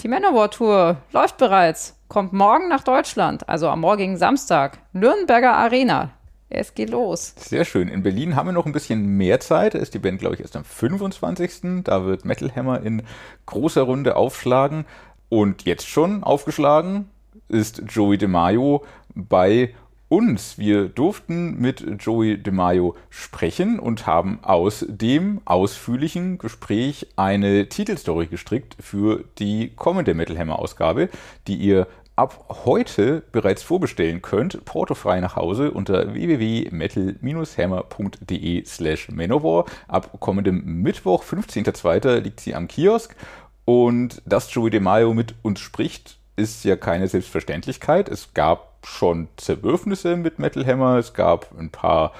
Die 0.00 0.08
Manowar 0.08 0.50
Tour 0.50 0.98
läuft 1.10 1.38
bereits. 1.38 1.96
Kommt 2.10 2.32
morgen 2.32 2.66
nach 2.66 2.82
Deutschland, 2.82 3.48
also 3.48 3.68
am 3.68 3.82
morgigen 3.82 4.16
Samstag. 4.16 4.78
Nürnberger 4.92 5.54
Arena. 5.54 6.10
Es 6.48 6.74
geht 6.74 6.90
los. 6.90 7.34
Sehr 7.36 7.64
schön. 7.64 7.86
In 7.86 8.02
Berlin 8.02 8.34
haben 8.34 8.48
wir 8.48 8.52
noch 8.52 8.66
ein 8.66 8.72
bisschen 8.72 9.16
mehr 9.16 9.38
Zeit. 9.38 9.74
Da 9.74 9.78
ist 9.78 9.94
die 9.94 10.00
Band, 10.00 10.18
glaube 10.18 10.34
ich, 10.34 10.40
erst 10.40 10.56
am 10.56 10.64
25. 10.64 11.84
Da 11.84 12.04
wird 12.06 12.24
Metal 12.24 12.50
Hammer 12.52 12.82
in 12.82 13.04
großer 13.46 13.82
Runde 13.82 14.16
aufschlagen. 14.16 14.86
Und 15.28 15.62
jetzt 15.66 15.86
schon 15.86 16.24
aufgeschlagen 16.24 17.08
ist 17.46 17.84
Joey 17.86 18.18
DeMaio 18.18 18.84
bei 19.14 19.72
uns. 20.10 20.58
Wir 20.58 20.88
durften 20.88 21.60
mit 21.60 21.86
Joey 22.00 22.42
DeMaio 22.42 22.96
sprechen 23.08 23.78
und 23.78 24.06
haben 24.08 24.40
aus 24.42 24.84
dem 24.88 25.40
ausführlichen 25.44 26.36
Gespräch 26.38 27.06
eine 27.14 27.68
Titelstory 27.68 28.26
gestrickt 28.26 28.76
für 28.80 29.24
die 29.38 29.70
kommende 29.76 30.14
Metal 30.14 30.36
Hammer 30.36 30.58
Ausgabe, 30.58 31.08
die 31.46 31.54
ihr 31.54 31.86
ab 32.16 32.44
heute 32.64 33.22
bereits 33.32 33.62
vorbestellen 33.62 34.22
könnt, 34.22 34.64
portofrei 34.64 35.20
nach 35.20 35.36
Hause 35.36 35.70
unter 35.70 36.12
www.metal-hammer.de 36.12 38.64
slash 38.64 39.08
Manowar. 39.10 39.66
Ab 39.88 40.18
kommendem 40.20 40.82
Mittwoch, 40.82 41.24
15.02. 41.24 42.20
liegt 42.20 42.40
sie 42.40 42.54
am 42.54 42.68
Kiosk 42.68 43.16
und 43.64 44.20
dass 44.26 44.52
Joey 44.52 44.70
DeMaio 44.70 45.14
mit 45.14 45.34
uns 45.42 45.60
spricht, 45.60 46.18
ist 46.36 46.64
ja 46.64 46.76
keine 46.76 47.08
Selbstverständlichkeit. 47.08 48.08
Es 48.08 48.34
gab 48.34 48.84
schon 48.84 49.28
Zerwürfnisse 49.36 50.16
mit 50.16 50.38
Metal 50.38 50.66
Hammer, 50.66 50.96
es 50.96 51.14
gab 51.14 51.58
ein 51.58 51.70
paar 51.70 52.12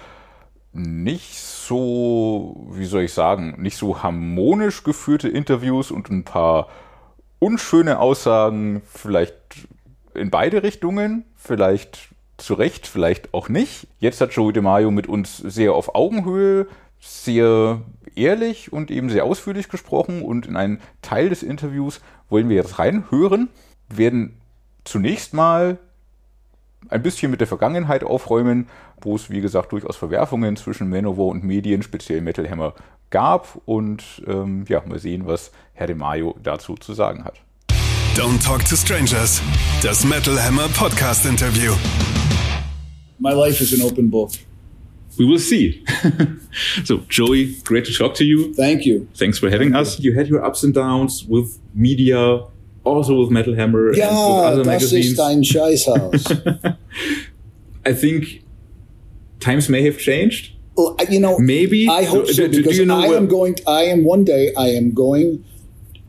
nicht 0.73 1.37
so, 1.37 2.67
wie 2.71 2.85
soll 2.85 3.03
ich 3.03 3.13
sagen, 3.13 3.57
nicht 3.59 3.77
so 3.77 4.03
harmonisch 4.03 4.85
geführte 4.85 5.29
Interviews 5.29 5.91
und 5.91 6.11
ein 6.11 6.25
paar 6.25 6.69
unschöne 7.41 7.99
Aussagen, 7.99 8.83
vielleicht 8.87 9.35
in 10.21 10.31
beide 10.31 10.63
Richtungen, 10.63 11.25
vielleicht 11.35 12.11
zu 12.37 12.55
Recht, 12.55 12.87
vielleicht 12.87 13.35
auch 13.35 13.49
nicht. 13.49 13.87
Jetzt 13.99 14.21
hat 14.21 14.33
Joey 14.33 14.53
DeMaio 14.53 14.91
mit 14.91 15.07
uns 15.07 15.37
sehr 15.39 15.75
auf 15.75 15.95
Augenhöhe, 15.95 16.67
sehr 17.01 17.81
ehrlich 18.15 18.73
und 18.73 18.91
eben 18.91 19.11
sehr 19.11 19.25
ausführlich 19.25 19.69
gesprochen 19.69 20.23
und 20.23 20.47
in 20.47 20.57
einen 20.57 20.81
Teil 21.03 21.29
des 21.29 21.43
Interviews 21.43 22.01
wollen 22.29 22.49
wir 22.49 22.57
jetzt 22.57 22.79
reinhören, 22.79 23.49
wir 23.89 23.99
werden 23.99 24.41
zunächst 24.85 25.35
mal 25.35 25.79
ein 26.89 27.03
bisschen 27.03 27.31
mit 27.31 27.41
der 27.41 27.47
Vergangenheit 27.47 28.05
aufräumen, 28.05 28.69
wo 29.01 29.17
es 29.17 29.31
wie 29.31 29.41
gesagt 29.41 29.73
durchaus 29.73 29.97
Verwerfungen 29.97 30.57
zwischen 30.57 30.89
Manowar 30.89 31.27
und 31.27 31.45
Medien, 31.45 31.83
speziell 31.83 32.21
Metal 32.21 32.49
Hammer, 32.49 32.75
gab 33.11 33.61
und 33.67 34.23
ähm, 34.27 34.65
ja, 34.69 34.83
mal 34.87 34.99
sehen, 34.99 35.27
was 35.27 35.53
Herr 35.75 35.87
De 35.87 35.97
Maio 35.97 36.37
dazu 36.43 36.75
zu 36.77 36.95
sagen 36.95 37.25
hat. 37.25 37.41
Don't 38.21 38.39
Talk 38.43 38.63
to 38.65 38.77
Strangers, 38.77 39.41
das 39.81 40.05
Metal 40.05 40.37
Hammer 40.37 40.69
Podcast 40.75 41.25
Interview. 41.25 41.73
My 43.19 43.33
life 43.33 43.63
is 43.63 43.73
an 43.73 43.81
open 43.81 44.11
book. 44.11 44.33
We 45.19 45.25
will 45.25 45.39
see. 45.39 45.83
so, 46.85 46.99
Joey, 47.09 47.55
great 47.65 47.87
to 47.87 47.95
talk 47.95 48.13
to 48.17 48.25
you. 48.27 48.53
Thank 48.53 48.85
you. 48.85 49.09
Thanks 49.15 49.39
for 49.39 49.49
having 49.49 49.75
us. 49.75 49.99
You 50.01 50.13
had 50.13 50.29
your 50.29 50.45
ups 50.45 50.63
and 50.63 50.75
downs 50.75 51.25
with 51.27 51.59
media, 51.73 52.43
also 52.85 53.19
with 53.19 53.31
Metal 53.31 53.55
Hammer 53.55 53.89
and 53.89 53.97
with 53.97 54.05
other 54.05 54.65
das 54.65 54.67
magazines. 54.67 55.13
ist 55.13 55.21
ein 55.21 55.43
Scheißhaus. 55.43 56.77
I 57.87 57.95
think 57.95 58.43
times 59.41 59.71
may 59.71 59.83
have 59.87 59.97
changed. 59.97 60.53
well, 60.77 60.95
you 61.09 61.21
know, 61.21 61.39
Maybe. 61.39 61.89
I 61.89 62.05
hope 62.05 62.27
Do- 62.27 62.33
so 62.35 62.43
do- 62.49 62.53
do 62.53 62.57
because 62.59 62.77
you 62.79 62.85
know 62.85 63.01
I 63.01 63.17
am 63.17 63.29
going. 63.29 63.57
I 63.67 63.85
am 63.85 64.05
one 64.05 64.25
day. 64.25 64.53
I 64.59 64.77
am 64.77 64.93
going 64.93 65.43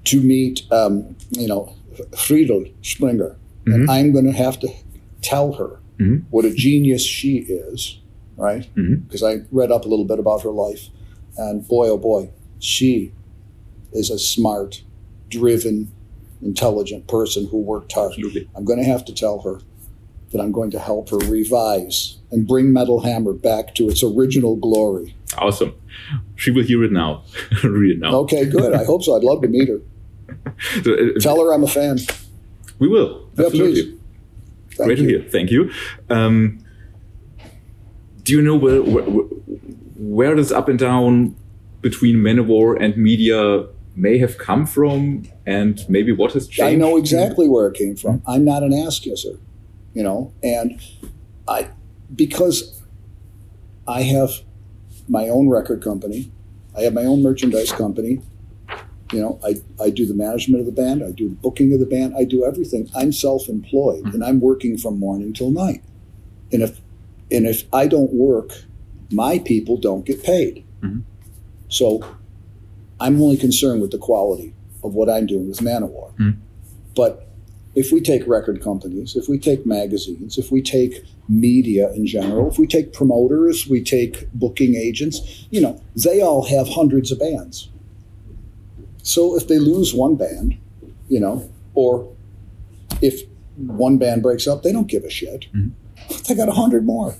to 0.03 0.19
meet, 0.19 0.63
um, 0.73 1.15
you 1.31 1.47
know, 1.47 1.73
Friedel 2.17 2.65
Springer, 2.81 3.37
Mm-hmm. 3.65 3.73
and 3.73 3.91
I'm 3.91 4.11
going 4.11 4.25
to 4.25 4.31
have 4.31 4.59
to 4.61 4.69
tell 5.21 5.53
her 5.53 5.79
what 6.31 6.45
a 6.45 6.51
genius 6.51 7.05
she 7.05 7.37
is, 7.37 7.99
right? 8.35 8.63
Mm-hmm. 8.75 8.95
Because 9.03 9.21
I 9.21 9.41
read 9.51 9.71
up 9.71 9.85
a 9.85 9.87
little 9.87 10.03
bit 10.05 10.17
about 10.17 10.41
her 10.41 10.49
life, 10.49 10.87
and 11.37 11.67
boy, 11.67 11.89
oh 11.89 11.97
boy, 11.99 12.31
she 12.57 13.11
is 13.93 14.09
a 14.09 14.17
smart, 14.17 14.81
driven, 15.29 15.91
intelligent 16.41 17.07
person 17.07 17.47
who 17.49 17.59
worked 17.59 17.91
hard. 17.91 18.13
I'm 18.55 18.65
going 18.65 18.79
to 18.79 18.85
have 18.85 19.05
to 19.05 19.13
tell 19.13 19.41
her 19.41 19.59
that 20.31 20.41
I'm 20.41 20.51
going 20.51 20.71
to 20.71 20.79
help 20.79 21.09
her 21.11 21.17
revise 21.19 22.17
and 22.31 22.47
bring 22.47 22.73
Metal 22.73 23.01
Hammer 23.01 23.33
back 23.33 23.75
to 23.75 23.87
its 23.89 24.01
original 24.01 24.55
glory. 24.55 25.15
Awesome. 25.37 25.75
She 26.35 26.49
will 26.49 26.63
hear 26.63 26.83
it 26.83 26.91
now. 26.91 27.23
Read 27.63 27.97
it 27.97 27.99
now. 27.99 28.15
Okay, 28.21 28.45
good. 28.45 28.73
I 28.73 28.85
hope 28.85 29.03
so. 29.03 29.15
I'd 29.15 29.23
love 29.23 29.43
to 29.43 29.47
meet 29.47 29.69
her. 29.69 29.81
So, 30.83 30.93
uh, 30.93 31.19
Tell 31.19 31.39
her 31.43 31.53
I'm 31.53 31.63
a 31.63 31.67
fan. 31.67 31.97
we 32.79 32.87
will. 32.87 33.27
Yeah, 33.37 33.45
Absolutely. 33.47 33.73
please. 33.83 33.99
Thank 34.75 34.87
Great 34.87 34.97
you. 34.99 35.03
to 35.07 35.19
hear. 35.19 35.29
Thank 35.29 35.51
you. 35.51 35.71
Um, 36.09 36.59
do 38.23 38.33
you 38.33 38.41
know 38.41 38.55
where, 38.55 38.81
where 38.81 39.03
where 39.03 40.35
this 40.35 40.51
up 40.51 40.67
and 40.69 40.79
down 40.79 41.35
between 41.81 42.17
Manowar 42.17 42.77
and 42.79 42.95
media 42.97 43.65
may 43.95 44.17
have 44.19 44.37
come 44.37 44.65
from, 44.65 45.23
and 45.45 45.83
maybe 45.89 46.11
what 46.11 46.33
has 46.33 46.47
changed? 46.47 46.73
I 46.73 46.75
know 46.75 46.97
exactly 46.97 47.47
where 47.47 47.67
it 47.67 47.75
came 47.75 47.95
from. 47.95 48.21
I'm 48.27 48.45
not 48.45 48.63
an 48.63 48.73
ass 48.73 48.99
kisser, 48.99 49.39
you 49.93 50.03
know, 50.03 50.31
and 50.43 50.79
I 51.47 51.69
because 52.15 52.81
I 53.87 54.03
have 54.03 54.31
my 55.09 55.27
own 55.27 55.49
record 55.49 55.83
company, 55.83 56.31
I 56.77 56.81
have 56.81 56.93
my 56.93 57.03
own 57.03 57.21
merchandise 57.21 57.71
company. 57.71 58.21
You 59.11 59.21
know, 59.21 59.39
I, 59.43 59.55
I 59.81 59.89
do 59.89 60.05
the 60.05 60.13
management 60.13 60.61
of 60.61 60.65
the 60.65 60.71
band, 60.71 61.03
I 61.03 61.11
do 61.11 61.29
the 61.29 61.35
booking 61.35 61.73
of 61.73 61.79
the 61.79 61.85
band, 61.85 62.15
I 62.17 62.23
do 62.23 62.45
everything. 62.45 62.89
I'm 62.95 63.11
self-employed 63.11 64.03
mm-hmm. 64.03 64.13
and 64.15 64.23
I'm 64.23 64.39
working 64.39 64.77
from 64.77 64.99
morning 64.99 65.33
till 65.33 65.51
night. 65.51 65.83
And 66.51 66.61
if 66.61 66.79
and 67.29 67.45
if 67.45 67.63
I 67.73 67.87
don't 67.87 68.13
work, 68.13 68.51
my 69.11 69.39
people 69.39 69.77
don't 69.77 70.05
get 70.05 70.23
paid. 70.23 70.65
Mm-hmm. 70.81 71.01
So 71.69 72.05
I'm 72.99 73.21
only 73.21 73.37
concerned 73.37 73.81
with 73.81 73.91
the 73.91 73.97
quality 73.97 74.53
of 74.83 74.93
what 74.93 75.09
I'm 75.09 75.25
doing 75.25 75.47
with 75.47 75.59
Manowar. 75.59 76.11
Mm-hmm. 76.15 76.39
But 76.95 77.27
if 77.73 77.91
we 77.91 78.01
take 78.01 78.27
record 78.27 78.61
companies, 78.61 79.15
if 79.15 79.29
we 79.29 79.39
take 79.39 79.65
magazines, 79.65 80.37
if 80.37 80.51
we 80.51 80.61
take 80.61 81.05
media 81.29 81.91
in 81.93 82.05
general, 82.05 82.49
if 82.49 82.59
we 82.59 82.67
take 82.67 82.91
promoters, 82.91 83.67
we 83.67 83.81
take 83.81 84.31
booking 84.33 84.75
agents, 84.75 85.45
you 85.49 85.61
know, 85.61 85.81
they 85.95 86.21
all 86.21 86.45
have 86.45 86.67
hundreds 86.67 87.11
of 87.11 87.19
bands. 87.19 87.69
So 89.03 89.35
if 89.35 89.47
they 89.47 89.59
lose 89.59 89.93
one 89.93 90.15
band, 90.15 90.57
you 91.07 91.19
know, 91.19 91.49
or 91.73 92.15
if 93.01 93.21
one 93.57 93.97
band 93.97 94.23
breaks 94.23 94.47
up, 94.47 94.63
they 94.63 94.71
don't 94.71 94.87
give 94.87 95.03
a 95.03 95.09
shit. 95.09 95.47
Mm-hmm. 95.53 96.23
They 96.27 96.35
got 96.35 96.49
a 96.49 96.53
hundred 96.53 96.85
more. 96.85 97.15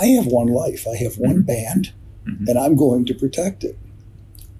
I 0.00 0.06
have 0.06 0.26
one 0.26 0.48
life. 0.48 0.86
I 0.86 0.96
have 0.96 1.16
one 1.16 1.36
mm-hmm. 1.36 1.46
band, 1.46 1.92
mm-hmm. 2.26 2.48
and 2.48 2.58
I'm 2.58 2.76
going 2.76 3.04
to 3.06 3.14
protect 3.14 3.64
it. 3.64 3.78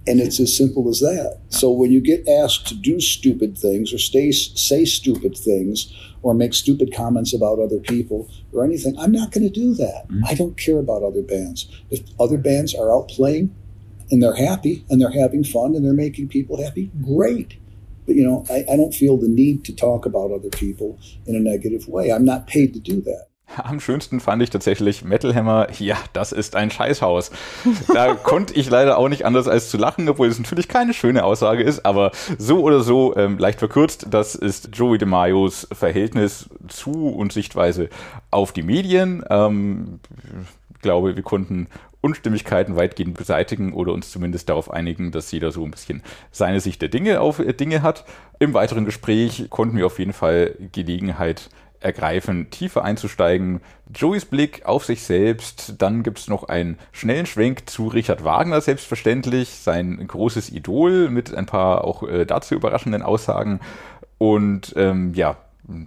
And 0.06 0.20
it's 0.20 0.38
as 0.38 0.54
simple 0.54 0.88
as 0.90 1.00
that. 1.00 1.40
So 1.48 1.70
when 1.70 1.90
you 1.90 2.00
get 2.00 2.28
asked 2.28 2.66
to 2.68 2.74
do 2.74 3.00
stupid 3.00 3.56
things 3.56 3.92
or 3.92 3.98
stay, 3.98 4.32
say 4.32 4.84
stupid 4.84 5.36
things 5.36 5.92
or 6.22 6.34
make 6.34 6.52
stupid 6.52 6.92
comments 6.94 7.32
about 7.32 7.58
other 7.58 7.78
people 7.78 8.28
or 8.52 8.64
anything, 8.64 8.98
I'm 8.98 9.12
not 9.12 9.32
going 9.32 9.44
to 9.44 9.50
do 9.50 9.72
that. 9.74 10.06
I 10.26 10.34
don't 10.34 10.58
care 10.58 10.78
about 10.78 11.02
other 11.02 11.22
bands. 11.22 11.68
If 11.90 12.02
other 12.20 12.36
bands 12.36 12.74
are 12.74 12.92
out 12.92 13.08
playing 13.08 13.54
and 14.10 14.22
they're 14.22 14.34
happy 14.34 14.84
and 14.88 15.00
they're 15.00 15.10
having 15.10 15.44
fun 15.44 15.74
and 15.74 15.84
they're 15.84 15.92
making 15.92 16.28
people 16.28 16.62
happy, 16.62 16.90
great. 17.02 17.58
But 18.06 18.16
you 18.16 18.24
know, 18.24 18.44
I, 18.50 18.64
I 18.72 18.76
don't 18.76 18.94
feel 18.94 19.16
the 19.16 19.28
need 19.28 19.64
to 19.64 19.74
talk 19.74 20.06
about 20.06 20.30
other 20.30 20.50
people 20.50 20.98
in 21.26 21.36
a 21.36 21.40
negative 21.40 21.88
way. 21.88 22.12
I'm 22.12 22.24
not 22.24 22.46
paid 22.46 22.74
to 22.74 22.80
do 22.80 23.00
that. 23.02 23.28
Am 23.62 23.80
schönsten 23.80 24.20
fand 24.20 24.42
ich 24.42 24.50
tatsächlich 24.50 25.04
Metal 25.04 25.34
Hammer. 25.34 25.68
Ja, 25.78 25.96
das 26.12 26.32
ist 26.32 26.56
ein 26.56 26.70
Scheißhaus. 26.70 27.30
Da 27.92 28.14
konnte 28.22 28.54
ich 28.54 28.68
leider 28.70 28.98
auch 28.98 29.08
nicht 29.08 29.24
anders 29.24 29.48
als 29.48 29.68
zu 29.68 29.76
lachen, 29.76 30.08
obwohl 30.08 30.28
es 30.28 30.38
natürlich 30.38 30.68
keine 30.68 30.94
schöne 30.94 31.24
Aussage 31.24 31.62
ist, 31.62 31.84
aber 31.84 32.10
so 32.38 32.62
oder 32.62 32.80
so 32.80 33.14
ähm, 33.16 33.38
leicht 33.38 33.58
verkürzt, 33.58 34.06
das 34.10 34.34
ist 34.34 34.70
Joey 34.72 34.98
DeMaios 34.98 35.68
Verhältnis 35.72 36.48
zu 36.68 37.08
und 37.08 37.32
Sichtweise 37.32 37.88
auf 38.30 38.52
die 38.52 38.62
Medien. 38.62 39.24
Ähm, 39.30 40.00
ich 40.74 40.80
glaube, 40.82 41.16
wir 41.16 41.22
konnten 41.22 41.68
Unstimmigkeiten 42.04 42.76
weitgehend 42.76 43.16
beseitigen 43.16 43.72
oder 43.72 43.92
uns 43.94 44.10
zumindest 44.10 44.50
darauf 44.50 44.70
einigen, 44.70 45.10
dass 45.10 45.32
jeder 45.32 45.50
so 45.50 45.64
ein 45.64 45.70
bisschen 45.70 46.02
seine 46.30 46.60
Sicht 46.60 46.82
der 46.82 46.90
Dinge 46.90 47.20
auf 47.20 47.38
äh, 47.38 47.54
Dinge 47.54 47.82
hat. 47.82 48.04
Im 48.38 48.52
weiteren 48.52 48.84
Gespräch 48.84 49.46
konnten 49.48 49.78
wir 49.78 49.86
auf 49.86 49.98
jeden 49.98 50.12
Fall 50.12 50.54
Gelegenheit 50.72 51.48
ergreifen, 51.80 52.50
tiefer 52.50 52.84
einzusteigen. 52.84 53.60
Joeys 53.94 54.26
Blick 54.26 54.66
auf 54.66 54.84
sich 54.84 55.02
selbst, 55.02 55.74
dann 55.78 56.02
gibt 56.02 56.18
es 56.18 56.28
noch 56.28 56.44
einen 56.44 56.78
schnellen 56.92 57.26
Schwenk 57.26 57.68
zu 57.70 57.88
Richard 57.88 58.22
Wagner, 58.22 58.60
selbstverständlich, 58.60 59.48
sein 59.50 60.06
großes 60.06 60.50
Idol 60.50 61.08
mit 61.08 61.34
ein 61.34 61.46
paar 61.46 61.84
auch 61.84 62.02
äh, 62.02 62.26
dazu 62.26 62.54
überraschenden 62.54 63.02
Aussagen 63.02 63.60
und 64.18 64.74
ähm, 64.76 65.14
ja, 65.14 65.36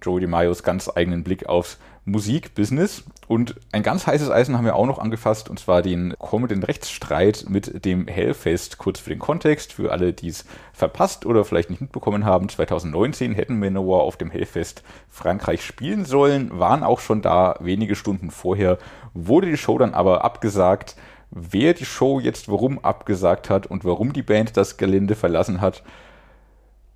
Joey 0.01 0.21
DeMaios 0.21 0.63
ganz 0.63 0.89
eigenen 0.93 1.23
Blick 1.23 1.47
aufs 1.47 1.77
Musikbusiness. 2.07 3.03
Und 3.27 3.55
ein 3.73 3.83
ganz 3.83 4.07
heißes 4.07 4.31
Eisen 4.31 4.57
haben 4.57 4.63
wir 4.63 4.75
auch 4.75 4.85
noch 4.85 4.97
angefasst, 4.97 5.49
und 5.49 5.59
zwar 5.59 5.81
den 5.81 6.15
kommenden 6.17 6.63
Rechtsstreit 6.63 7.45
mit 7.49 7.83
dem 7.83 8.07
Hellfest. 8.07 8.77
Kurz 8.77 8.99
für 8.99 9.09
den 9.09 9.19
Kontext, 9.19 9.73
für 9.73 9.91
alle, 9.91 10.13
die 10.13 10.29
es 10.29 10.45
verpasst 10.71 11.25
oder 11.25 11.43
vielleicht 11.43 11.69
nicht 11.69 11.81
mitbekommen 11.81 12.23
haben. 12.23 12.47
2019 12.47 13.33
hätten 13.33 13.59
Manowar 13.59 14.01
auf 14.01 14.15
dem 14.15 14.31
Hellfest 14.31 14.83
Frankreich 15.09 15.63
spielen 15.63 16.05
sollen, 16.05 16.57
waren 16.57 16.83
auch 16.83 17.01
schon 17.01 17.21
da 17.21 17.55
wenige 17.59 17.95
Stunden 17.95 18.31
vorher, 18.31 18.77
wurde 19.13 19.47
die 19.47 19.57
Show 19.57 19.77
dann 19.77 19.93
aber 19.93 20.23
abgesagt. 20.23 20.95
Wer 21.29 21.73
die 21.73 21.85
Show 21.85 22.21
jetzt 22.21 22.49
warum 22.49 22.79
abgesagt 22.79 23.49
hat 23.49 23.67
und 23.67 23.83
warum 23.83 24.13
die 24.13 24.23
Band 24.23 24.55
das 24.55 24.77
Gelände 24.77 25.15
verlassen 25.15 25.59
hat, 25.59 25.83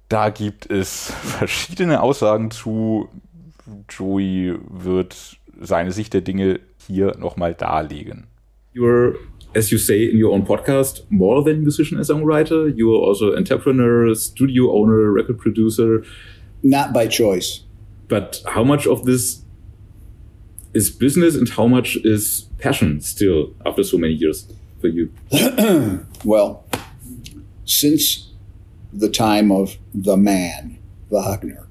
da 0.08 0.30
gibt 0.30 0.70
es 0.70 1.12
verschiedene 1.24 2.02
Aussagen 2.02 2.52
zu. 2.52 3.10
Joey 3.90 4.56
wird 4.70 5.38
seine 5.60 5.92
Sicht 5.92 6.14
der 6.14 6.22
Dinge 6.22 6.60
hier 6.88 7.16
nochmal 7.18 7.54
darlegen. 7.54 8.28
You're, 8.74 9.16
as 9.54 9.70
you 9.72 9.78
say 9.78 10.06
in 10.10 10.18
your 10.18 10.32
own 10.32 10.46
podcast, 10.46 11.04
more 11.10 11.44
than 11.44 11.62
musician 11.62 11.98
and 11.98 12.06
songwriter. 12.06 12.74
You 12.76 12.94
are 12.96 13.08
also 13.08 13.36
entrepreneur, 13.36 14.16
studio 14.16 14.72
owner, 14.72 15.12
record 15.12 15.38
producer. 15.38 16.04
Not 16.64 16.94
by 16.94 17.08
choice. 17.08 17.64
But 18.08 18.42
how 18.46 18.64
much 18.64 18.88
of 18.88 19.06
this 19.06 19.44
is 20.74 20.90
business 20.90 21.36
and 21.36 21.50
how 21.50 21.68
much 21.68 21.98
is 22.04 22.50
passion 22.60 23.02
still 23.02 23.54
after 23.66 23.84
so 23.84 23.98
many 23.98 24.14
years 24.14 24.48
for 24.80 24.88
you? 24.88 25.12
Well, 26.24 26.66
since 27.66 28.30
the 28.94 29.10
time 29.10 29.52
of 29.52 29.78
the 29.94 30.16
man, 30.18 30.78
Wagner, 31.10 31.68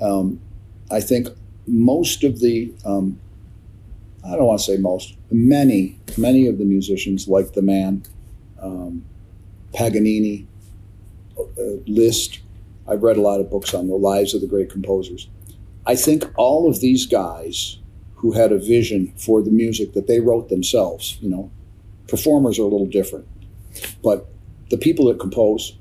um, 0.00 0.40
I 0.90 1.00
think 1.00 1.28
most 1.66 2.24
of 2.24 2.40
the, 2.40 2.72
um, 2.84 3.18
I 4.24 4.30
don't 4.36 4.44
want 4.44 4.60
to 4.60 4.64
say 4.64 4.76
most, 4.76 5.16
many, 5.30 5.98
many 6.16 6.46
of 6.46 6.58
the 6.58 6.64
musicians 6.64 7.28
like 7.28 7.52
the 7.52 7.62
man, 7.62 8.02
um, 8.60 9.04
Paganini, 9.74 10.46
uh, 11.38 11.44
Liszt. 11.86 12.40
I've 12.88 13.02
read 13.02 13.16
a 13.16 13.20
lot 13.20 13.40
of 13.40 13.50
books 13.50 13.74
on 13.74 13.88
the 13.88 13.96
lives 13.96 14.32
of 14.32 14.40
the 14.40 14.46
great 14.46 14.70
composers. 14.70 15.28
I 15.86 15.96
think 15.96 16.24
all 16.36 16.68
of 16.68 16.80
these 16.80 17.06
guys 17.06 17.78
who 18.16 18.32
had 18.32 18.52
a 18.52 18.58
vision 18.58 19.12
for 19.16 19.42
the 19.42 19.50
music 19.50 19.92
that 19.92 20.06
they 20.06 20.20
wrote 20.20 20.48
themselves, 20.48 21.18
you 21.20 21.28
know, 21.28 21.50
performers 22.08 22.58
are 22.58 22.62
a 22.62 22.68
little 22.68 22.86
different, 22.86 23.26
but 24.02 24.26
the 24.70 24.78
people 24.78 25.06
that 25.06 25.18
compose, 25.18 25.76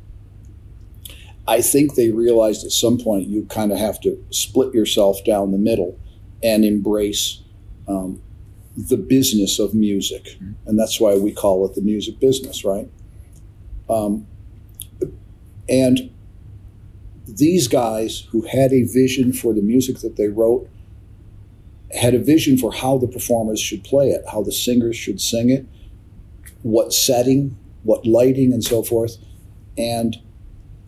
I 1.47 1.61
think 1.61 1.95
they 1.95 2.11
realized 2.11 2.65
at 2.65 2.71
some 2.71 2.97
point 2.97 3.27
you 3.27 3.45
kind 3.45 3.71
of 3.71 3.77
have 3.77 3.99
to 4.01 4.23
split 4.31 4.73
yourself 4.73 5.23
down 5.23 5.51
the 5.51 5.57
middle 5.57 5.99
and 6.43 6.65
embrace 6.65 7.41
um, 7.87 8.21
the 8.75 8.97
business 8.97 9.59
of 9.59 9.73
music. 9.73 10.37
And 10.65 10.77
that's 10.79 10.99
why 10.99 11.15
we 11.15 11.31
call 11.31 11.65
it 11.65 11.75
the 11.75 11.81
music 11.81 12.19
business, 12.19 12.65
right? 12.65 12.89
Um, 13.89 14.25
and 15.69 16.11
these 17.27 17.67
guys 17.67 18.27
who 18.31 18.41
had 18.41 18.73
a 18.73 18.83
vision 18.83 19.33
for 19.33 19.53
the 19.53 19.61
music 19.61 19.99
that 19.99 20.15
they 20.15 20.27
wrote, 20.27 20.69
had 21.91 22.13
a 22.13 22.19
vision 22.19 22.57
for 22.57 22.73
how 22.73 22.97
the 22.97 23.07
performers 23.07 23.59
should 23.59 23.83
play 23.83 24.09
it, 24.09 24.23
how 24.31 24.43
the 24.43 24.51
singers 24.51 24.95
should 24.95 25.21
sing 25.21 25.49
it, 25.49 25.65
what 26.63 26.93
setting, 26.93 27.57
what 27.83 28.05
lighting, 28.05 28.51
and 28.51 28.63
so 28.63 28.83
forth. 28.83 29.17
And 29.77 30.17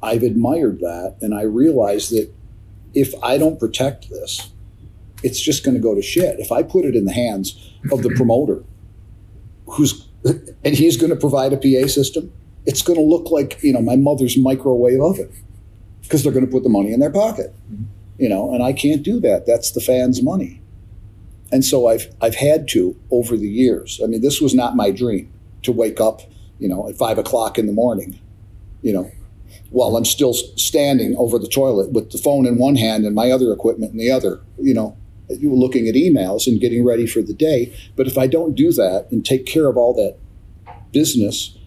I've 0.01 0.23
admired 0.23 0.79
that, 0.79 1.17
and 1.21 1.33
I 1.33 1.43
realized 1.43 2.11
that 2.11 2.31
if 2.93 3.13
I 3.23 3.37
don't 3.37 3.59
protect 3.59 4.09
this, 4.09 4.51
it's 5.23 5.39
just 5.39 5.63
going 5.63 5.75
to 5.75 5.81
go 5.81 5.95
to 5.95 6.01
shit. 6.01 6.39
If 6.39 6.51
I 6.51 6.63
put 6.63 6.85
it 6.85 6.95
in 6.95 7.05
the 7.05 7.13
hands 7.13 7.71
of 7.91 8.03
the 8.03 8.09
promoter, 8.15 8.63
who's 9.65 10.07
and 10.23 10.75
he's 10.75 10.97
going 10.97 11.09
to 11.09 11.15
provide 11.15 11.53
a 11.53 11.57
PA 11.57 11.87
system, 11.87 12.31
it's 12.65 12.81
going 12.81 12.99
to 12.99 13.05
look 13.05 13.31
like 13.31 13.61
you 13.63 13.73
know 13.73 13.81
my 13.81 13.95
mother's 13.95 14.37
microwave 14.37 14.99
oven 15.01 15.31
because 16.01 16.23
they're 16.23 16.33
going 16.33 16.45
to 16.45 16.51
put 16.51 16.63
the 16.63 16.69
money 16.69 16.93
in 16.93 16.99
their 16.99 17.11
pocket, 17.11 17.53
mm-hmm. 17.71 17.83
you 18.17 18.29
know, 18.29 18.53
and 18.53 18.63
I 18.63 18.73
can't 18.73 19.03
do 19.03 19.19
that. 19.21 19.45
That's 19.45 19.71
the 19.71 19.81
fans' 19.81 20.21
money, 20.21 20.61
and 21.51 21.65
so 21.65 21.87
I've 21.87 22.13
I've 22.21 22.35
had 22.35 22.67
to 22.69 22.95
over 23.09 23.35
the 23.35 23.49
years. 23.49 23.99
I 24.03 24.07
mean, 24.07 24.21
this 24.21 24.41
was 24.41 24.53
not 24.53 24.75
my 24.75 24.91
dream 24.91 25.31
to 25.63 25.71
wake 25.71 25.99
up, 25.99 26.21
you 26.59 26.67
know, 26.67 26.87
at 26.87 26.97
five 26.97 27.17
o'clock 27.17 27.57
in 27.57 27.65
the 27.65 27.73
morning, 27.73 28.19
you 28.81 28.93
know, 28.93 29.11
while 29.69 29.97
I'm 29.97 30.05
still 30.05 30.33
standing 30.33 31.15
over 31.17 31.37
the 31.37 31.47
toilet 31.47 31.91
with 31.91 32.11
the 32.11 32.17
phone 32.17 32.45
in 32.45 32.57
one 32.57 32.75
hand 32.75 33.05
and 33.05 33.15
my 33.15 33.31
other 33.31 33.51
equipment 33.51 33.91
in 33.91 33.97
the 33.97 34.11
other, 34.11 34.41
you 34.59 34.73
know, 34.73 34.97
looking 35.29 35.87
at 35.87 35.95
emails 35.95 36.47
and 36.47 36.61
getting 36.61 36.85
ready 36.85 37.05
for 37.05 37.21
the 37.21 37.33
day. 37.33 37.75
But 37.95 38.07
if 38.07 38.17
I 38.17 38.27
don't 38.27 38.55
do 38.55 38.71
that 38.71 39.07
and 39.11 39.25
take 39.25 39.45
care 39.45 39.67
of 39.67 39.75
all 39.75 39.93
that 39.95 40.17
business, 40.91 41.57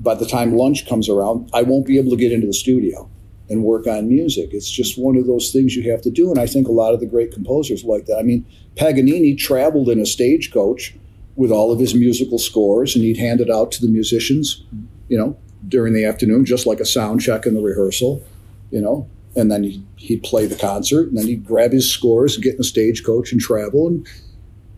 by 0.00 0.14
the 0.14 0.26
time 0.26 0.56
lunch 0.56 0.86
comes 0.86 1.08
around, 1.08 1.48
I 1.54 1.62
won't 1.62 1.86
be 1.86 1.98
able 1.98 2.10
to 2.10 2.16
get 2.16 2.32
into 2.32 2.46
the 2.46 2.52
studio 2.52 3.08
and 3.48 3.62
work 3.62 3.86
on 3.86 4.08
music. 4.08 4.50
It's 4.52 4.70
just 4.70 4.98
one 4.98 5.16
of 5.16 5.26
those 5.26 5.52
things 5.52 5.76
you 5.76 5.90
have 5.90 6.02
to 6.02 6.10
do. 6.10 6.30
And 6.30 6.40
I 6.40 6.46
think 6.46 6.66
a 6.66 6.72
lot 6.72 6.92
of 6.92 7.00
the 7.00 7.06
great 7.06 7.32
composers 7.32 7.84
like 7.84 8.06
that. 8.06 8.18
I 8.18 8.22
mean, 8.22 8.44
Paganini 8.74 9.36
traveled 9.36 9.88
in 9.88 10.00
a 10.00 10.06
stagecoach 10.06 10.96
with 11.36 11.52
all 11.52 11.70
of 11.70 11.78
his 11.78 11.94
musical 11.94 12.38
scores 12.38 12.96
and 12.96 13.04
he'd 13.04 13.18
hand 13.18 13.40
it 13.40 13.50
out 13.50 13.70
to 13.72 13.80
the 13.80 13.88
musicians, 13.88 14.64
you 15.08 15.16
know, 15.16 15.36
during 15.68 15.92
the 15.92 16.04
afternoon, 16.04 16.44
just 16.44 16.66
like 16.66 16.80
a 16.80 16.84
sound 16.84 17.20
check 17.20 17.46
in 17.46 17.54
the 17.54 17.60
rehearsal, 17.60 18.22
you 18.70 18.80
know. 18.80 19.08
And 19.34 19.50
then 19.50 19.64
he'd, 19.64 19.86
he'd 19.96 20.22
play 20.22 20.46
the 20.46 20.56
concert, 20.56 21.08
and 21.08 21.18
then 21.18 21.26
he'd 21.26 21.44
grab 21.44 21.72
his 21.72 21.90
scores 21.90 22.34
and 22.34 22.42
get 22.42 22.54
in 22.54 22.60
a 22.60 22.64
stagecoach 22.64 23.32
and 23.32 23.40
travel. 23.40 23.86
And 23.86 24.06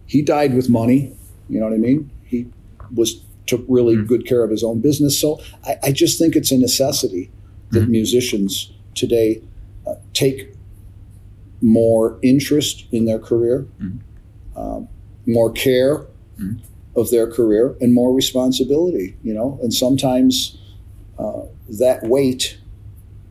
he 0.07 0.23
died 0.23 0.55
with 0.55 0.69
money, 0.69 1.15
you 1.49 1.61
know 1.61 1.67
what 1.67 1.75
I 1.75 1.79
mean? 1.79 2.11
He 2.25 2.49
was 2.93 3.23
took 3.47 3.65
really 3.67 3.97
good 3.97 4.27
care 4.27 4.45
of 4.45 4.51
his 4.51 4.63
own 4.63 4.81
business. 4.81 5.19
So 5.19 5.41
I, 5.65 5.77
I 5.85 5.93
just 5.93 6.19
think 6.19 6.37
it's 6.37 6.53
a 6.53 6.59
necessity 6.59 7.31
that 7.71 7.89
musicians 7.89 8.73
today 8.95 9.43
uh, 9.87 9.95
take 10.13 10.55
more 11.63 12.19
interest 12.23 12.85
in 12.93 13.07
their 13.07 13.19
career, 13.19 13.67
um, 14.57 14.89
more 15.27 15.51
care 15.51 16.07
of 16.95 17.11
their 17.11 17.31
career, 17.31 17.75
and 17.81 17.95
more 17.95 18.15
responsibility. 18.15 19.17
You 19.23 19.35
know, 19.35 19.59
and 19.63 19.73
sometimes 19.73 20.58
uh, 21.19 21.43
that 21.81 22.05
weight 22.05 22.59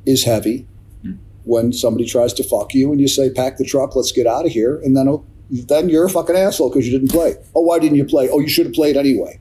is 0.05 0.23
heavy 0.23 0.67
hmm. 1.01 1.13
when 1.43 1.73
somebody 1.73 2.05
tries 2.05 2.33
to 2.33 2.43
fuck 2.43 2.73
you 2.73 2.91
and 2.91 2.99
you 2.99 3.07
say, 3.07 3.29
"Pack 3.29 3.57
the 3.57 3.65
truck, 3.65 3.95
let's 3.95 4.11
get 4.11 4.27
out 4.27 4.45
of 4.45 4.51
here," 4.51 4.79
and 4.83 4.95
then 4.95 5.07
oh, 5.07 5.25
then 5.49 5.89
you're 5.89 6.05
a 6.05 6.09
fucking 6.09 6.35
asshole 6.35 6.69
because 6.69 6.85
you 6.87 6.91
didn't 6.91 7.11
play. 7.11 7.35
Oh, 7.55 7.61
why 7.61 7.79
didn't 7.79 7.97
you 7.97 8.05
play? 8.05 8.29
Oh, 8.29 8.39
you 8.39 8.49
should 8.49 8.65
have 8.65 8.75
played 8.75 8.97
anyway. 8.97 9.39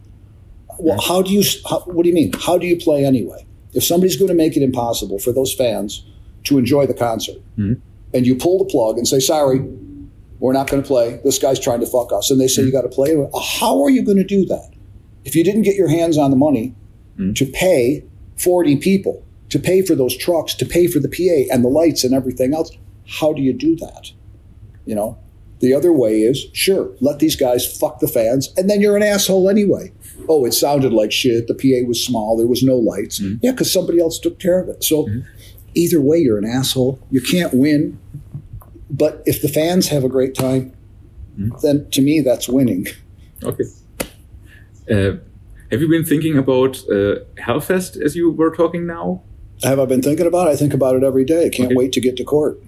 Well, 0.79 1.01
how 1.01 1.23
do 1.23 1.33
you? 1.33 1.43
How, 1.69 1.81
what 1.81 2.03
do 2.03 2.09
you 2.09 2.15
mean? 2.15 2.33
How 2.39 2.59
do 2.59 2.67
you 2.67 2.77
play 2.77 3.05
anyway? 3.05 3.47
If 3.73 3.85
somebody's 3.85 4.17
going 4.17 4.29
to 4.29 4.35
make 4.35 4.57
it 4.57 4.63
impossible 4.63 5.19
for 5.19 5.33
those 5.33 5.53
fans 5.53 6.05
to 6.45 6.59
enjoy 6.59 6.87
the 6.87 6.95
concert, 6.95 7.39
hmm. 7.57 7.75
and 8.15 8.27
you 8.27 8.37
pull 8.37 8.59
the 8.59 8.67
plug 8.67 8.99
and 8.99 9.09
say, 9.09 9.21
"Sorry, 9.21 9.61
we're 10.39 10.53
not 10.53 10.69
going 10.71 10.83
to 10.83 10.87
play. 10.87 11.21
This 11.25 11.39
guy's 11.39 11.59
trying 11.59 11.81
to 11.81 11.87
fuck 11.87 12.13
us," 12.13 12.31
and 12.31 12.41
they 12.41 12.49
say 12.49 12.63
hmm. 12.63 12.67
you 12.67 12.73
got 12.73 12.83
to 12.83 12.89
play. 12.89 13.17
How 13.61 13.83
are 13.83 13.91
you 13.91 14.03
going 14.03 14.19
to 14.19 14.25
do 14.25 14.45
that 14.47 14.71
if 15.25 15.35
you 15.35 15.43
didn't 15.43 15.63
get 15.63 15.75
your 15.75 15.89
hands 15.89 16.17
on 16.17 16.31
the 16.31 16.37
money 16.37 16.75
to 17.35 17.47
pay 17.47 18.05
forty 18.37 18.76
people, 18.76 19.24
to 19.49 19.59
pay 19.59 19.82
for 19.82 19.95
those 19.95 20.16
trucks, 20.16 20.55
to 20.55 20.66
pay 20.66 20.87
for 20.87 20.99
the 20.99 21.09
PA 21.09 21.53
and 21.53 21.64
the 21.64 21.68
lights 21.68 22.05
and 22.05 22.14
everything 22.14 22.55
else? 22.55 22.70
How 23.09 23.32
do 23.32 23.43
you 23.43 23.53
do 23.53 23.76
that? 23.76 24.11
You 24.84 24.95
know, 24.95 25.18
the 25.61 25.72
other 25.72 25.93
way 25.93 26.22
is 26.22 26.47
sure, 26.53 26.91
let 27.01 27.18
these 27.18 27.37
guys 27.37 27.66
fuck 27.66 28.01
the 28.01 28.09
fans, 28.09 28.53
and 28.57 28.68
then 28.68 28.80
you're 28.80 28.97
an 28.97 29.03
asshole 29.03 29.49
anyway. 29.49 29.93
Oh, 30.28 30.45
it 30.45 30.53
sounded 30.53 30.93
like 30.93 31.12
shit. 31.12 31.47
The 31.47 31.55
PA 31.55 31.87
was 31.87 32.05
small. 32.05 32.37
There 32.37 32.47
was 32.47 32.62
no 32.62 32.76
lights. 32.76 33.20
Mm-hmm. 33.20 33.39
Yeah, 33.43 33.53
because 33.53 33.72
somebody 33.72 34.01
else 34.01 34.18
took 34.18 34.39
care 34.39 34.61
of 34.61 34.68
it. 34.68 34.82
So 34.82 35.05
mm-hmm. 35.05 35.20
either 35.74 36.01
way, 36.01 36.18
you're 36.18 36.39
an 36.39 36.47
asshole. 36.47 36.99
You 37.11 37.20
can't 37.20 37.55
win. 37.55 37.99
But 38.91 39.22
if 39.26 39.43
the 39.43 39.49
fans 39.49 39.89
have 39.89 40.05
a 40.05 40.09
great 40.09 40.34
time, 40.34 40.72
mm-hmm. 41.39 41.57
then 41.62 41.89
to 41.91 42.03
me, 42.03 42.20
that's 42.20 42.49
winning. 42.49 42.87
Okay. 43.43 43.64
Uh, 44.91 45.18
have 45.71 45.81
you 45.81 45.89
been 45.89 46.05
thinking 46.05 46.37
about 46.39 46.77
uh, 46.91 47.21
Hellfest 47.39 48.01
as 48.01 48.14
you 48.17 48.31
were 48.31 48.55
talking 48.55 48.87
now? 48.87 49.23
Have 49.62 49.79
I 49.81 49.87
been 49.87 50.03
thinking 50.03 50.27
about 50.27 50.49
it? 50.49 50.51
I 50.53 50.57
think 50.57 50.75
about 50.75 50.97
it 50.97 51.03
every 51.03 51.25
day. 51.25 51.47
I 51.47 51.49
can't 51.49 51.67
Okay. 51.69 51.75
wait 51.77 51.93
to 51.93 52.01
get 52.01 52.17
to 52.17 52.25
court. 52.25 52.61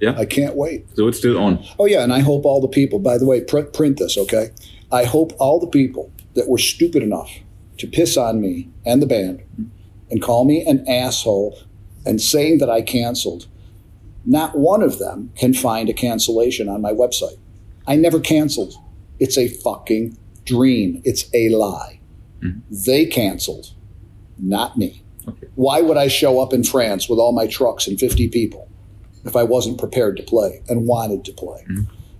Yeah. 0.00 0.14
I 0.18 0.24
can't 0.26 0.56
wait. 0.56 0.84
So 0.96 1.08
it's 1.08 1.18
still 1.18 1.38
on. 1.38 1.64
Oh 1.78 1.86
yeah, 1.86 2.02
and 2.02 2.12
I 2.12 2.20
hope 2.20 2.44
all 2.44 2.60
the 2.60 2.68
people. 2.68 2.98
By 2.98 3.16
the 3.16 3.24
way, 3.24 3.40
print, 3.40 3.72
print 3.72 3.98
this, 3.98 4.18
okay? 4.18 4.50
I 4.92 5.04
hope 5.04 5.32
all 5.38 5.58
the 5.58 5.66
people 5.66 6.12
that 6.34 6.48
were 6.48 6.58
stupid 6.58 7.02
enough 7.02 7.30
to 7.78 7.86
piss 7.86 8.16
on 8.16 8.40
me 8.40 8.68
and 8.84 9.00
the 9.00 9.06
band 9.06 9.42
and 10.10 10.20
call 10.20 10.44
me 10.44 10.64
an 10.66 10.84
asshole 10.88 11.58
and 12.04 12.20
saying 12.20 12.58
that 12.58 12.68
I 12.68 12.82
canceled. 12.82 13.46
Not 14.26 14.56
one 14.58 14.82
of 14.82 14.98
them 14.98 15.30
can 15.36 15.54
find 15.54 15.88
a 15.88 15.92
cancellation 15.94 16.68
on 16.68 16.82
my 16.82 16.92
website. 16.92 17.38
I 17.86 17.96
never 17.96 18.20
canceled. 18.20 18.74
It's 19.18 19.38
a 19.38 19.48
fucking 19.48 20.16
dream. 20.44 21.00
It's 21.04 21.30
a 21.34 21.48
lie. 21.50 21.93
They 22.70 23.06
canceled, 23.06 23.72
not 24.38 24.76
me. 24.76 25.02
Okay. 25.26 25.46
Why 25.54 25.80
would 25.80 25.96
I 25.96 26.08
show 26.08 26.40
up 26.40 26.52
in 26.52 26.64
France 26.64 27.08
with 27.08 27.18
all 27.18 27.32
my 27.32 27.46
trucks 27.46 27.86
and 27.86 27.98
50 27.98 28.28
people 28.28 28.68
if 29.24 29.34
I 29.36 29.42
wasn't 29.42 29.78
prepared 29.78 30.16
to 30.18 30.22
play 30.22 30.62
and 30.68 30.86
wanted 30.86 31.24
to 31.24 31.32
play? 31.32 31.64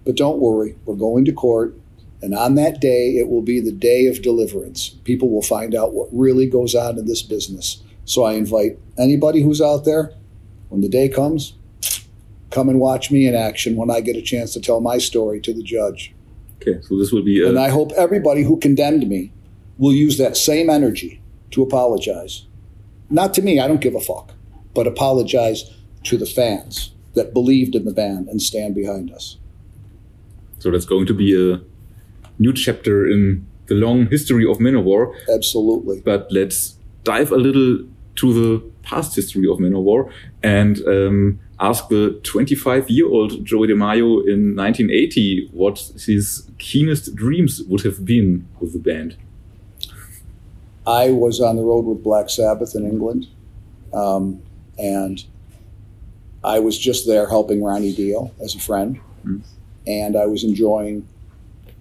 But 0.07 0.16
don't 0.16 0.39
worry, 0.39 0.77
we're 0.85 0.95
going 0.97 1.25
to 1.27 1.33
court. 1.33 1.75
And 2.22 2.35
on 2.35 2.55
that 2.55 2.81
day, 2.81 3.16
it 3.18 3.29
will 3.29 3.43
be 3.43 3.61
the 3.61 3.72
day 3.72 4.07
of 4.07 4.22
deliverance. 4.22 4.89
People 5.05 5.29
will 5.29 5.43
find 5.43 5.75
out 5.75 5.93
what 5.93 6.09
really 6.12 6.47
goes 6.49 6.75
on 6.75 6.99
in 6.99 7.05
this 7.07 7.20
business. 7.22 7.83
So 8.07 8.25
I 8.25 8.33
invite 8.35 8.79
anybody 8.99 9.43
who's 9.43 9.61
out 9.61 9.85
there, 9.85 10.12
when 10.70 10.81
the 10.81 10.89
day 10.89 11.09
comes, 11.11 11.55
come 12.51 12.70
and 12.70 12.81
watch 12.81 13.11
me 13.11 13.27
in 13.27 13.35
action 13.35 13.77
when 13.77 13.91
I 13.91 14.01
get 14.01 14.16
a 14.16 14.22
chance 14.22 14.55
to 14.55 14.61
tell 14.61 14.81
my 14.81 14.97
story 14.97 15.41
to 15.41 15.53
the 15.53 15.62
judge. 15.62 16.14
Okay. 16.62 16.81
So 16.83 16.97
this 16.99 17.12
would 17.12 17.27
be. 17.27 17.47
And 17.47 17.59
Uh, 17.59 17.62
I 17.62 17.68
hope 17.68 17.93
everybody 17.93 18.43
who 18.43 18.59
condemned 18.59 19.07
me 19.07 19.33
will 19.79 19.93
use 19.93 20.18
that 20.18 20.37
same 20.37 20.70
energy 20.70 21.20
to 21.51 21.62
apologize. 21.62 22.47
Not 23.11 23.35
to 23.35 23.43
me, 23.43 23.61
I 23.61 23.68
don't 23.68 23.81
give 23.81 23.95
a 23.95 24.01
fuck, 24.01 24.33
but 24.75 24.87
apologize 24.87 25.70
to 26.05 26.16
the 26.16 26.27
fans 26.27 26.93
that 27.14 27.33
believed 27.33 27.75
in 27.75 27.85
the 27.85 27.93
band 27.93 28.29
and 28.29 28.41
stand 28.43 28.75
behind 28.75 29.11
us. 29.12 29.39
so 30.59 30.70
that's 30.70 30.87
going 30.87 31.07
to 31.07 31.14
be 31.14 31.31
a 31.35 31.61
new 32.39 32.53
chapter 32.53 33.07
in 33.07 33.47
the 33.66 33.75
long 33.75 34.07
history 34.07 34.47
of 34.51 34.59
Manowar. 34.59 35.12
Absolutely. 35.33 36.01
But 36.01 36.27
let's 36.31 36.77
dive 37.05 37.31
a 37.33 37.37
little 37.37 37.85
to 38.16 38.33
the 38.33 38.61
past 38.83 39.14
history 39.14 39.49
of 39.49 39.59
Manowar 39.59 40.11
and 40.43 40.79
um, 40.87 41.41
ask 41.61 41.89
the 41.89 42.18
25 42.22 42.89
year 42.91 43.09
old 43.09 43.45
Joey 43.45 43.68
DeMaio 43.68 44.27
in 44.27 44.57
1980 44.57 45.49
what 45.53 45.79
his 45.99 46.49
keenest 46.59 47.14
dreams 47.14 47.62
would 47.64 47.83
have 47.83 48.05
been 48.05 48.47
with 48.61 48.72
the 48.72 48.79
band. 48.79 49.16
I 50.87 51.11
was 51.11 51.41
on 51.41 51.57
the 51.57 51.62
road 51.62 51.87
with 51.87 52.03
Black 52.03 52.28
Sabbath 52.28 52.74
in 52.74 52.85
England, 52.85 53.26
um, 53.93 54.43
and 54.78 55.24
I 56.43 56.59
was 56.59 56.78
just 56.78 57.07
there 57.07 57.28
helping 57.28 57.62
Ronnie 57.62 57.95
Dio 57.95 58.30
as 58.43 58.55
a 58.55 58.61
friend, 58.61 59.01
and 59.87 60.16
I 60.16 60.26
was 60.26 60.45
enjoying 60.45 61.09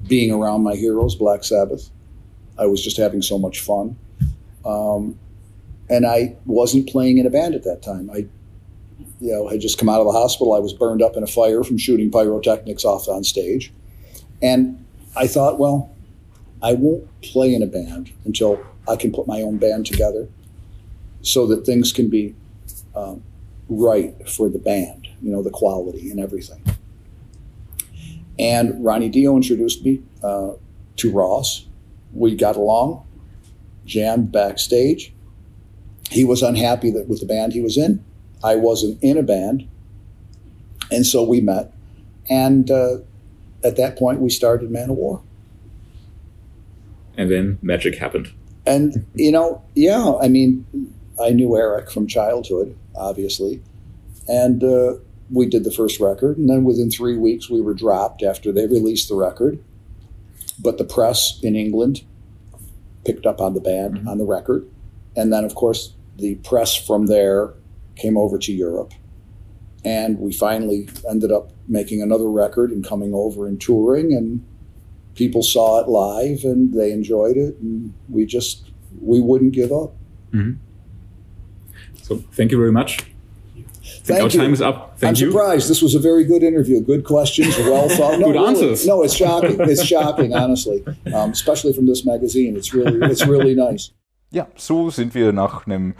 being 0.08 0.32
around 0.32 0.64
my 0.64 0.76
heroes, 0.76 1.16
Black 1.16 1.44
Sabbath. 1.44 1.90
I 2.58 2.66
was 2.66 2.84
just 2.84 2.98
having 2.98 3.22
so 3.22 3.38
much 3.38 3.60
fun, 3.60 3.98
um, 4.66 5.20
and 5.90 6.06
I 6.06 6.36
wasn't 6.46 6.88
playing 6.88 7.18
in 7.18 7.26
a 7.26 7.30
band 7.30 7.56
at 7.56 7.64
that 7.64 7.82
time. 7.82 8.10
I, 8.10 8.28
you 9.20 9.32
know, 9.34 9.50
had 9.50 9.60
just 9.60 9.78
come 9.78 9.90
out 9.90 10.00
of 10.00 10.06
the 10.06 10.14
hospital. 10.14 10.54
I 10.54 10.60
was 10.60 10.72
burned 10.72 11.02
up 11.02 11.18
in 11.18 11.24
a 11.24 11.28
fire 11.28 11.64
from 11.64 11.78
shooting 11.78 12.10
pyrotechnics 12.10 12.86
off 12.86 13.10
on 13.10 13.26
stage, 13.26 13.74
and 14.42 14.86
I 15.16 15.28
thought, 15.28 15.60
well, 15.60 15.93
I 16.64 16.74
won't 16.74 17.06
play 17.22 17.54
in 17.54 17.62
a 17.62 17.68
band 17.68 18.12
until 18.24 18.66
I 18.88 18.96
can 18.96 19.12
put 19.12 19.28
my 19.28 19.42
own 19.42 19.58
band 19.58 19.86
together 19.86 20.30
so 21.22 21.46
that 21.48 21.66
things 21.66 21.92
can 21.92 22.10
be 22.10 22.36
um, 22.96 23.22
right 23.68 24.16
for 24.30 24.50
the 24.50 24.60
band, 24.60 25.08
you 25.22 25.30
know, 25.30 25.44
the 25.44 25.50
quality 25.50 26.10
and 26.10 26.20
everything. 26.20 26.64
And 28.40 28.84
Ronnie 28.84 29.10
Dio 29.10 29.36
introduced 29.36 29.84
me 29.84 30.02
uh, 30.24 30.54
to 30.98 31.12
Ross. 31.12 31.68
We 32.14 32.36
got 32.36 32.56
along, 32.56 33.06
jammed 33.86 34.32
backstage. 34.32 35.14
He 36.10 36.24
was 36.24 36.42
unhappy 36.42 36.92
that 36.92 37.08
with 37.08 37.20
the 37.20 37.26
band 37.26 37.54
he 37.54 37.62
was 37.62 37.78
in. 37.78 38.04
I 38.44 38.56
wasn't 38.56 39.02
in 39.04 39.18
a 39.18 39.24
band. 39.24 39.68
And 40.92 41.06
so 41.06 41.24
we 41.24 41.42
met. 41.42 41.74
And 42.30 42.70
uh, 42.72 42.98
at 43.64 43.76
that 43.78 43.98
point, 43.98 44.20
we 44.20 44.30
started 44.30 44.72
Man 44.72 44.90
of 44.90 44.96
War. 44.96 45.22
And 47.18 47.30
then 47.30 47.60
magic 47.62 47.96
happened. 47.96 48.32
And, 48.66 49.06
you 49.14 49.32
know, 49.32 49.62
yeah, 49.76 50.14
I 50.22 50.28
mean, 50.28 50.66
I 51.22 51.32
knew 51.32 51.56
Eric 51.56 51.92
from 51.92 52.08
childhood, 52.08 52.78
obviously. 52.96 53.62
And 54.28 54.64
uh, 54.64 54.96
we 55.30 55.48
did 55.48 55.64
the 55.64 55.72
first 55.72 56.00
record. 56.00 56.38
And 56.38 56.50
then 56.50 56.64
within 56.64 56.90
three 56.90 57.18
weeks, 57.18 57.50
we 57.50 57.62
were 57.62 57.74
dropped 57.74 58.24
after 58.24 58.52
they 58.52 58.68
released 58.68 59.10
the 59.10 59.16
record. 59.16 59.64
But 60.62 60.78
the 60.78 60.86
press 60.86 61.40
in 61.44 61.56
England 61.56 62.04
picked 63.06 63.26
up 63.26 63.42
on 63.42 63.54
the 63.54 63.60
band, 63.60 63.96
mm-hmm. 63.96 64.08
on 64.08 64.18
the 64.18 64.26
record. 64.26 64.70
And 65.16 65.32
then, 65.32 65.44
of 65.44 65.56
course, 65.56 65.94
the 66.18 66.36
press 66.36 66.76
from 66.76 67.08
there 67.08 67.54
came 67.96 68.18
over 68.18 68.38
to 68.40 68.54
Europe. 68.54 68.94
And 69.86 70.20
we 70.20 70.32
finally 70.32 70.88
ended 71.10 71.32
up 71.32 71.52
making 71.68 72.02
another 72.02 72.30
record 72.30 72.72
and 72.72 72.86
coming 72.86 73.14
over 73.14 73.46
and 73.46 73.60
touring. 73.60 74.14
And 74.14 74.46
people 75.16 75.44
saw 75.44 75.80
it 75.80 75.88
live 75.88 76.44
and 76.44 76.74
they 76.74 76.92
enjoyed 76.92 77.38
it. 77.38 77.58
And 77.60 77.94
we 78.10 78.26
just, 78.26 78.72
we 79.02 79.20
wouldn't 79.20 79.54
give 79.54 79.72
up. 79.72 79.94
Mm-hmm. 80.32 80.54
So 82.02 82.18
thank 82.32 82.52
you 82.52 82.58
very 82.58 82.72
much. 82.72 83.00
Thank 84.04 84.22
our 84.22 84.30
you. 84.30 84.40
time 84.40 84.54
is 84.54 84.62
up. 84.62 84.98
Thank 85.00 85.18
I'm 85.18 85.22
you. 85.22 85.32
surprised. 85.32 85.70
This 85.70 85.82
was 85.82 85.96
a 85.96 86.00
very 86.00 86.26
good 86.26 86.44
interview. 86.44 86.82
Good 86.82 87.06
questions, 87.06 87.58
well 87.58 87.88
thought. 87.88 88.20
No, 88.20 88.28
good 88.28 88.36
really, 88.36 88.48
answers. 88.48 88.86
No, 88.86 89.04
it's 89.04 89.14
shocking. 89.14 89.58
It's 89.62 89.84
shocking, 89.84 90.34
honestly, 90.34 90.84
um, 91.14 91.32
especially 91.32 91.74
from 91.74 91.86
this 91.86 92.04
magazine. 92.04 92.58
It's 92.58 92.74
really, 92.74 93.00
it's 93.10 93.26
really 93.26 93.56
nice. 93.56 93.92
Ja, 94.32 94.48
so 94.56 94.90
sind 94.90 95.14
wir 95.16 95.32
nach 95.32 95.68
einem 95.68 95.94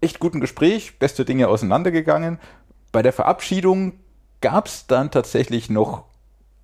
echt 0.00 0.20
guten 0.20 0.40
Gespräch, 0.40 0.98
beste 0.98 1.24
Dinge 1.24 1.48
auseinandergegangen. 1.48 2.38
Bei 2.92 3.02
der 3.02 3.12
Verabschiedung 3.12 3.94
gab 4.40 4.66
es 4.66 4.86
dann 4.86 5.10
tatsächlich 5.10 5.68
noch 5.70 6.04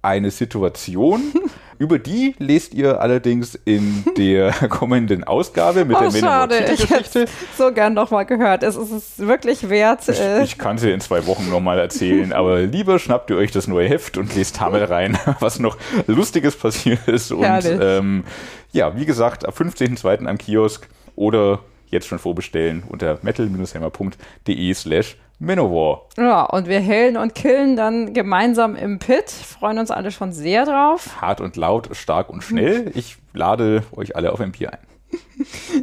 eine 0.02 0.30
Situation. 0.30 1.20
Über 1.78 1.98
die 1.98 2.34
lest 2.38 2.74
ihr 2.74 3.00
allerdings 3.00 3.58
in 3.64 4.04
der 4.16 4.52
kommenden 4.68 5.24
Ausgabe 5.24 5.84
mit 5.84 5.96
oh, 5.96 6.00
der 6.00 6.10
schade, 6.10 6.64
ich 6.72 6.90
hätte 6.90 7.26
so 7.56 7.72
gern 7.72 7.94
nochmal 7.94 8.24
gehört. 8.26 8.62
Es 8.62 8.76
ist 8.76 8.90
es 8.90 9.18
wirklich 9.18 9.68
wert. 9.68 10.08
Ich, 10.08 10.20
äh, 10.20 10.42
ich 10.42 10.58
kann 10.58 10.78
sie 10.78 10.90
in 10.90 11.00
zwei 11.00 11.26
Wochen 11.26 11.50
nochmal 11.50 11.78
erzählen, 11.78 12.32
aber 12.32 12.60
lieber 12.62 12.98
schnappt 12.98 13.30
ihr 13.30 13.36
euch 13.36 13.50
das 13.50 13.66
neue 13.68 13.88
Heft 13.88 14.16
und 14.16 14.34
lest 14.34 14.60
Hamel 14.60 14.84
rein, 14.84 15.18
was 15.40 15.58
noch 15.58 15.76
Lustiges 16.06 16.56
passiert 16.56 17.06
ist. 17.08 17.32
Und 17.32 17.44
ähm, 17.64 18.24
ja, 18.72 18.96
wie 18.96 19.06
gesagt, 19.06 19.46
ab 19.46 19.56
15.02. 19.58 20.26
am 20.26 20.38
Kiosk 20.38 20.88
oder 21.14 21.60
jetzt 21.88 22.06
schon 22.06 22.18
vorbestellen 22.18 22.82
unter 22.88 23.18
metal-hammer.de 23.22 24.74
slash 24.74 25.16
Manowar. 25.38 26.02
Ja, 26.16 26.44
und 26.44 26.66
wir 26.66 26.80
hellen 26.80 27.16
und 27.16 27.34
killen 27.34 27.76
dann 27.76 28.14
gemeinsam 28.14 28.74
im 28.74 28.98
Pit. 28.98 29.30
Freuen 29.30 29.78
uns 29.78 29.90
alle 29.90 30.10
schon 30.10 30.32
sehr 30.32 30.64
drauf. 30.64 31.20
Hart 31.20 31.40
und 31.40 31.56
laut, 31.56 31.90
stark 31.92 32.30
und 32.30 32.42
schnell. 32.42 32.92
Ich 32.94 33.18
lade 33.34 33.82
euch 33.94 34.16
alle 34.16 34.32
auf 34.32 34.40
ein 34.40 34.52
Bier 34.52 34.72
ein. 34.72 34.78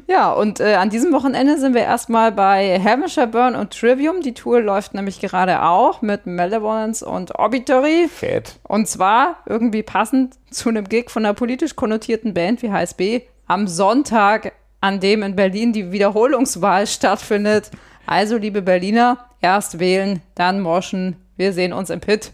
Ja, 0.08 0.32
und 0.32 0.60
äh, 0.60 0.76
an 0.76 0.90
diesem 0.90 1.14
Wochenende 1.14 1.58
sind 1.58 1.76
wir 1.76 1.84
erstmal 1.84 2.32
bei 2.32 2.80
Havishire 2.80 3.28
Burn 3.28 3.56
und 3.56 3.72
Trivium. 3.72 4.22
Die 4.22 4.34
Tour 4.34 4.62
läuft 4.62 4.94
nämlich 4.94 5.22
gerade 5.22 5.64
auch 5.64 6.02
mit 6.02 6.26
Malevolence 6.26 7.04
und 7.04 7.38
Obituary. 7.38 8.08
Fett. 8.10 8.60
Und 8.64 8.88
zwar 8.88 9.38
irgendwie 9.46 9.84
passend 9.84 10.36
zu 10.50 10.70
einem 10.70 10.86
Gig 10.90 11.10
von 11.10 11.26
einer 11.26 11.34
politisch 11.36 11.76
konnotierten 11.76 12.34
Band 12.34 12.62
wie 12.64 12.72
HSB 12.72 13.22
am 13.48 13.68
Sonntag, 13.68 14.54
an 14.82 15.00
dem 15.00 15.24
in 15.24 15.36
Berlin 15.36 15.74
die 15.74 15.92
Wiederholungswahl 15.92 16.88
stattfindet. 16.88 17.72
Also, 18.06 18.38
liebe 18.38 18.62
Berliner, 18.62 19.30
erst 19.44 19.80
wählen, 19.80 20.22
dann 20.34 20.62
moschen. 20.62 21.18
Wir 21.38 21.54
sehen 21.54 21.74
uns 21.74 21.90
im 21.90 22.00
Pit. 22.00 22.32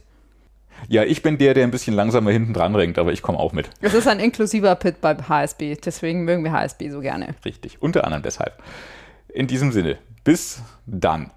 Ja, 0.88 1.04
ich 1.04 1.22
bin 1.22 1.38
der, 1.38 1.54
der 1.54 1.66
ein 1.66 1.72
bisschen 1.72 1.94
langsamer 1.94 2.32
hinten 2.32 2.54
dran 2.54 2.76
renkt, 2.76 2.98
aber 2.98 3.12
ich 3.12 3.22
komme 3.22 3.38
auch 3.38 3.52
mit. 3.52 3.70
Es 3.82 3.94
ist 3.94 4.08
ein 4.08 4.20
inklusiver 4.20 4.76
Pit 4.76 5.02
beim 5.02 5.28
HSB, 5.28 5.76
deswegen 5.84 6.24
mögen 6.24 6.44
wir 6.44 6.54
HSB 6.54 6.90
so 6.90 7.02
gerne. 7.02 7.36
Richtig, 7.44 7.82
unter 7.82 8.06
anderem 8.06 8.24
deshalb. 8.24 8.54
In 9.28 9.48
diesem 9.48 9.72
Sinne, 9.72 9.98
bis 10.24 10.62
dann. 10.86 11.32